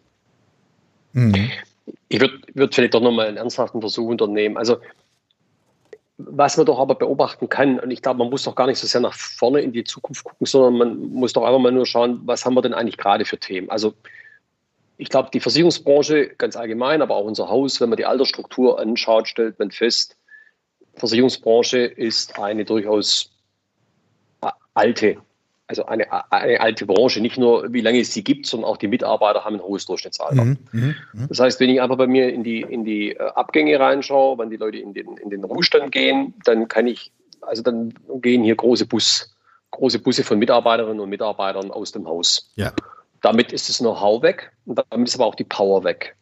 Mhm. 1.14 1.52
Ich 2.08 2.20
würde 2.20 2.40
würd 2.54 2.76
vielleicht 2.76 2.94
doch 2.94 3.02
nochmal 3.02 3.28
einen 3.28 3.38
ernsthaften 3.38 3.82
Versuch 3.82 4.08
unternehmen. 4.08 4.58
Also 4.58 4.78
was 6.20 6.58
man 6.58 6.66
doch 6.66 6.80
aber 6.80 6.96
beobachten 6.96 7.48
kann, 7.48 7.80
und 7.80 7.92
ich 7.92 8.02
glaube, 8.02 8.20
man 8.20 8.30
muss 8.30 8.44
doch 8.44 8.56
gar 8.56 8.68
nicht 8.68 8.78
so 8.78 8.86
sehr 8.86 9.00
nach 9.00 9.14
vorne 9.14 9.62
in 9.62 9.72
die 9.72 9.86
Zukunft 9.86 10.26
gucken, 10.26 10.46
sondern 10.46 10.78
man 10.78 11.10
muss 11.14 11.32
doch 11.32 11.44
einfach 11.44 11.60
mal 11.60 11.72
nur 11.72 11.86
schauen, 11.86 12.20
was 12.26 12.46
haben 12.46 12.56
wir 12.56 12.62
denn 12.62 12.74
eigentlich 12.74 12.98
gerade 12.98 13.24
für 13.24 13.38
Themen. 13.38 13.70
Also 13.70 13.94
ich 14.98 15.08
glaube, 15.08 15.30
die 15.34 15.40
Versicherungsbranche 15.40 16.36
ganz 16.38 16.58
allgemein, 16.58 17.02
aber 17.02 17.16
auch 17.16 17.24
unser 17.24 17.48
Haus, 17.48 17.80
wenn 17.80 17.88
man 17.88 17.96
die 17.96 18.06
Altersstruktur 18.06 18.80
anschaut, 18.80 19.30
stellt 19.30 19.58
man 19.60 19.72
fest, 19.72 20.18
Versicherungsbranche 20.96 21.80
ist 21.80 22.38
eine 22.38 22.66
durchaus 22.66 23.32
alte 24.74 25.18
also 25.70 25.86
eine, 25.86 26.08
eine, 26.32 26.60
alte 26.60 26.88
Branche, 26.88 27.22
nicht 27.22 27.38
nur 27.38 27.72
wie 27.72 27.82
lange 27.82 28.00
es 28.00 28.12
sie 28.12 28.24
gibt, 28.24 28.48
sondern 28.48 28.72
auch 28.72 28.78
die 28.78 28.88
Mitarbeiter 28.88 29.46
haben 29.46 29.58
ein 29.58 29.62
hohes 29.62 29.86
Durchschnittsalter. 29.86 30.44
Mhm, 30.44 30.58
mh, 30.72 30.96
mh. 31.14 31.28
Das 31.28 31.40
heißt, 31.40 31.60
wenn 31.60 31.70
ich 31.70 31.80
einfach 31.80 31.96
bei 31.96 32.08
mir 32.08 32.34
in 32.34 32.44
die, 32.44 32.62
in 32.62 32.84
die 32.84 33.12
äh, 33.12 33.20
Abgänge 33.20 33.80
reinschaue, 33.80 34.40
wenn 34.40 34.50
die 34.50 34.58
Leute 34.58 34.80
in 34.80 34.96
den, 34.96 35.18
in 35.18 35.30
den 35.30 35.44
Ruhestand 35.44 35.92
gehen, 35.92 36.34
dann 36.44 36.68
kann 36.68 36.88
ich, 36.88 37.12
also 37.42 37.62
dann 37.62 37.94
gehen 38.16 38.44
hier 38.44 38.56
große 38.56 38.88
Bus, 38.88 39.36
große 39.70 40.00
Busse 40.00 40.24
von 40.24 40.40
Mitarbeiterinnen 40.40 41.00
und 41.00 41.10
Mitarbeitern 41.10 41.70
aus 41.70 41.92
dem 41.92 42.08
Haus. 42.08 42.50
Ja. 42.56 42.74
Damit 43.22 43.54
ist 43.54 43.70
das 43.70 43.78
Know-how 43.78 44.24
weg 44.24 44.52
und 44.66 44.82
damit 44.90 45.08
ist 45.08 45.16
aber 45.16 45.28
auch 45.28 45.36
die 45.36 45.44
Power 45.44 45.84
weg. 45.84 46.16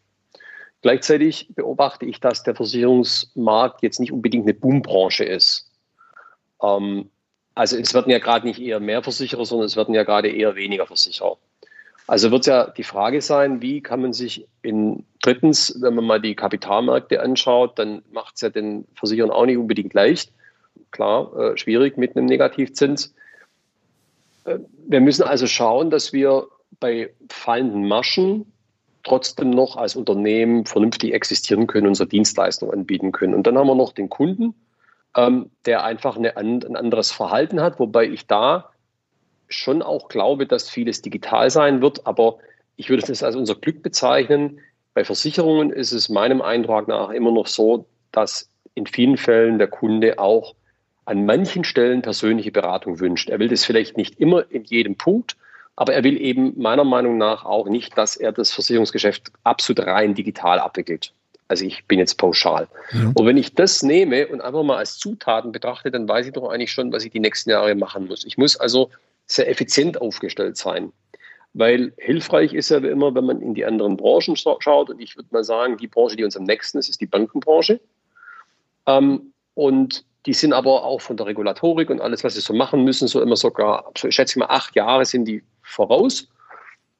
Gleichzeitig 0.81 1.47
beobachte 1.55 2.05
ich, 2.05 2.19
dass 2.19 2.43
der 2.43 2.53
Versicherungsmarkt 2.53 3.81
jetzt 3.81 4.01
nicht 4.01 4.11
unbedingt 4.11 4.43
eine 4.43 4.53
Boombranche 4.53 5.23
ist. 5.23 5.71
Ähm, 6.61 7.09
also 7.57 7.75
es 7.75 7.93
werden 7.93 8.11
ja 8.11 8.19
gerade 8.19 8.45
nicht 8.45 8.61
eher 8.61 8.79
mehr 8.79 9.01
Versicherer, 9.01 9.45
sondern 9.45 9.65
es 9.65 9.75
werden 9.75 9.95
ja 9.95 10.03
gerade 10.03 10.29
eher 10.29 10.55
weniger 10.55 10.85
Versicherer. 10.85 11.37
Also 12.05 12.31
wird 12.31 12.45
ja 12.45 12.69
die 12.69 12.83
Frage 12.83 13.21
sein, 13.21 13.61
wie 13.61 13.81
kann 13.81 14.01
man 14.01 14.13
sich 14.13 14.47
in 14.61 15.05
drittens, 15.21 15.75
wenn 15.81 15.95
man 15.95 16.05
mal 16.05 16.21
die 16.21 16.35
Kapitalmärkte 16.35 17.21
anschaut, 17.21 17.79
dann 17.79 18.03
macht 18.11 18.35
es 18.35 18.41
ja 18.41 18.49
den 18.49 18.85
Versicherern 18.93 19.31
auch 19.31 19.45
nicht 19.45 19.57
unbedingt 19.57 19.93
leicht. 19.93 20.31
Klar, 20.91 21.35
äh, 21.35 21.57
schwierig 21.57 21.97
mit 21.97 22.15
einem 22.15 22.27
Negativzins. 22.27 23.13
Äh, 24.45 24.59
wir 24.87 25.01
müssen 25.01 25.23
also 25.23 25.47
schauen, 25.47 25.89
dass 25.89 26.13
wir 26.13 26.47
bei 26.79 27.11
fallenden 27.29 27.87
Marschen 27.87 28.53
trotzdem 29.03 29.49
noch 29.49 29.77
als 29.77 29.95
Unternehmen 29.95 30.65
vernünftig 30.65 31.13
existieren 31.13 31.65
können, 31.65 31.87
unsere 31.87 32.07
Dienstleistung 32.07 32.71
anbieten 32.71 33.11
können. 33.11 33.33
Und 33.33 33.47
dann 33.47 33.57
haben 33.57 33.67
wir 33.67 33.75
noch 33.75 33.93
den 33.93 34.09
Kunden, 34.09 34.53
ähm, 35.17 35.49
der 35.65 35.83
einfach 35.83 36.15
eine, 36.15 36.37
ein 36.37 36.75
anderes 36.75 37.11
Verhalten 37.11 37.59
hat, 37.59 37.79
wobei 37.79 38.05
ich 38.05 38.27
da 38.27 38.69
schon 39.49 39.81
auch 39.81 40.07
glaube, 40.07 40.45
dass 40.45 40.69
vieles 40.69 41.01
digital 41.01 41.49
sein 41.49 41.81
wird, 41.81 42.05
aber 42.05 42.37
ich 42.75 42.89
würde 42.89 43.05
das 43.05 43.23
als 43.23 43.35
unser 43.35 43.55
Glück 43.55 43.81
bezeichnen. 43.81 44.59
Bei 44.93 45.03
Versicherungen 45.03 45.71
ist 45.71 45.91
es 45.91 46.09
meinem 46.09 46.41
Eindruck 46.41 46.87
nach 46.87 47.09
immer 47.09 47.31
noch 47.31 47.47
so, 47.47 47.87
dass 48.11 48.49
in 48.75 48.85
vielen 48.85 49.17
Fällen 49.17 49.57
der 49.57 49.67
Kunde 49.67 50.19
auch 50.19 50.53
an 51.05 51.25
manchen 51.25 51.63
Stellen 51.63 52.01
persönliche 52.01 52.51
Beratung 52.51 52.99
wünscht. 52.99 53.29
Er 53.29 53.39
will 53.39 53.47
das 53.47 53.65
vielleicht 53.65 53.97
nicht 53.97 54.19
immer 54.19 54.51
in 54.51 54.65
jedem 54.65 54.95
Punkt, 54.95 55.35
aber 55.75 55.93
er 55.93 56.03
will 56.03 56.19
eben 56.21 56.53
meiner 56.61 56.83
Meinung 56.83 57.17
nach 57.17 57.45
auch 57.45 57.67
nicht, 57.67 57.97
dass 57.97 58.17
er 58.17 58.33
das 58.33 58.51
Versicherungsgeschäft 58.51 59.31
absolut 59.43 59.87
rein 59.87 60.13
digital 60.13 60.59
abwickelt. 60.59 61.13
Also 61.47 61.65
ich 61.65 61.85
bin 61.85 61.99
jetzt 61.99 62.17
pauschal. 62.17 62.67
Mhm. 62.91 63.13
Und 63.13 63.25
wenn 63.25 63.37
ich 63.37 63.55
das 63.55 63.83
nehme 63.83 64.27
und 64.27 64.41
einfach 64.41 64.63
mal 64.63 64.77
als 64.77 64.97
Zutaten 64.97 65.51
betrachte, 65.51 65.91
dann 65.91 66.07
weiß 66.07 66.27
ich 66.27 66.33
doch 66.33 66.49
eigentlich 66.49 66.71
schon, 66.71 66.91
was 66.91 67.05
ich 67.05 67.11
die 67.11 67.19
nächsten 67.19 67.49
Jahre 67.49 67.73
machen 67.75 68.07
muss. 68.07 68.25
Ich 68.25 68.37
muss 68.37 68.57
also 68.57 68.89
sehr 69.25 69.49
effizient 69.49 70.01
aufgestellt 70.01 70.57
sein. 70.57 70.91
Weil 71.53 71.93
hilfreich 71.97 72.53
ist 72.53 72.69
ja 72.69 72.83
wie 72.83 72.87
immer, 72.87 73.15
wenn 73.15 73.25
man 73.25 73.41
in 73.41 73.53
die 73.53 73.65
anderen 73.65 73.97
Branchen 73.97 74.35
schaut. 74.35 74.89
Und 74.89 74.99
ich 74.99 75.15
würde 75.15 75.29
mal 75.31 75.43
sagen, 75.43 75.77
die 75.77 75.87
Branche, 75.87 76.15
die 76.15 76.23
uns 76.23 76.37
am 76.37 76.43
nächsten 76.43 76.77
ist, 76.77 76.89
ist 76.89 77.01
die 77.01 77.07
Bankenbranche. 77.07 77.79
Ähm, 78.85 79.33
und 79.53 80.05
die 80.25 80.33
sind 80.33 80.53
aber 80.53 80.83
auch 80.83 80.99
von 80.99 81.15
der 81.17 81.25
Regulatorik 81.25 81.89
und 81.89 82.01
alles, 82.01 82.23
was 82.23 82.35
sie 82.35 82.41
so 82.41 82.53
machen 82.53 82.83
müssen, 82.83 83.07
so 83.07 83.21
immer 83.21 83.37
sogar, 83.37 83.89
ich 83.95 84.13
schätze 84.13 84.37
mal, 84.39 84.47
acht 84.47 84.75
Jahre 84.75 85.05
sind 85.05 85.25
die 85.25 85.41
voraus. 85.61 86.27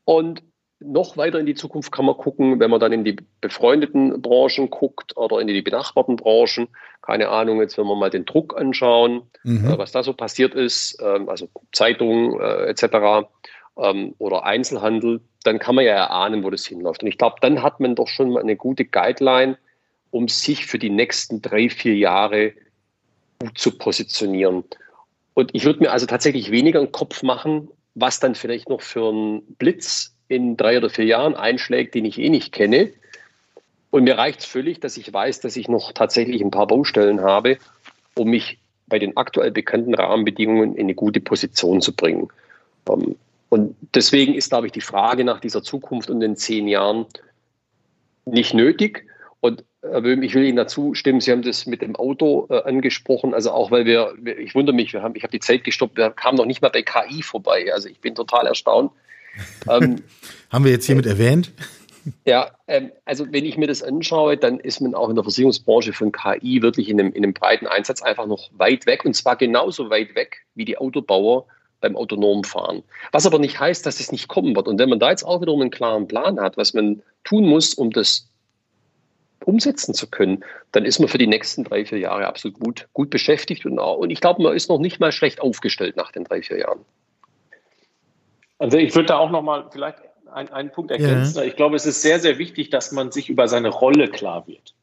Und 0.05 0.41
noch 0.79 1.17
weiter 1.17 1.39
in 1.39 1.45
die 1.45 1.55
Zukunft 1.55 1.91
kann 1.91 2.05
man 2.05 2.17
gucken, 2.17 2.59
wenn 2.59 2.69
man 2.69 2.79
dann 2.79 2.91
in 2.91 3.03
die 3.03 3.17
befreundeten 3.41 4.21
Branchen 4.21 4.69
guckt 4.69 5.17
oder 5.17 5.39
in 5.39 5.47
die 5.47 5.61
benachbarten 5.61 6.17
Branchen. 6.17 6.67
Keine 7.01 7.29
Ahnung, 7.29 7.59
jetzt 7.61 7.77
wenn 7.77 7.87
wir 7.87 7.95
mal 7.95 8.09
den 8.09 8.25
Druck 8.25 8.55
anschauen, 8.57 9.23
mhm. 9.43 9.71
äh, 9.71 9.77
was 9.77 9.91
da 9.91 10.03
so 10.03 10.13
passiert 10.13 10.53
ist, 10.53 11.01
äh, 11.01 11.19
also 11.27 11.49
Zeitungen 11.71 12.39
äh, 12.39 12.65
etc. 12.65 13.27
Ähm, 13.77 14.13
oder 14.19 14.43
Einzelhandel, 14.43 15.21
dann 15.43 15.59
kann 15.59 15.75
man 15.75 15.85
ja 15.85 15.93
erahnen, 15.93 16.43
wo 16.43 16.49
das 16.49 16.65
hinläuft. 16.65 17.01
Und 17.01 17.09
ich 17.09 17.17
glaube, 17.17 17.37
dann 17.41 17.63
hat 17.63 17.79
man 17.79 17.95
doch 17.95 18.07
schon 18.07 18.31
mal 18.31 18.41
eine 18.41 18.55
gute 18.55 18.85
Guideline, 18.85 19.57
um 20.11 20.27
sich 20.27 20.65
für 20.65 20.79
die 20.79 20.89
nächsten 20.89 21.41
drei, 21.41 21.69
vier 21.69 21.95
Jahre 21.95 22.53
gut 23.39 23.57
zu 23.57 23.77
positionieren. 23.77 24.63
Und 25.33 25.51
ich 25.53 25.65
würde 25.65 25.79
mir 25.79 25.91
also 25.91 26.05
tatsächlich 26.05 26.51
weniger 26.51 26.79
einen 26.79 26.91
Kopf 26.91 27.23
machen, 27.23 27.69
was 27.95 28.19
dann 28.19 28.35
vielleicht 28.35 28.69
noch 28.69 28.81
für 28.81 29.11
ein 29.11 29.41
Blitz 29.57 30.16
in 30.27 30.57
drei 30.57 30.77
oder 30.77 30.89
vier 30.89 31.05
Jahren 31.05 31.35
einschlägt, 31.35 31.95
den 31.95 32.05
ich 32.05 32.19
eh 32.19 32.29
nicht 32.29 32.51
kenne. 32.51 32.91
Und 33.89 34.03
mir 34.03 34.17
reicht 34.17 34.41
es 34.41 34.45
völlig, 34.45 34.79
dass 34.79 34.97
ich 34.97 35.11
weiß, 35.11 35.39
dass 35.39 35.55
ich 35.55 35.67
noch 35.67 35.93
tatsächlich 35.93 36.41
ein 36.41 36.51
paar 36.51 36.67
Baustellen 36.67 37.21
habe, 37.21 37.57
um 38.15 38.29
mich 38.29 38.59
bei 38.87 38.99
den 38.99 39.15
aktuell 39.17 39.51
bekannten 39.51 39.93
Rahmenbedingungen 39.93 40.75
in 40.75 40.85
eine 40.85 40.95
gute 40.95 41.19
Position 41.19 41.81
zu 41.81 41.93
bringen. 41.93 42.29
Ähm, 42.89 43.15
und 43.49 43.75
deswegen 43.93 44.33
ist, 44.33 44.49
glaube 44.49 44.67
ich, 44.67 44.73
die 44.73 44.81
Frage 44.81 45.23
nach 45.23 45.39
dieser 45.39 45.63
Zukunft 45.63 46.09
und 46.09 46.19
den 46.19 46.35
zehn 46.35 46.67
Jahren 46.67 47.05
nicht 48.25 48.53
nötig. 48.53 49.05
Und 49.39 49.63
Herr 49.81 50.01
Böhm, 50.01 50.21
ich 50.21 50.33
will 50.35 50.43
Ihnen 50.43 50.57
dazu 50.57 50.93
stimmen, 50.93 51.21
Sie 51.21 51.31
haben 51.31 51.43
das 51.43 51.65
mit 51.65 51.81
dem 51.81 51.95
Auto 51.95 52.47
äh, 52.49 52.61
angesprochen, 52.63 53.33
also 53.33 53.51
auch 53.51 53.71
weil 53.71 53.85
wir, 53.85 54.15
ich 54.37 54.53
wundere 54.55 54.75
mich, 54.75 54.91
wir 54.91 55.01
haben, 55.01 55.15
ich 55.15 55.23
habe 55.23 55.31
die 55.31 55.39
Zeit 55.39 55.63
gestoppt, 55.63 55.95
wir 55.95 56.09
kamen 56.09 56.37
noch 56.37 56.45
nicht 56.45 56.61
mal 56.61 56.69
bei 56.69 56.81
KI 56.81 57.21
vorbei. 57.21 57.71
Also 57.73 57.87
ich 57.87 58.01
bin 58.01 58.15
total 58.15 58.47
erstaunt, 58.47 58.91
ähm, 59.69 60.03
Haben 60.49 60.65
wir 60.65 60.71
jetzt 60.71 60.85
hiermit 60.85 61.05
äh, 61.05 61.09
erwähnt? 61.09 61.51
Ja, 62.25 62.51
ähm, 62.67 62.91
also 63.05 63.31
wenn 63.31 63.45
ich 63.45 63.57
mir 63.57 63.67
das 63.67 63.83
anschaue, 63.83 64.37
dann 64.37 64.59
ist 64.59 64.79
man 64.79 64.95
auch 64.95 65.09
in 65.09 65.15
der 65.15 65.23
Versicherungsbranche 65.23 65.93
von 65.93 66.11
KI 66.11 66.61
wirklich 66.61 66.89
in 66.89 66.99
einem, 66.99 67.11
in 67.11 67.23
einem 67.23 67.33
breiten 67.33 67.67
Einsatz 67.67 68.01
einfach 68.01 68.27
noch 68.27 68.49
weit 68.57 68.85
weg 68.85 69.03
und 69.05 69.13
zwar 69.13 69.35
genauso 69.35 69.89
weit 69.89 70.15
weg 70.15 70.37
wie 70.55 70.65
die 70.65 70.77
Autobauer 70.77 71.45
beim 71.81 71.95
autonomen 71.95 72.43
Fahren. 72.43 72.83
Was 73.11 73.25
aber 73.25 73.39
nicht 73.39 73.59
heißt, 73.59 73.85
dass 73.85 73.99
es 73.99 74.11
nicht 74.11 74.27
kommen 74.27 74.55
wird. 74.55 74.67
Und 74.67 74.79
wenn 74.79 74.89
man 74.89 74.99
da 74.99 75.09
jetzt 75.09 75.23
auch 75.23 75.41
wiederum 75.41 75.61
einen 75.61 75.69
klaren 75.69 76.07
Plan 76.07 76.39
hat, 76.39 76.57
was 76.57 76.73
man 76.73 77.03
tun 77.23 77.45
muss, 77.45 77.73
um 77.73 77.91
das 77.91 78.29
umsetzen 79.45 79.93
zu 79.93 80.07
können, 80.07 80.43
dann 80.71 80.85
ist 80.85 80.99
man 80.99 81.07
für 81.07 81.19
die 81.19 81.27
nächsten 81.27 81.63
drei, 81.63 81.85
vier 81.85 81.99
Jahre 81.99 82.25
absolut 82.25 82.59
gut, 82.59 82.87
gut 82.93 83.09
beschäftigt. 83.09 83.65
Und, 83.65 83.77
und 83.79 84.09
ich 84.09 84.21
glaube, 84.21 84.41
man 84.41 84.55
ist 84.55 84.69
noch 84.69 84.79
nicht 84.79 84.99
mal 84.99 85.11
schlecht 85.11 85.39
aufgestellt 85.39 85.95
nach 85.95 86.11
den 86.11 86.23
drei, 86.23 86.41
vier 86.41 86.57
Jahren. 86.57 86.79
Also 88.59 88.77
ich 88.77 88.93
würde 88.95 89.07
da 89.07 89.17
auch 89.17 89.29
nochmal 89.29 89.65
vielleicht 89.71 89.99
einen, 90.31 90.49
einen 90.49 90.71
Punkt 90.71 90.91
ergänzen. 90.91 91.37
Ja. 91.37 91.43
Ich 91.43 91.55
glaube, 91.55 91.75
es 91.75 91.85
ist 91.85 92.01
sehr, 92.01 92.19
sehr 92.19 92.37
wichtig, 92.37 92.69
dass 92.69 92.91
man 92.91 93.11
sich 93.11 93.29
über 93.29 93.47
seine 93.47 93.69
Rolle 93.69 94.07
klar 94.07 94.47
wird. 94.47 94.73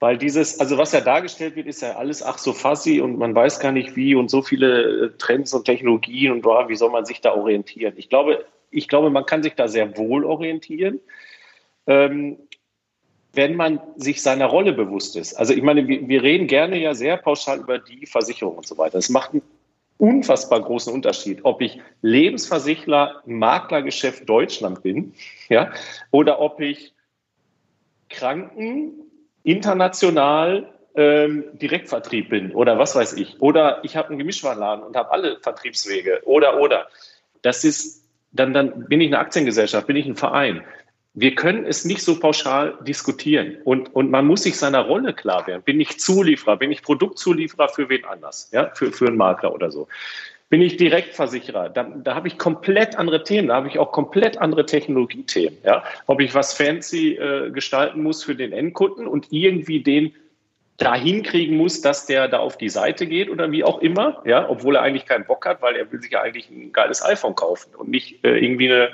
Weil 0.00 0.16
dieses, 0.16 0.58
also 0.58 0.78
was 0.78 0.92
ja 0.92 1.02
dargestellt 1.02 1.56
wird, 1.56 1.66
ist 1.66 1.82
ja 1.82 1.96
alles 1.96 2.22
ach 2.22 2.38
so 2.38 2.54
fuzzy 2.54 3.02
und 3.02 3.18
man 3.18 3.34
weiß 3.34 3.60
gar 3.60 3.70
nicht 3.70 3.96
wie 3.96 4.14
und 4.14 4.30
so 4.30 4.40
viele 4.40 4.82
äh, 4.82 5.10
Trends 5.18 5.52
und 5.52 5.66
Technologien 5.66 6.32
und 6.32 6.40
boah, 6.40 6.68
wie 6.70 6.76
soll 6.76 6.90
man 6.90 7.04
sich 7.04 7.20
da 7.20 7.34
orientieren? 7.34 7.92
Ich 7.96 8.08
glaube, 8.08 8.46
ich 8.70 8.88
glaube, 8.88 9.10
man 9.10 9.26
kann 9.26 9.42
sich 9.42 9.54
da 9.54 9.68
sehr 9.68 9.98
wohl 9.98 10.24
orientieren, 10.24 11.00
ähm, 11.86 12.38
wenn 13.34 13.56
man 13.56 13.80
sich 13.96 14.22
seiner 14.22 14.46
Rolle 14.46 14.72
bewusst 14.72 15.16
ist. 15.16 15.34
Also 15.34 15.52
ich 15.52 15.62
meine, 15.62 15.86
wir, 15.86 16.08
wir 16.08 16.22
reden 16.22 16.46
gerne 16.46 16.78
ja 16.78 16.94
sehr 16.94 17.18
pauschal 17.18 17.60
über 17.60 17.78
die 17.78 18.06
Versicherung 18.06 18.56
und 18.56 18.66
so 18.66 18.78
weiter. 18.78 18.96
Das 18.96 19.10
macht 19.10 19.32
unfassbar 20.00 20.62
großen 20.62 20.92
Unterschied, 20.92 21.40
ob 21.44 21.60
ich 21.60 21.80
Lebensversichler 22.02 23.22
im 23.26 23.38
Maklergeschäft 23.38 24.28
Deutschland 24.28 24.82
bin, 24.82 25.14
ja, 25.48 25.72
oder 26.10 26.40
ob 26.40 26.60
ich 26.60 26.94
Kranken 28.08 28.92
international 29.42 30.72
ähm, 30.96 31.44
Direktvertrieb 31.52 32.30
bin 32.30 32.52
oder 32.52 32.78
was 32.78 32.96
weiß 32.96 33.12
ich. 33.14 33.40
Oder 33.40 33.80
ich 33.84 33.96
habe 33.96 34.08
einen 34.08 34.18
Gemischwarenladen 34.18 34.84
und 34.84 34.96
habe 34.96 35.10
alle 35.12 35.38
Vertriebswege 35.40 36.22
oder 36.24 36.58
oder. 36.58 36.88
Das 37.42 37.64
ist, 37.64 38.04
dann, 38.32 38.52
dann 38.52 38.88
bin 38.88 39.00
ich 39.00 39.08
eine 39.08 39.18
Aktiengesellschaft, 39.18 39.86
bin 39.86 39.96
ich 39.96 40.06
ein 40.06 40.16
Verein 40.16 40.64
wir 41.14 41.34
können 41.34 41.66
es 41.66 41.84
nicht 41.84 42.02
so 42.02 42.18
pauschal 42.18 42.78
diskutieren. 42.82 43.56
Und, 43.64 43.94
und 43.94 44.10
man 44.10 44.26
muss 44.26 44.44
sich 44.44 44.56
seiner 44.56 44.82
Rolle 44.82 45.12
klar 45.12 45.46
werden. 45.46 45.62
Bin 45.62 45.80
ich 45.80 45.98
Zulieferer? 45.98 46.56
Bin 46.56 46.70
ich 46.70 46.82
Produktzulieferer 46.82 47.68
für 47.68 47.88
wen 47.88 48.04
anders? 48.04 48.48
Ja, 48.52 48.70
für, 48.74 48.92
für 48.92 49.08
einen 49.08 49.16
Makler 49.16 49.52
oder 49.52 49.72
so. 49.72 49.88
Bin 50.50 50.62
ich 50.62 50.76
Direktversicherer? 50.76 51.68
Da, 51.68 51.84
da 51.84 52.14
habe 52.14 52.28
ich 52.28 52.38
komplett 52.38 52.96
andere 52.96 53.24
Themen. 53.24 53.48
Da 53.48 53.56
habe 53.56 53.68
ich 53.68 53.78
auch 53.78 53.92
komplett 53.92 54.38
andere 54.38 54.66
Technologiethemen. 54.66 55.58
Ja, 55.64 55.84
ob 56.06 56.20
ich 56.20 56.34
was 56.34 56.54
fancy 56.54 57.16
äh, 57.16 57.50
gestalten 57.50 58.02
muss 58.02 58.22
für 58.22 58.34
den 58.34 58.52
Endkunden 58.52 59.06
und 59.06 59.28
irgendwie 59.30 59.82
den 59.82 60.12
dahin 60.76 61.22
kriegen 61.22 61.56
muss, 61.56 61.82
dass 61.82 62.06
der 62.06 62.26
da 62.26 62.38
auf 62.38 62.56
die 62.56 62.70
Seite 62.70 63.06
geht 63.06 63.30
oder 63.30 63.52
wie 63.52 63.62
auch 63.64 63.80
immer, 63.80 64.22
ja, 64.24 64.48
obwohl 64.48 64.76
er 64.76 64.82
eigentlich 64.82 65.06
keinen 65.06 65.26
Bock 65.26 65.44
hat, 65.44 65.60
weil 65.60 65.76
er 65.76 65.92
will 65.92 66.00
sich 66.00 66.12
ja 66.12 66.22
eigentlich 66.22 66.50
ein 66.50 66.72
geiles 66.72 67.04
iPhone 67.04 67.34
kaufen 67.34 67.74
und 67.74 67.90
nicht 67.90 68.24
äh, 68.24 68.38
irgendwie 68.38 68.72
eine 68.72 68.90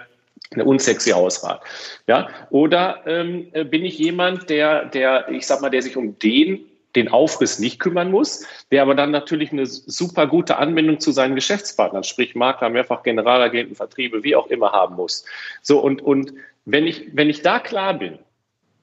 eine 0.53 0.65
unsexy 0.65 1.13
Auswahl. 1.13 1.61
Ja? 2.07 2.29
Oder 2.51 3.03
ähm, 3.07 3.49
äh, 3.53 3.65
bin 3.65 3.85
ich 3.85 3.99
jemand, 3.99 4.51
der, 4.51 4.87
der, 4.87 5.29
ich 5.29 5.47
sag 5.47 5.61
mal, 5.61 5.71
der 5.71 5.83
sich 5.83 5.97
um 5.97 6.19
den, 6.19 6.67
den 6.95 7.09
Aufriss 7.09 7.59
nicht 7.59 7.79
kümmern 7.79 8.11
muss, 8.11 8.47
der 8.71 8.83
aber 8.83 8.95
dann 8.95 9.11
natürlich 9.11 9.53
eine 9.53 9.67
super 9.67 10.27
gute 10.27 10.57
Anbindung 10.57 10.99
zu 10.99 11.13
seinen 11.13 11.35
Geschäftspartnern, 11.35 12.05
sprich 12.05 12.35
Makler, 12.35 12.71
mehrfach 12.71 13.03
Generalagenten, 13.03 13.77
Vertriebe, 13.77 14.23
wie 14.25 14.35
auch 14.35 14.47
immer 14.49 14.73
haben 14.73 14.97
muss. 14.97 15.25
So, 15.63 15.79
und, 15.79 16.01
und 16.03 16.33
wenn 16.65 16.87
ich, 16.87 17.09
wenn 17.13 17.29
ich 17.29 17.43
da 17.43 17.59
klar 17.59 17.95
bin, 17.95 18.19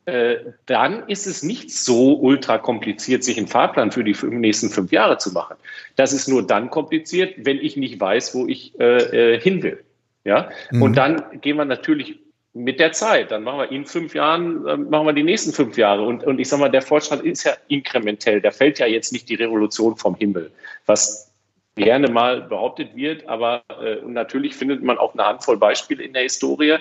äh, 0.05 0.36
dann 0.66 1.07
ist 1.07 1.28
es 1.28 1.43
nicht 1.43 1.72
so 1.72 2.20
ultra 2.20 2.57
kompliziert, 2.57 3.24
sich 3.24 3.38
einen 3.38 3.47
Fahrplan 3.47 3.91
für 3.91 4.03
die 4.03 4.16
nächsten 4.26 4.70
fünf 4.70 4.91
Jahre 4.91 5.18
zu 5.18 5.32
machen. 5.32 5.55
Das 5.95 6.11
ist 6.11 6.28
nur 6.28 6.45
dann 6.45 6.70
kompliziert, 6.70 7.34
wenn 7.38 7.57
ich 7.57 7.78
nicht 7.78 7.99
weiß, 7.99 8.36
wo 8.36 8.45
ich 8.45 8.78
äh, 8.80 9.36
äh 9.36 9.39
hin 9.39 9.64
will. 9.64 9.84
Ja, 10.26 10.49
mhm. 10.71 10.82
und 10.82 10.97
dann 10.97 11.41
gehen 11.41 11.57
wir 11.57 11.65
natürlich 11.65 12.19
mit 12.53 12.80
der 12.80 12.91
Zeit. 12.91 13.32
Dann 13.32 13.43
machen 13.43 13.59
wir 13.59 13.71
in 13.71 13.86
fünf 13.86 14.13
Jahren, 14.13 14.65
äh, 14.67 14.78
machen 14.78 15.05
wir 15.05 15.13
die 15.13 15.24
nächsten 15.24 15.51
fünf 15.51 15.78
Jahre. 15.78 16.03
Und, 16.03 16.24
und 16.24 16.39
ich 16.39 16.47
sage 16.47 16.61
mal, 16.61 16.69
der 16.69 16.82
Fortschritt 16.82 17.21
ist 17.21 17.43
ja 17.43 17.53
inkrementell. 17.67 18.41
Der 18.41 18.51
fällt 18.51 18.80
ja 18.80 18.86
jetzt 18.86 19.11
nicht 19.11 19.28
die 19.30 19.36
Revolution 19.36 19.97
vom 19.97 20.15
Himmel, 20.15 20.51
was 20.86 21.32
gerne 21.76 22.07
mal 22.09 22.41
behauptet 22.41 22.95
wird, 22.95 23.28
aber 23.28 23.63
äh, 23.82 23.95
natürlich 24.05 24.55
findet 24.55 24.84
man 24.84 24.99
auch 24.99 25.13
eine 25.13 25.26
Handvoll 25.26 25.57
Beispiele 25.57 26.03
in 26.03 26.13
der 26.13 26.24
Historie. 26.24 26.78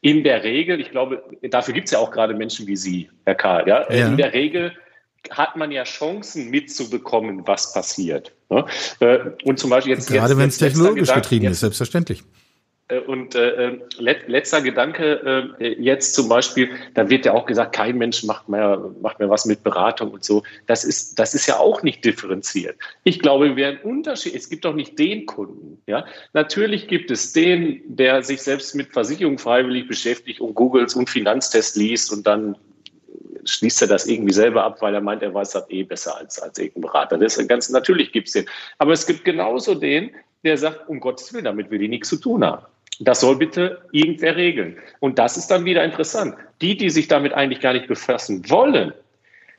In 0.00 0.24
der 0.24 0.42
Regel, 0.42 0.80
ich 0.80 0.90
glaube, 0.90 1.22
dafür 1.42 1.74
gibt 1.74 1.86
es 1.86 1.92
ja 1.92 2.00
auch 2.00 2.10
gerade 2.10 2.34
Menschen 2.34 2.66
wie 2.66 2.74
Sie, 2.74 3.08
Herr 3.24 3.36
Karl, 3.36 3.68
ja? 3.68 3.88
ja. 3.92 4.08
in 4.08 4.16
der 4.16 4.32
Regel 4.32 4.72
hat 5.30 5.54
man 5.54 5.70
ja 5.70 5.84
Chancen 5.84 6.50
mitzubekommen, 6.50 7.46
was 7.46 7.72
passiert. 7.72 8.32
Ne? 8.50 8.66
Äh, 8.98 9.18
und 9.44 9.60
zum 9.60 9.70
Beispiel 9.70 9.92
jetzt. 9.92 10.10
Gerade 10.10 10.36
wenn 10.36 10.48
es 10.48 10.58
technologisch 10.58 11.12
getrieben 11.12 11.46
ist, 11.46 11.60
selbstverständlich. 11.60 12.24
Äh, 12.92 12.98
und 13.00 13.34
äh, 13.34 13.68
äh 13.68 13.78
letzter 13.98 14.60
Gedanke 14.60 15.54
äh, 15.58 15.80
jetzt 15.80 16.14
zum 16.14 16.28
Beispiel, 16.28 16.70
da 16.94 17.08
wird 17.08 17.24
ja 17.24 17.32
auch 17.32 17.46
gesagt, 17.46 17.74
kein 17.74 17.98
Mensch 17.98 18.22
macht 18.24 18.48
mehr, 18.48 18.90
macht 19.00 19.18
mehr 19.18 19.30
was 19.30 19.44
mit 19.46 19.62
Beratung 19.62 20.10
und 20.10 20.24
so. 20.24 20.42
Das 20.66 20.84
ist, 20.84 21.18
das 21.18 21.34
ist 21.34 21.46
ja 21.46 21.58
auch 21.58 21.82
nicht 21.82 22.04
differenziert. 22.04 22.76
Ich 23.04 23.20
glaube, 23.20 23.56
wir 23.56 23.66
haben 23.68 23.78
Unterschied. 23.82 24.34
Es 24.34 24.48
gibt 24.48 24.64
doch 24.64 24.74
nicht 24.74 24.98
den 24.98 25.26
Kunden. 25.26 25.80
Ja, 25.86 26.04
natürlich 26.32 26.88
gibt 26.88 27.10
es 27.10 27.32
den, 27.32 27.82
der 27.86 28.22
sich 28.22 28.42
selbst 28.42 28.74
mit 28.74 28.92
Versicherung 28.92 29.38
freiwillig 29.38 29.88
beschäftigt 29.88 30.40
und 30.40 30.54
Googles 30.54 30.94
und 30.94 31.08
Finanztest 31.08 31.76
liest 31.76 32.12
und 32.12 32.26
dann 32.26 32.56
schließt 33.44 33.82
er 33.82 33.88
das 33.88 34.06
irgendwie 34.06 34.32
selber 34.32 34.62
ab, 34.62 34.80
weil 34.80 34.94
er 34.94 35.00
meint, 35.00 35.22
er 35.22 35.34
weiß 35.34 35.50
das 35.50 35.68
eh 35.70 35.82
besser 35.82 36.16
als, 36.16 36.38
als 36.38 36.58
irgendein 36.58 36.82
Berater. 36.82 37.18
Das 37.18 37.36
ist 37.36 37.48
ganz 37.48 37.68
natürlich 37.70 38.12
gibt 38.12 38.28
es 38.28 38.34
den. 38.34 38.46
Aber 38.78 38.92
es 38.92 39.06
gibt 39.06 39.24
genauso 39.24 39.74
den, 39.74 40.12
der 40.44 40.56
sagt, 40.58 40.88
um 40.88 41.00
Gottes 41.00 41.32
Willen, 41.32 41.44
damit 41.44 41.70
will 41.70 41.82
ich 41.82 41.88
nichts 41.88 42.08
zu 42.08 42.16
tun 42.16 42.44
haben. 42.44 42.64
Das 43.00 43.20
soll 43.20 43.36
bitte 43.36 43.82
irgendwer 43.92 44.36
regeln. 44.36 44.76
Und 45.00 45.18
das 45.18 45.36
ist 45.36 45.48
dann 45.48 45.64
wieder 45.64 45.84
interessant. 45.84 46.36
Die, 46.60 46.76
die 46.76 46.90
sich 46.90 47.08
damit 47.08 47.32
eigentlich 47.32 47.60
gar 47.60 47.72
nicht 47.72 47.88
befassen 47.88 48.48
wollen, 48.50 48.92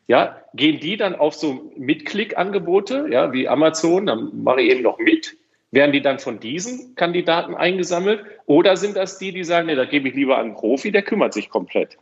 ja, 0.08 0.42
gehen 0.54 0.80
die 0.80 0.98
dann 0.98 1.16
auf 1.16 1.34
so 1.34 1.72
Mitklick-Angebote, 1.78 3.08
ja, 3.10 3.32
wie 3.34 3.48
Amazon, 3.48 4.06
dann 4.06 4.44
mache 4.44 4.62
ich 4.62 4.72
eben 4.72 4.84
noch 4.84 5.00
mit. 5.00 5.36
Werden 5.72 5.92
die 5.92 6.02
dann 6.02 6.20
von 6.20 6.40
diesen 6.40 6.94
Kandidaten 6.96 7.56
eingesammelt? 7.56 8.24
Oder 8.46 8.78
sind 8.78 8.96
das 8.96 9.18
die, 9.18 9.32
die 9.32 9.44
sagen, 9.44 9.68
nee, 9.68 9.76
da 9.76 9.86
gebe 9.86 10.10
ich 10.10 10.14
lieber 10.14 10.38
an 10.38 10.48
einen 10.48 10.56
Profi, 10.56 10.92
der 10.92 11.02
kümmert 11.02 11.34
sich 11.34 11.50
komplett? 11.50 11.98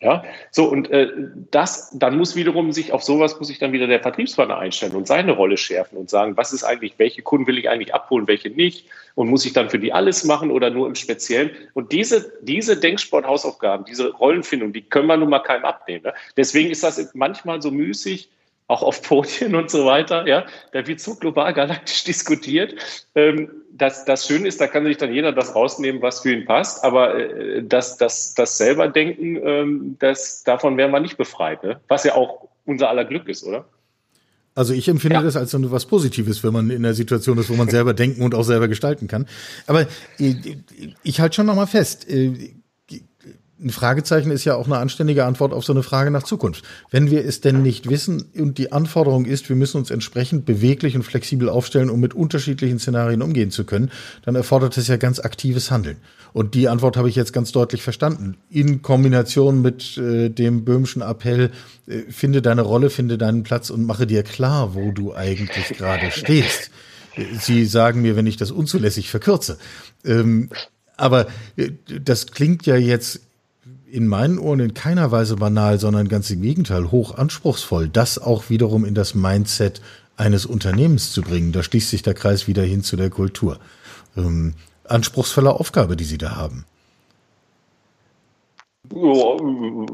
Ja, 0.00 0.22
so 0.52 0.66
und 0.70 0.88
äh, 0.92 1.08
das, 1.50 1.90
dann 1.92 2.16
muss 2.16 2.36
wiederum 2.36 2.70
sich 2.70 2.92
auf 2.92 3.02
sowas 3.02 3.36
muss 3.40 3.48
sich 3.48 3.58
dann 3.58 3.72
wieder 3.72 3.88
der 3.88 3.98
Vertriebspartner 3.98 4.56
einstellen 4.56 4.94
und 4.94 5.08
seine 5.08 5.32
Rolle 5.32 5.56
schärfen 5.56 5.98
und 5.98 6.08
sagen, 6.08 6.36
was 6.36 6.52
ist 6.52 6.62
eigentlich, 6.62 6.94
welche 6.98 7.22
Kunden 7.22 7.48
will 7.48 7.58
ich 7.58 7.68
eigentlich 7.68 7.92
abholen, 7.92 8.28
welche 8.28 8.48
nicht 8.48 8.86
und 9.16 9.28
muss 9.28 9.44
ich 9.44 9.54
dann 9.54 9.70
für 9.70 9.80
die 9.80 9.92
alles 9.92 10.22
machen 10.22 10.52
oder 10.52 10.70
nur 10.70 10.86
im 10.86 10.94
Speziellen? 10.94 11.50
Und 11.74 11.90
diese, 11.90 12.32
diese 12.42 12.78
Denksporthausaufgaben, 12.78 13.86
diese 13.86 14.12
Rollenfindung, 14.12 14.72
die 14.72 14.82
können 14.82 15.08
wir 15.08 15.16
nun 15.16 15.30
mal 15.30 15.40
keinem 15.40 15.64
abnehmen. 15.64 16.04
Ne? 16.04 16.14
Deswegen 16.36 16.70
ist 16.70 16.84
das 16.84 17.12
manchmal 17.14 17.60
so 17.60 17.72
müßig, 17.72 18.30
auch 18.68 18.82
auf 18.82 19.02
Podien 19.02 19.54
und 19.54 19.70
so 19.70 19.86
weiter. 19.86 20.28
Ja, 20.28 20.46
da 20.72 20.86
wird 20.86 21.00
so 21.00 21.16
global 21.16 21.52
galaktisch 21.54 22.04
diskutiert. 22.04 22.74
Ähm, 23.14 23.50
das, 23.72 24.04
das 24.04 24.26
Schöne 24.26 24.46
ist, 24.46 24.60
da 24.60 24.66
kann 24.66 24.84
sich 24.84 24.98
dann 24.98 25.12
jeder 25.12 25.32
das 25.32 25.54
rausnehmen, 25.54 26.02
was 26.02 26.20
für 26.20 26.32
ihn 26.32 26.44
passt. 26.44 26.84
Aber 26.84 27.18
äh, 27.18 27.64
das, 27.64 27.96
das, 27.96 28.34
das 28.34 28.58
selber 28.58 28.88
denken, 28.88 29.36
ähm, 29.42 29.96
das, 29.98 30.44
davon 30.44 30.76
wären 30.76 30.90
wir 30.90 31.00
nicht 31.00 31.16
befreit. 31.16 31.64
Ne? 31.64 31.80
Was 31.88 32.04
ja 32.04 32.14
auch 32.14 32.48
unser 32.66 32.90
aller 32.90 33.06
Glück 33.06 33.28
ist, 33.28 33.42
oder? 33.42 33.64
Also 34.54 34.74
ich 34.74 34.88
empfinde 34.88 35.16
ja. 35.16 35.22
das 35.22 35.36
als 35.36 35.54
was 35.54 35.86
Positives, 35.86 36.42
wenn 36.42 36.52
man 36.52 36.68
in 36.68 36.82
der 36.82 36.92
Situation 36.92 37.38
ist, 37.38 37.48
wo 37.48 37.54
man 37.54 37.68
selber 37.70 37.94
denken 37.94 38.22
und 38.22 38.34
auch 38.34 38.42
selber 38.42 38.68
gestalten 38.68 39.08
kann. 39.08 39.26
Aber 39.66 39.86
ich, 40.18 40.46
äh, 40.46 40.56
ich 41.02 41.20
halte 41.20 41.36
schon 41.36 41.46
noch 41.46 41.56
mal 41.56 41.66
fest. 41.66 42.06
Ein 43.60 43.70
Fragezeichen 43.70 44.30
ist 44.30 44.44
ja 44.44 44.54
auch 44.54 44.66
eine 44.66 44.78
anständige 44.78 45.24
Antwort 45.24 45.52
auf 45.52 45.64
so 45.64 45.72
eine 45.72 45.82
Frage 45.82 46.12
nach 46.12 46.22
Zukunft. 46.22 46.64
Wenn 46.92 47.10
wir 47.10 47.24
es 47.24 47.40
denn 47.40 47.60
nicht 47.60 47.90
wissen 47.90 48.26
und 48.36 48.56
die 48.56 48.70
Anforderung 48.70 49.24
ist, 49.24 49.48
wir 49.48 49.56
müssen 49.56 49.78
uns 49.78 49.90
entsprechend 49.90 50.46
beweglich 50.46 50.94
und 50.94 51.02
flexibel 51.02 51.48
aufstellen, 51.48 51.90
um 51.90 51.98
mit 51.98 52.14
unterschiedlichen 52.14 52.78
Szenarien 52.78 53.20
umgehen 53.20 53.50
zu 53.50 53.64
können, 53.64 53.90
dann 54.24 54.36
erfordert 54.36 54.76
es 54.76 54.86
ja 54.86 54.96
ganz 54.96 55.18
aktives 55.18 55.72
Handeln. 55.72 55.96
Und 56.32 56.54
die 56.54 56.68
Antwort 56.68 56.96
habe 56.96 57.08
ich 57.08 57.16
jetzt 57.16 57.32
ganz 57.32 57.50
deutlich 57.50 57.82
verstanden. 57.82 58.36
In 58.48 58.80
Kombination 58.80 59.60
mit 59.60 59.98
äh, 59.98 60.28
dem 60.28 60.64
böhmischen 60.64 61.02
Appell, 61.02 61.50
äh, 61.88 62.02
finde 62.10 62.42
deine 62.42 62.62
Rolle, 62.62 62.90
finde 62.90 63.18
deinen 63.18 63.42
Platz 63.42 63.70
und 63.70 63.84
mache 63.84 64.06
dir 64.06 64.22
klar, 64.22 64.76
wo 64.76 64.92
du 64.92 65.14
eigentlich 65.14 65.76
gerade 65.76 66.12
stehst. 66.12 66.70
Sie 67.40 67.64
sagen 67.64 68.02
mir, 68.02 68.14
wenn 68.14 68.28
ich 68.28 68.36
das 68.36 68.52
unzulässig 68.52 69.10
verkürze. 69.10 69.58
Ähm, 70.04 70.50
aber 70.96 71.26
äh, 71.56 71.70
das 71.86 72.28
klingt 72.28 72.66
ja 72.66 72.76
jetzt 72.76 73.22
in 73.90 74.06
meinen 74.06 74.38
Ohren 74.38 74.60
in 74.60 74.74
keiner 74.74 75.10
Weise 75.10 75.36
banal, 75.36 75.78
sondern 75.78 76.08
ganz 76.08 76.30
im 76.30 76.42
Gegenteil 76.42 76.90
hoch 76.90 77.16
anspruchsvoll, 77.16 77.88
das 77.88 78.18
auch 78.18 78.50
wiederum 78.50 78.84
in 78.84 78.94
das 78.94 79.14
Mindset 79.14 79.80
eines 80.16 80.46
Unternehmens 80.46 81.12
zu 81.12 81.22
bringen. 81.22 81.52
Da 81.52 81.62
schließt 81.62 81.90
sich 81.90 82.02
der 82.02 82.14
Kreis 82.14 82.46
wieder 82.46 82.62
hin 82.62 82.82
zu 82.82 82.96
der 82.96 83.10
Kultur. 83.10 83.58
Ähm, 84.16 84.54
anspruchsvolle 84.84 85.52
Aufgabe, 85.52 85.96
die 85.96 86.04
Sie 86.04 86.18
da 86.18 86.36
haben. 86.36 86.64
Ja, 88.94 89.36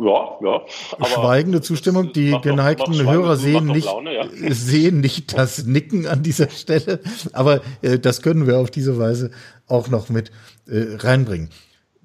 ja, 0.05 0.37
ja. 0.41 1.07
Schweigende 1.07 1.61
Zustimmung. 1.61 2.13
Die 2.13 2.37
geneigten 2.43 2.93
doch, 2.93 3.05
Hörer 3.05 3.37
sehen 3.37 3.67
nicht, 3.67 3.87
Laune, 3.87 4.15
ja. 4.15 4.25
sehen 4.51 5.01
nicht 5.01 5.37
das 5.37 5.65
Nicken 5.67 6.07
an 6.07 6.23
dieser 6.23 6.49
Stelle, 6.49 7.01
aber 7.33 7.61
äh, 7.83 7.99
das 7.99 8.23
können 8.23 8.47
wir 8.47 8.59
auf 8.59 8.71
diese 8.71 8.99
Weise 8.99 9.31
auch 9.67 9.89
noch 9.89 10.11
mit 10.11 10.31
äh, 10.67 10.97
reinbringen. 10.97 11.51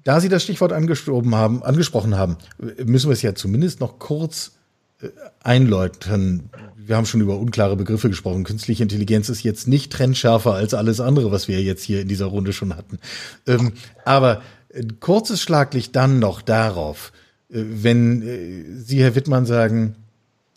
Da 0.04 0.20
Sie 0.20 0.28
das 0.28 0.42
Stichwort 0.42 0.72
angesprochen 0.72 1.34
haben, 1.34 1.62
angesprochen 1.62 2.16
haben, 2.16 2.36
müssen 2.84 3.08
wir 3.08 3.12
es 3.12 3.22
ja 3.22 3.34
zumindest 3.34 3.80
noch 3.80 3.98
kurz 3.98 4.52
äh, 5.00 5.08
einläuten. 5.42 6.50
Wir 6.76 6.96
haben 6.96 7.06
schon 7.06 7.20
über 7.20 7.38
unklare 7.38 7.76
Begriffe 7.76 8.08
gesprochen. 8.08 8.44
Künstliche 8.44 8.82
Intelligenz 8.82 9.28
ist 9.28 9.42
jetzt 9.42 9.68
nicht 9.68 9.92
trennschärfer 9.92 10.54
als 10.54 10.74
alles 10.74 11.00
andere, 11.00 11.30
was 11.30 11.48
wir 11.48 11.62
jetzt 11.62 11.82
hier 11.82 12.00
in 12.00 12.08
dieser 12.08 12.26
Runde 12.26 12.52
schon 12.52 12.76
hatten. 12.76 12.98
Ähm, 13.46 13.72
aber 14.04 14.42
ein 14.74 15.00
kurzes 15.00 15.42
Schlaglicht 15.42 15.96
dann 15.96 16.18
noch 16.18 16.42
darauf, 16.42 17.12
äh, 17.50 17.62
wenn 17.62 18.22
äh, 18.22 18.64
Sie, 18.82 19.02
Herr 19.02 19.14
Wittmann, 19.14 19.46
sagen, 19.46 19.96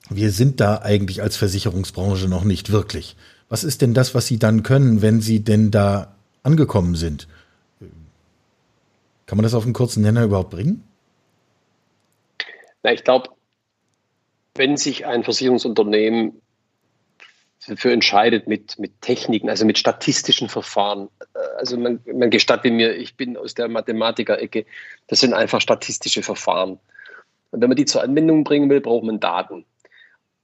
wir 0.10 0.32
sind 0.32 0.60
da 0.60 0.80
eigentlich 0.80 1.22
als 1.22 1.38
Versicherungsbranche 1.38 2.28
noch 2.28 2.44
nicht 2.44 2.72
wirklich. 2.72 3.16
Was 3.50 3.64
ist 3.64 3.82
denn 3.82 3.94
das, 3.94 4.16
was 4.16 4.28
Sie 4.28 4.40
dann 4.40 4.64
können, 4.64 5.02
wenn 5.02 5.22
Sie 5.22 5.42
denn 5.42 5.72
da 5.72 6.16
angekommen 6.44 6.96
sind? 6.96 7.28
Kann 9.26 9.38
man 9.38 9.44
das 9.44 9.54
auf 9.54 9.64
einen 9.64 9.74
kurzen 9.74 10.04
Nenner 10.04 10.24
überhaupt 10.24 10.50
bringen? 10.50 10.84
Na, 12.84 12.92
ich 12.92 13.04
glaube, 13.04 13.30
wenn 14.56 14.78
sich 14.78 15.06
ein 15.06 15.24
Versicherungsunternehmen 15.24 16.42
dafür 17.68 17.94
entscheidet 17.94 18.48
mit, 18.48 18.78
mit 18.78 19.02
Techniken, 19.02 19.50
also 19.50 19.66
mit 19.66 19.78
statistischen 19.78 20.50
Verfahren. 20.50 21.10
Äh, 21.34 21.40
also 21.58 21.78
man, 21.78 22.00
man 22.06 22.30
gestattet 22.30 22.74
mir, 22.74 22.96
ich 22.96 23.16
bin 23.16 23.38
aus 23.38 23.54
der 23.54 23.68
Mathematiker-Ecke, 23.68 24.66
das 25.08 25.20
sind 25.20 25.34
einfach 25.34 25.62
statistische 25.62 26.24
Verfahren. 26.24 26.80
Und 27.52 27.62
wenn 27.62 27.70
man 27.70 27.78
die 27.78 27.86
zur 27.86 28.04
Anwendung 28.04 28.44
bringen 28.44 28.70
will, 28.70 28.82
braucht 28.82 29.06
man 29.06 29.20
Daten. 29.20 29.66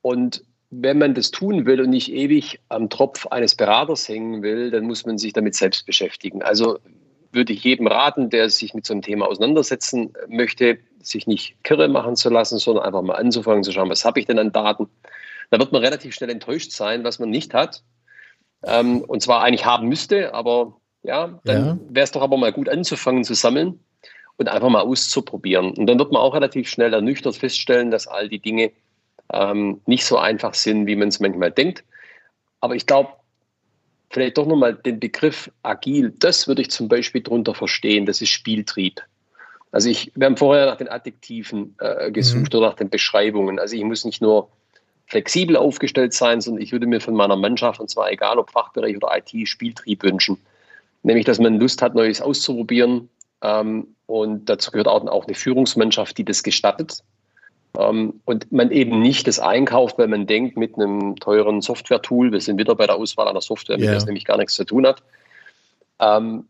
Und 0.01 0.43
wenn 0.69 0.99
man 0.99 1.15
das 1.15 1.31
tun 1.31 1.65
will 1.65 1.81
und 1.81 1.89
nicht 1.89 2.11
ewig 2.11 2.59
am 2.69 2.89
Tropf 2.89 3.27
eines 3.27 3.55
Beraters 3.55 4.07
hängen 4.07 4.43
will, 4.43 4.69
dann 4.69 4.85
muss 4.85 5.05
man 5.05 5.17
sich 5.17 5.33
damit 5.33 5.55
selbst 5.55 5.85
beschäftigen. 5.85 6.43
Also 6.43 6.79
würde 7.31 7.53
ich 7.53 7.63
jedem 7.63 7.87
raten, 7.87 8.29
der 8.29 8.49
sich 8.49 8.73
mit 8.73 8.85
so 8.85 8.93
einem 8.93 9.01
Thema 9.01 9.27
auseinandersetzen 9.27 10.13
möchte, 10.27 10.79
sich 11.01 11.27
nicht 11.27 11.63
kirre 11.63 11.87
machen 11.87 12.15
zu 12.15 12.29
lassen, 12.29 12.57
sondern 12.57 12.85
einfach 12.85 13.01
mal 13.01 13.15
anzufangen 13.15 13.63
zu 13.63 13.71
schauen, 13.71 13.89
was 13.89 14.05
habe 14.05 14.19
ich 14.19 14.25
denn 14.25 14.39
an 14.39 14.51
Daten. 14.51 14.87
Da 15.49 15.59
wird 15.59 15.71
man 15.71 15.83
relativ 15.83 16.13
schnell 16.13 16.29
enttäuscht 16.29 16.71
sein, 16.71 17.03
was 17.03 17.19
man 17.19 17.29
nicht 17.29 17.53
hat. 17.53 17.83
Ähm, 18.63 19.01
und 19.01 19.21
zwar 19.21 19.41
eigentlich 19.41 19.65
haben 19.65 19.87
müsste, 19.87 20.33
aber 20.33 20.77
ja, 21.03 21.39
dann 21.45 21.65
ja. 21.65 21.77
wäre 21.89 22.03
es 22.03 22.11
doch 22.11 22.21
aber 22.21 22.37
mal 22.37 22.51
gut 22.51 22.67
anzufangen 22.67 23.23
zu 23.23 23.33
sammeln 23.33 23.79
und 24.37 24.49
einfach 24.49 24.69
mal 24.69 24.81
auszuprobieren. 24.81 25.71
Und 25.71 25.87
dann 25.87 25.97
wird 25.99 26.11
man 26.11 26.21
auch 26.21 26.33
relativ 26.33 26.69
schnell 26.69 26.93
ernüchtert 26.93 27.35
feststellen, 27.35 27.91
dass 27.91 28.07
all 28.07 28.27
die 28.27 28.39
Dinge 28.39 28.71
ähm, 29.31 29.81
nicht 29.85 30.05
so 30.05 30.17
einfach 30.17 30.53
sind, 30.53 30.87
wie 30.87 30.95
man 30.95 31.07
es 31.07 31.19
manchmal 31.19 31.51
denkt. 31.51 31.83
Aber 32.59 32.75
ich 32.75 32.85
glaube, 32.85 33.11
vielleicht 34.09 34.37
doch 34.37 34.45
nochmal 34.45 34.75
den 34.75 34.99
Begriff 34.99 35.51
agil, 35.63 36.13
das 36.19 36.47
würde 36.47 36.61
ich 36.61 36.71
zum 36.71 36.87
Beispiel 36.87 37.21
darunter 37.21 37.53
verstehen, 37.53 38.05
das 38.05 38.21
ist 38.21 38.29
Spieltrieb. 38.29 39.01
Also 39.71 39.89
ich, 39.89 40.11
wir 40.15 40.25
haben 40.25 40.37
vorher 40.37 40.65
nach 40.65 40.77
den 40.77 40.89
Adjektiven 40.89 41.75
äh, 41.79 42.11
gesucht 42.11 42.53
mhm. 42.53 42.59
oder 42.59 42.69
nach 42.69 42.75
den 42.75 42.89
Beschreibungen. 42.89 43.59
Also 43.59 43.75
ich 43.75 43.83
muss 43.83 44.03
nicht 44.03 44.21
nur 44.21 44.49
flexibel 45.05 45.55
aufgestellt 45.55 46.13
sein, 46.13 46.41
sondern 46.41 46.63
ich 46.63 46.71
würde 46.71 46.87
mir 46.87 47.01
von 47.01 47.15
meiner 47.15 47.35
Mannschaft, 47.35 47.79
und 47.79 47.89
zwar 47.89 48.11
egal 48.11 48.39
ob 48.39 48.51
Fachbereich 48.51 48.95
oder 48.95 49.09
IT, 49.15 49.47
Spieltrieb 49.47 50.03
wünschen. 50.03 50.37
Nämlich, 51.03 51.25
dass 51.25 51.39
man 51.39 51.59
Lust 51.59 51.81
hat, 51.81 51.95
Neues 51.95 52.21
auszuprobieren. 52.21 53.09
Ähm, 53.41 53.95
und 54.07 54.45
dazu 54.49 54.71
gehört 54.71 54.87
auch, 54.87 55.05
auch 55.07 55.25
eine 55.25 55.35
Führungsmannschaft, 55.35 56.17
die 56.17 56.25
das 56.25 56.43
gestattet. 56.43 57.03
Ähm, 57.77 58.21
und 58.25 58.51
man 58.51 58.71
eben 58.71 59.01
nicht 59.01 59.27
das 59.27 59.39
einkauft, 59.39 59.97
weil 59.97 60.07
man 60.07 60.25
denkt, 60.25 60.57
mit 60.57 60.75
einem 60.75 61.15
teuren 61.17 61.61
Software-Tool, 61.61 62.31
wir 62.31 62.41
sind 62.41 62.57
wieder 62.57 62.75
bei 62.75 62.87
der 62.87 62.95
Auswahl 62.95 63.27
einer 63.27 63.41
Software, 63.41 63.77
mit 63.77 63.83
yeah. 63.83 63.91
der 63.91 63.97
es 63.97 64.05
nämlich 64.05 64.25
gar 64.25 64.37
nichts 64.37 64.55
zu 64.55 64.65
tun 64.65 64.87
hat, 64.87 65.03
ähm, 65.99 66.45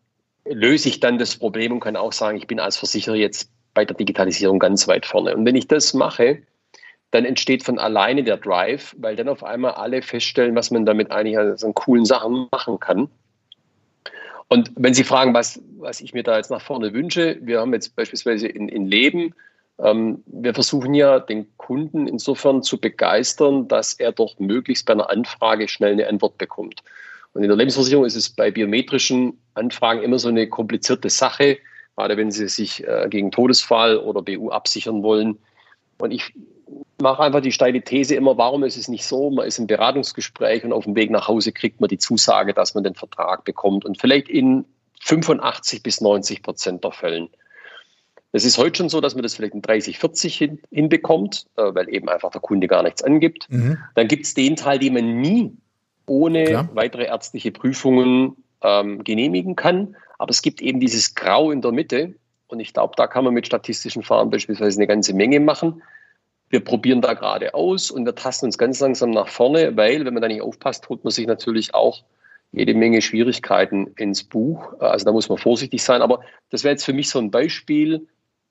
löse 0.45 0.89
ich 0.89 0.99
dann 0.99 1.17
das 1.17 1.35
Problem 1.35 1.73
und 1.73 1.79
kann 1.81 1.95
auch 1.95 2.13
sagen, 2.13 2.37
ich 2.37 2.47
bin 2.47 2.59
als 2.59 2.77
Versicherer 2.77 3.15
jetzt 3.15 3.51
bei 3.73 3.85
der 3.85 3.95
Digitalisierung 3.95 4.59
ganz 4.59 4.87
weit 4.87 5.05
vorne. 5.05 5.35
Und 5.35 5.45
wenn 5.45 5.55
ich 5.55 5.67
das 5.67 5.93
mache, 5.93 6.41
dann 7.11 7.25
entsteht 7.25 7.63
von 7.63 7.79
alleine 7.79 8.23
der 8.23 8.37
Drive, 8.37 8.95
weil 8.99 9.15
dann 9.15 9.29
auf 9.29 9.43
einmal 9.43 9.73
alle 9.73 10.01
feststellen, 10.01 10.55
was 10.55 10.71
man 10.71 10.85
damit 10.85 11.11
eigentlich 11.11 11.37
an 11.37 11.57
so 11.57 11.71
coolen 11.73 12.05
Sachen 12.05 12.47
machen 12.51 12.79
kann. 12.79 13.09
Und 14.47 14.71
wenn 14.75 14.93
Sie 14.93 15.03
fragen, 15.03 15.33
was, 15.33 15.61
was 15.77 16.01
ich 16.01 16.13
mir 16.13 16.23
da 16.23 16.37
jetzt 16.37 16.49
nach 16.49 16.61
vorne 16.61 16.93
wünsche, 16.93 17.37
wir 17.41 17.59
haben 17.59 17.73
jetzt 17.73 17.95
beispielsweise 17.95 18.47
in, 18.47 18.67
in 18.67 18.87
Leben, 18.87 19.33
wir 19.81 20.53
versuchen 20.53 20.93
ja 20.93 21.19
den 21.19 21.47
Kunden 21.55 22.05
insofern 22.05 22.63
zu 22.63 22.79
begeistern, 22.79 23.69
dass 23.69 23.93
er 23.93 24.11
doch 24.11 24.37
möglichst 24.37 24.85
bei 24.85 24.93
einer 24.93 25.09
Anfrage 25.09 25.69
schnell 25.69 25.93
eine 25.93 26.07
Antwort 26.07 26.37
bekommt. 26.37 26.83
Und 27.33 27.43
in 27.43 27.47
der 27.47 27.57
Lebensversicherung 27.57 28.05
ist 28.05 28.15
es 28.15 28.29
bei 28.29 28.51
biometrischen 28.51 29.39
Anfragen 29.53 30.01
immer 30.01 30.19
so 30.19 30.27
eine 30.27 30.49
komplizierte 30.49 31.09
Sache, 31.09 31.59
gerade 31.95 32.17
wenn 32.17 32.31
Sie 32.31 32.49
sich 32.49 32.85
äh, 32.85 33.07
gegen 33.09 33.31
Todesfall 33.31 33.97
oder 33.97 34.21
BU 34.21 34.49
absichern 34.49 35.01
wollen. 35.03 35.37
Und 35.97 36.11
ich 36.11 36.33
mache 37.01 37.23
einfach 37.23 37.41
die 37.41 37.51
steile 37.51 37.81
These 37.81 38.15
immer, 38.15 38.37
warum 38.37 38.63
ist 38.63 38.77
es 38.77 38.87
nicht 38.87 39.05
so? 39.05 39.29
Man 39.29 39.47
ist 39.47 39.59
im 39.59 39.67
Beratungsgespräch 39.67 40.63
und 40.63 40.73
auf 40.73 40.85
dem 40.85 40.95
Weg 40.95 41.11
nach 41.11 41.27
Hause 41.27 41.51
kriegt 41.51 41.79
man 41.79 41.87
die 41.87 41.97
Zusage, 41.97 42.53
dass 42.53 42.73
man 42.73 42.83
den 42.83 42.95
Vertrag 42.95 43.45
bekommt 43.45 43.85
und 43.85 43.99
vielleicht 43.99 44.27
in 44.27 44.65
85 45.01 45.83
bis 45.83 46.01
90 46.01 46.43
Prozent 46.43 46.83
der 46.83 46.91
Fällen. 46.91 47.29
Es 48.31 48.45
ist 48.45 48.57
heute 48.57 48.77
schon 48.77 48.89
so, 48.89 49.01
dass 49.01 49.15
man 49.15 49.23
das 49.23 49.35
vielleicht 49.35 49.55
in 49.55 49.61
30, 49.61 49.97
40 49.97 50.37
hin, 50.37 50.59
hinbekommt, 50.71 51.47
äh, 51.57 51.73
weil 51.73 51.89
eben 51.89 52.09
einfach 52.09 52.31
der 52.31 52.41
Kunde 52.41 52.67
gar 52.67 52.83
nichts 52.83 53.03
angibt. 53.03 53.47
Mhm. 53.49 53.77
Dann 53.95 54.07
gibt 54.07 54.25
es 54.25 54.33
den 54.35 54.55
Teil, 54.55 54.79
den 54.79 54.93
man 54.93 55.19
nie 55.19 55.57
ohne 56.05 56.45
Klar. 56.45 56.69
weitere 56.73 57.05
ärztliche 57.05 57.51
Prüfungen 57.51 58.35
ähm, 58.61 59.03
genehmigen 59.03 59.55
kann. 59.55 59.95
Aber 60.17 60.31
es 60.31 60.41
gibt 60.41 60.61
eben 60.61 60.79
dieses 60.79 61.15
Grau 61.15 61.51
in 61.51 61.61
der 61.61 61.71
Mitte. 61.71 62.15
Und 62.47 62.59
ich 62.59 62.73
glaube, 62.73 62.93
da 62.97 63.07
kann 63.07 63.23
man 63.23 63.33
mit 63.33 63.47
statistischen 63.47 64.03
Fahren 64.03 64.29
beispielsweise 64.29 64.79
eine 64.79 64.87
ganze 64.87 65.13
Menge 65.13 65.39
machen. 65.39 65.81
Wir 66.49 66.59
probieren 66.59 67.01
da 67.01 67.13
gerade 67.13 67.53
aus 67.53 67.91
und 67.91 68.05
wir 68.05 68.15
tasten 68.15 68.47
uns 68.47 68.57
ganz 68.57 68.79
langsam 68.79 69.11
nach 69.11 69.27
vorne, 69.27 69.77
weil, 69.77 70.03
wenn 70.03 70.13
man 70.13 70.21
da 70.21 70.27
nicht 70.27 70.41
aufpasst, 70.41 70.89
holt 70.89 71.03
man 71.03 71.11
sich 71.11 71.27
natürlich 71.27 71.75
auch 71.75 72.03
jede 72.51 72.73
Menge 72.73 73.03
Schwierigkeiten 73.03 73.87
ins 73.97 74.23
Buch. 74.23 74.79
Also 74.79 75.05
da 75.05 75.11
muss 75.11 75.29
man 75.29 75.37
vorsichtig 75.37 75.83
sein. 75.83 76.01
Aber 76.01 76.21
das 76.49 76.63
wäre 76.63 76.71
jetzt 76.71 76.85
für 76.85 76.93
mich 76.93 77.09
so 77.09 77.19
ein 77.19 77.29
Beispiel, 77.29 78.07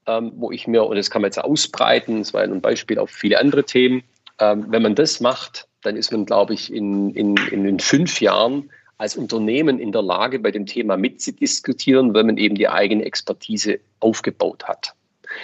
ähm, 0.08 0.32
wo 0.36 0.50
ich 0.50 0.66
mir, 0.66 0.84
und 0.84 0.96
das 0.96 1.10
kann 1.10 1.22
man 1.22 1.28
jetzt 1.28 1.38
ausbreiten, 1.38 2.18
das 2.18 2.34
war 2.34 2.42
ein 2.42 2.60
Beispiel 2.60 2.98
auf 2.98 3.10
viele 3.10 3.38
andere 3.38 3.64
Themen, 3.64 4.02
ähm, 4.40 4.66
wenn 4.68 4.82
man 4.82 4.94
das 4.94 5.20
macht, 5.20 5.68
dann 5.82 5.96
ist 5.96 6.10
man, 6.10 6.26
glaube 6.26 6.54
ich, 6.54 6.72
in, 6.72 7.10
in, 7.10 7.36
in 7.50 7.64
den 7.64 7.78
fünf 7.78 8.20
Jahren 8.20 8.70
als 8.96 9.16
Unternehmen 9.16 9.78
in 9.78 9.92
der 9.92 10.02
Lage, 10.02 10.40
bei 10.40 10.50
dem 10.50 10.66
Thema 10.66 10.96
mitzudiskutieren, 10.96 12.14
wenn 12.14 12.26
man 12.26 12.36
eben 12.36 12.56
die 12.56 12.68
eigene 12.68 13.04
Expertise 13.04 13.78
aufgebaut 14.00 14.64
hat. 14.64 14.94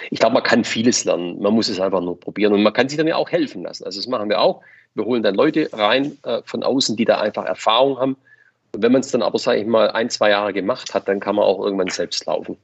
Ich 0.09 0.19
glaube, 0.19 0.33
man 0.33 0.43
kann 0.43 0.63
vieles 0.65 1.05
lernen. 1.05 1.41
Man 1.41 1.53
muss 1.53 1.69
es 1.69 1.79
einfach 1.79 2.01
nur 2.01 2.19
probieren 2.19 2.53
und 2.53 2.63
man 2.63 2.73
kann 2.73 2.89
sich 2.89 2.97
dann 2.97 3.07
ja 3.07 3.15
auch 3.15 3.29
helfen 3.29 3.63
lassen. 3.63 3.85
Also 3.85 3.99
das 3.99 4.07
machen 4.07 4.29
wir 4.29 4.41
auch. 4.41 4.61
Wir 4.93 5.05
holen 5.05 5.23
dann 5.23 5.35
Leute 5.35 5.69
rein 5.71 6.17
äh, 6.23 6.41
von 6.43 6.63
außen, 6.63 6.97
die 6.97 7.05
da 7.05 7.19
einfach 7.19 7.45
Erfahrung 7.45 7.97
haben. 7.97 8.17
Und 8.73 8.83
wenn 8.83 8.91
man 8.91 9.01
es 9.01 9.11
dann 9.11 9.21
aber, 9.21 9.39
sage 9.39 9.61
ich 9.61 9.67
mal, 9.67 9.89
ein, 9.91 10.09
zwei 10.09 10.31
Jahre 10.31 10.51
gemacht 10.51 10.93
hat, 10.93 11.07
dann 11.07 11.19
kann 11.19 11.35
man 11.35 11.45
auch 11.45 11.63
irgendwann 11.63 11.89
selbst 11.89 12.25
laufen. 12.25 12.57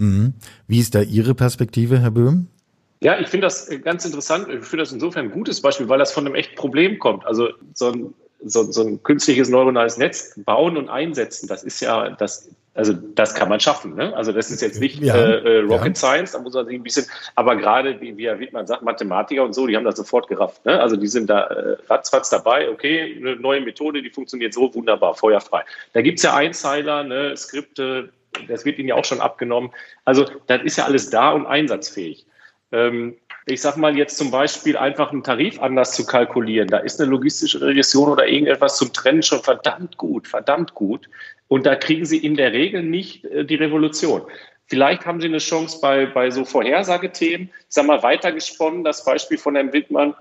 Mhm. 0.00 0.34
Wie 0.66 0.80
ist 0.80 0.94
da 0.94 1.02
Ihre 1.02 1.34
Perspektive, 1.34 1.98
Herr 2.00 2.10
Böhm? 2.10 2.48
Ja, 3.02 3.18
ich 3.18 3.28
finde 3.28 3.46
das 3.46 3.70
ganz 3.82 4.04
interessant. 4.04 4.48
Ich 4.48 4.64
finde 4.64 4.82
das 4.82 4.92
insofern 4.92 5.26
ein 5.26 5.30
gutes 5.30 5.60
Beispiel, 5.60 5.88
weil 5.88 5.98
das 5.98 6.12
von 6.12 6.26
einem 6.26 6.34
echten 6.34 6.54
Problem 6.54 6.98
kommt. 6.98 7.26
Also 7.26 7.48
so 7.74 7.92
ein, 7.92 8.14
so, 8.44 8.70
so 8.70 8.82
ein 8.82 9.02
künstliches 9.02 9.48
neuronales 9.48 9.98
Netz 9.98 10.38
bauen 10.44 10.76
und 10.76 10.88
einsetzen, 10.88 11.46
das 11.48 11.62
ist 11.62 11.80
ja, 11.80 12.10
das, 12.10 12.50
also 12.74 12.92
das 12.92 13.34
kann 13.34 13.48
man 13.48 13.60
schaffen. 13.60 13.94
Ne? 13.94 14.14
Also 14.16 14.32
das 14.32 14.50
ist 14.50 14.62
jetzt 14.62 14.80
nicht 14.80 15.02
ja, 15.02 15.14
äh, 15.14 15.58
äh 15.58 15.60
Rocket 15.60 15.88
ja. 15.88 15.94
Science, 15.94 16.32
da 16.32 16.40
muss 16.40 16.54
man 16.54 16.66
sich 16.66 16.74
ein 16.74 16.82
bisschen, 16.82 17.06
aber 17.34 17.56
gerade, 17.56 18.00
wie, 18.00 18.16
wie 18.16 18.26
Herr 18.26 18.38
Wittmann 18.38 18.66
sagt, 18.66 18.82
Mathematiker 18.82 19.44
und 19.44 19.54
so, 19.54 19.66
die 19.66 19.76
haben 19.76 19.84
das 19.84 19.96
sofort 19.96 20.28
gerafft. 20.28 20.64
Ne? 20.64 20.80
Also 20.80 20.96
die 20.96 21.08
sind 21.08 21.28
da 21.28 21.44
äh, 21.44 21.76
ratzfatz 21.88 22.30
dabei, 22.30 22.70
okay, 22.70 23.16
eine 23.18 23.36
neue 23.36 23.60
Methode, 23.60 24.02
die 24.02 24.10
funktioniert 24.10 24.54
so 24.54 24.74
wunderbar, 24.74 25.14
feuerfrei. 25.14 25.64
Da 25.92 26.02
gibt's 26.02 26.22
ja 26.22 26.34
Einzeiler, 26.34 27.04
ne, 27.04 27.36
Skripte, 27.36 28.10
das 28.48 28.64
wird 28.64 28.78
ihnen 28.78 28.88
ja 28.88 28.94
auch 28.94 29.04
schon 29.04 29.20
abgenommen. 29.20 29.70
Also 30.04 30.24
das 30.46 30.62
ist 30.62 30.76
ja 30.78 30.84
alles 30.84 31.10
da 31.10 31.30
und 31.30 31.46
einsatzfähig. 31.46 32.26
Ähm, 32.72 33.16
ich 33.46 33.60
sage 33.60 33.80
mal 33.80 33.96
jetzt 33.96 34.16
zum 34.16 34.30
Beispiel 34.30 34.76
einfach 34.76 35.12
einen 35.12 35.24
Tarif 35.24 35.60
anders 35.60 35.92
zu 35.92 36.06
kalkulieren. 36.06 36.68
Da 36.68 36.78
ist 36.78 37.00
eine 37.00 37.10
logistische 37.10 37.60
Regression 37.60 38.08
oder 38.08 38.26
irgendetwas 38.26 38.76
zum 38.76 38.92
Trennen 38.92 39.22
schon 39.22 39.42
verdammt 39.42 39.96
gut, 39.96 40.28
verdammt 40.28 40.74
gut. 40.74 41.08
Und 41.48 41.66
da 41.66 41.74
kriegen 41.74 42.04
Sie 42.04 42.18
in 42.18 42.36
der 42.36 42.52
Regel 42.52 42.82
nicht 42.82 43.24
äh, 43.24 43.44
die 43.44 43.56
Revolution. 43.56 44.22
Vielleicht 44.66 45.04
haben 45.04 45.20
Sie 45.20 45.26
eine 45.26 45.38
Chance 45.38 45.78
bei, 45.82 46.06
bei 46.06 46.30
so 46.30 46.44
Vorhersagethemen. 46.44 47.50
Ich 47.68 47.74
sage 47.74 47.88
mal 47.88 48.02
weitergesponnen, 48.04 48.84
das 48.84 49.04
Beispiel 49.04 49.36
von 49.36 49.56
Herrn 49.56 49.72
Wittmann, 49.72 50.14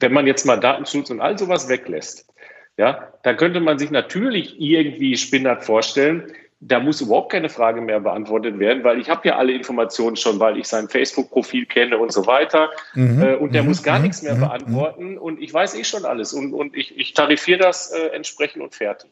wenn 0.00 0.12
man 0.12 0.26
jetzt 0.26 0.44
mal 0.44 0.56
Datenschutz 0.56 1.10
und 1.10 1.20
all 1.20 1.38
sowas 1.38 1.68
weglässt, 1.68 2.28
ja, 2.76 3.12
dann 3.22 3.36
könnte 3.36 3.60
man 3.60 3.78
sich 3.78 3.92
natürlich 3.92 4.60
irgendwie 4.60 5.16
spinnert 5.16 5.64
vorstellen, 5.64 6.32
da 6.66 6.80
muss 6.80 7.00
überhaupt 7.00 7.30
keine 7.32 7.48
Frage 7.48 7.80
mehr 7.80 8.00
beantwortet 8.00 8.58
werden, 8.58 8.84
weil 8.84 8.98
ich 8.98 9.10
habe 9.10 9.28
ja 9.28 9.36
alle 9.36 9.52
Informationen 9.52 10.16
schon, 10.16 10.40
weil 10.40 10.56
ich 10.56 10.66
sein 10.66 10.88
Facebook-Profil 10.88 11.66
kenne 11.66 11.98
und 11.98 12.12
so 12.12 12.26
weiter. 12.26 12.70
Mhm. 12.94 13.22
Äh, 13.22 13.34
und 13.34 13.54
der 13.54 13.62
mhm. 13.62 13.68
muss 13.68 13.82
gar 13.82 13.98
mhm. 13.98 14.04
nichts 14.04 14.22
mehr 14.22 14.34
mhm. 14.34 14.40
beantworten 14.40 15.18
und 15.18 15.40
ich 15.40 15.52
weiß 15.52 15.74
eh 15.74 15.84
schon 15.84 16.04
alles 16.04 16.32
und, 16.32 16.54
und 16.54 16.76
ich, 16.76 16.96
ich 16.98 17.12
tarifiere 17.12 17.58
das 17.58 17.92
äh, 17.92 18.08
entsprechend 18.14 18.62
und 18.62 18.74
fertig. 18.74 19.10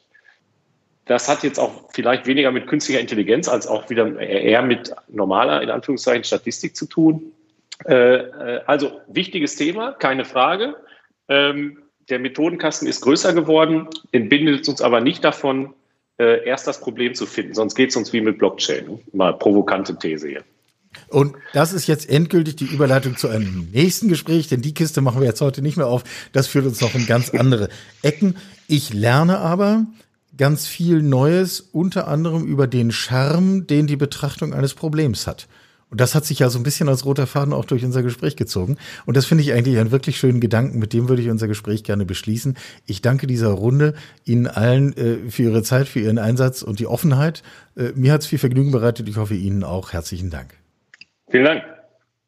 Das 1.05 1.29
hat 1.29 1.43
jetzt 1.43 1.59
auch 1.59 1.91
vielleicht 1.93 2.27
weniger 2.27 2.53
mit 2.53 2.69
künstlicher 2.69 3.01
Intelligenz 3.01 3.49
als 3.49 3.67
auch 3.67 3.91
wieder 3.91 4.19
eher 4.19 4.63
mit 4.63 4.95
normaler, 5.09 5.61
in 5.61 5.69
Anführungszeichen, 5.69 6.25
Statistik 6.25 6.77
zu 6.77 6.87
tun. 6.87 7.33
Äh, 7.85 7.95
äh 7.95 8.61
also 8.67 9.01
wichtiges 9.09 9.57
Thema, 9.57 9.93
keine 9.93 10.25
Frage. 10.25 10.77
Ähm, 11.29 11.79
der 12.09 12.19
Methodenkasten 12.19 12.89
ist 12.89 13.01
größer 13.01 13.33
geworden, 13.33 13.89
entbindet 14.13 14.69
uns 14.69 14.81
aber 14.81 15.01
nicht 15.01 15.25
davon, 15.25 15.75
äh, 16.19 16.45
erst 16.47 16.67
das 16.67 16.81
Problem 16.81 17.15
zu 17.15 17.27
finden. 17.27 17.55
Sonst 17.55 17.75
geht 17.75 17.91
es 17.91 17.97
uns 17.97 18.13
wie 18.13 18.21
mit 18.21 18.39
Blockchain. 18.39 18.99
Mal 19.13 19.33
provokante 19.33 19.99
These 19.99 20.29
hier. 20.29 20.45
Und 21.09 21.37
das 21.53 21.73
ist 21.73 21.87
jetzt 21.87 22.09
endgültig 22.09 22.57
die 22.57 22.67
Überleitung 22.67 23.17
zu 23.17 23.29
einem 23.29 23.69
nächsten 23.73 24.09
Gespräch, 24.09 24.49
denn 24.49 24.61
die 24.61 24.75
Kiste 24.75 25.01
machen 25.01 25.21
wir 25.21 25.27
jetzt 25.27 25.41
heute 25.41 25.63
nicht 25.63 25.77
mehr 25.77 25.87
auf. 25.87 26.05
Das 26.33 26.47
führt 26.47 26.67
uns 26.67 26.81
noch 26.81 26.95
in 26.95 27.07
ganz 27.07 27.31
andere 27.31 27.69
Ecken. 28.03 28.37
Ich 28.69 28.93
lerne 28.93 29.39
aber 29.39 29.87
ganz 30.37 30.67
viel 30.67 31.03
Neues, 31.03 31.61
unter 31.61 32.09
anderem 32.09 32.45
über 32.47 32.67
den 32.67 32.91
Charme, 32.91 33.67
den 33.67 33.87
die 33.87 33.97
Betrachtung 33.97 34.55
eines 34.55 34.75
Problems 34.75 35.27
hat. 35.27 35.47
Und 35.93 36.01
das 36.01 36.15
hat 36.15 36.25
sich 36.25 36.39
ja 36.39 36.49
so 36.49 36.59
ein 36.59 36.63
bisschen 36.63 36.89
als 36.89 37.05
roter 37.05 37.27
Faden 37.27 37.53
auch 37.53 37.67
durch 37.67 37.85
unser 37.85 38.03
Gespräch 38.03 38.35
gezogen. 38.35 38.79
Und 39.05 39.15
das 39.15 39.27
finde 39.27 39.45
ich 39.45 39.53
eigentlich 39.53 39.79
einen 39.79 39.91
wirklich 39.91 40.17
schönen 40.17 40.41
Gedanken. 40.41 40.79
Mit 40.79 40.95
dem 40.95 41.11
würde 41.11 41.21
ich 41.21 41.29
unser 41.29 41.49
Gespräch 41.49 41.85
gerne 41.85 42.07
beschließen. 42.07 42.57
Ich 42.87 43.03
danke 43.03 43.27
dieser 43.27 43.49
Runde 43.49 43.93
Ihnen 44.25 44.47
allen 44.47 44.97
äh, 44.97 45.31
für 45.31 45.43
Ihre 45.43 45.63
Zeit, 45.63 45.89
für 45.89 46.01
Ihren 46.01 46.19
Einsatz 46.19 46.63
und 46.63 46.81
die 46.81 46.87
Offenheit. 46.87 47.43
Äh, 47.77 47.93
mir 47.95 48.15
hat 48.15 48.23
es 48.23 48.27
viel 48.27 48.39
Vergnügen 48.39 48.71
bereitet. 48.71 49.07
Ich 49.07 49.19
hoffe 49.19 49.35
Ihnen 49.35 49.65
auch. 49.65 49.93
Herzlichen 49.93 50.31
Dank. 50.31 50.55
Vielen 51.31 51.45
Dank. 51.45 51.63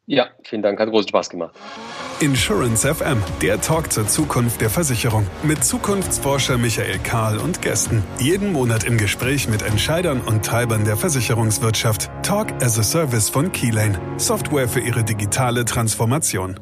Ja, 0.07 0.27
vielen 0.43 0.61
Dank. 0.61 0.79
Hat 0.79 0.89
großen 0.89 1.09
Spaß 1.09 1.29
gemacht. 1.29 1.55
Insurance 2.19 2.87
FM, 2.93 3.21
der 3.41 3.59
Talk 3.59 3.91
zur 3.91 4.07
Zukunft 4.07 4.61
der 4.61 4.69
Versicherung. 4.69 5.25
Mit 5.43 5.63
Zukunftsforscher 5.63 6.57
Michael 6.57 6.99
Kahl 6.99 7.39
und 7.39 7.61
Gästen. 7.61 8.03
Jeden 8.19 8.53
Monat 8.53 8.83
im 8.83 8.97
Gespräch 8.97 9.49
mit 9.49 9.63
Entscheidern 9.63 10.21
und 10.21 10.45
Treibern 10.45 10.85
der 10.85 10.95
Versicherungswirtschaft. 10.95 12.09
Talk 12.23 12.51
as 12.63 12.79
a 12.79 12.83
Service 12.83 13.29
von 13.29 13.51
Keylane. 13.51 13.99
Software 14.17 14.69
für 14.69 14.79
Ihre 14.79 15.03
digitale 15.03 15.65
Transformation. 15.65 16.59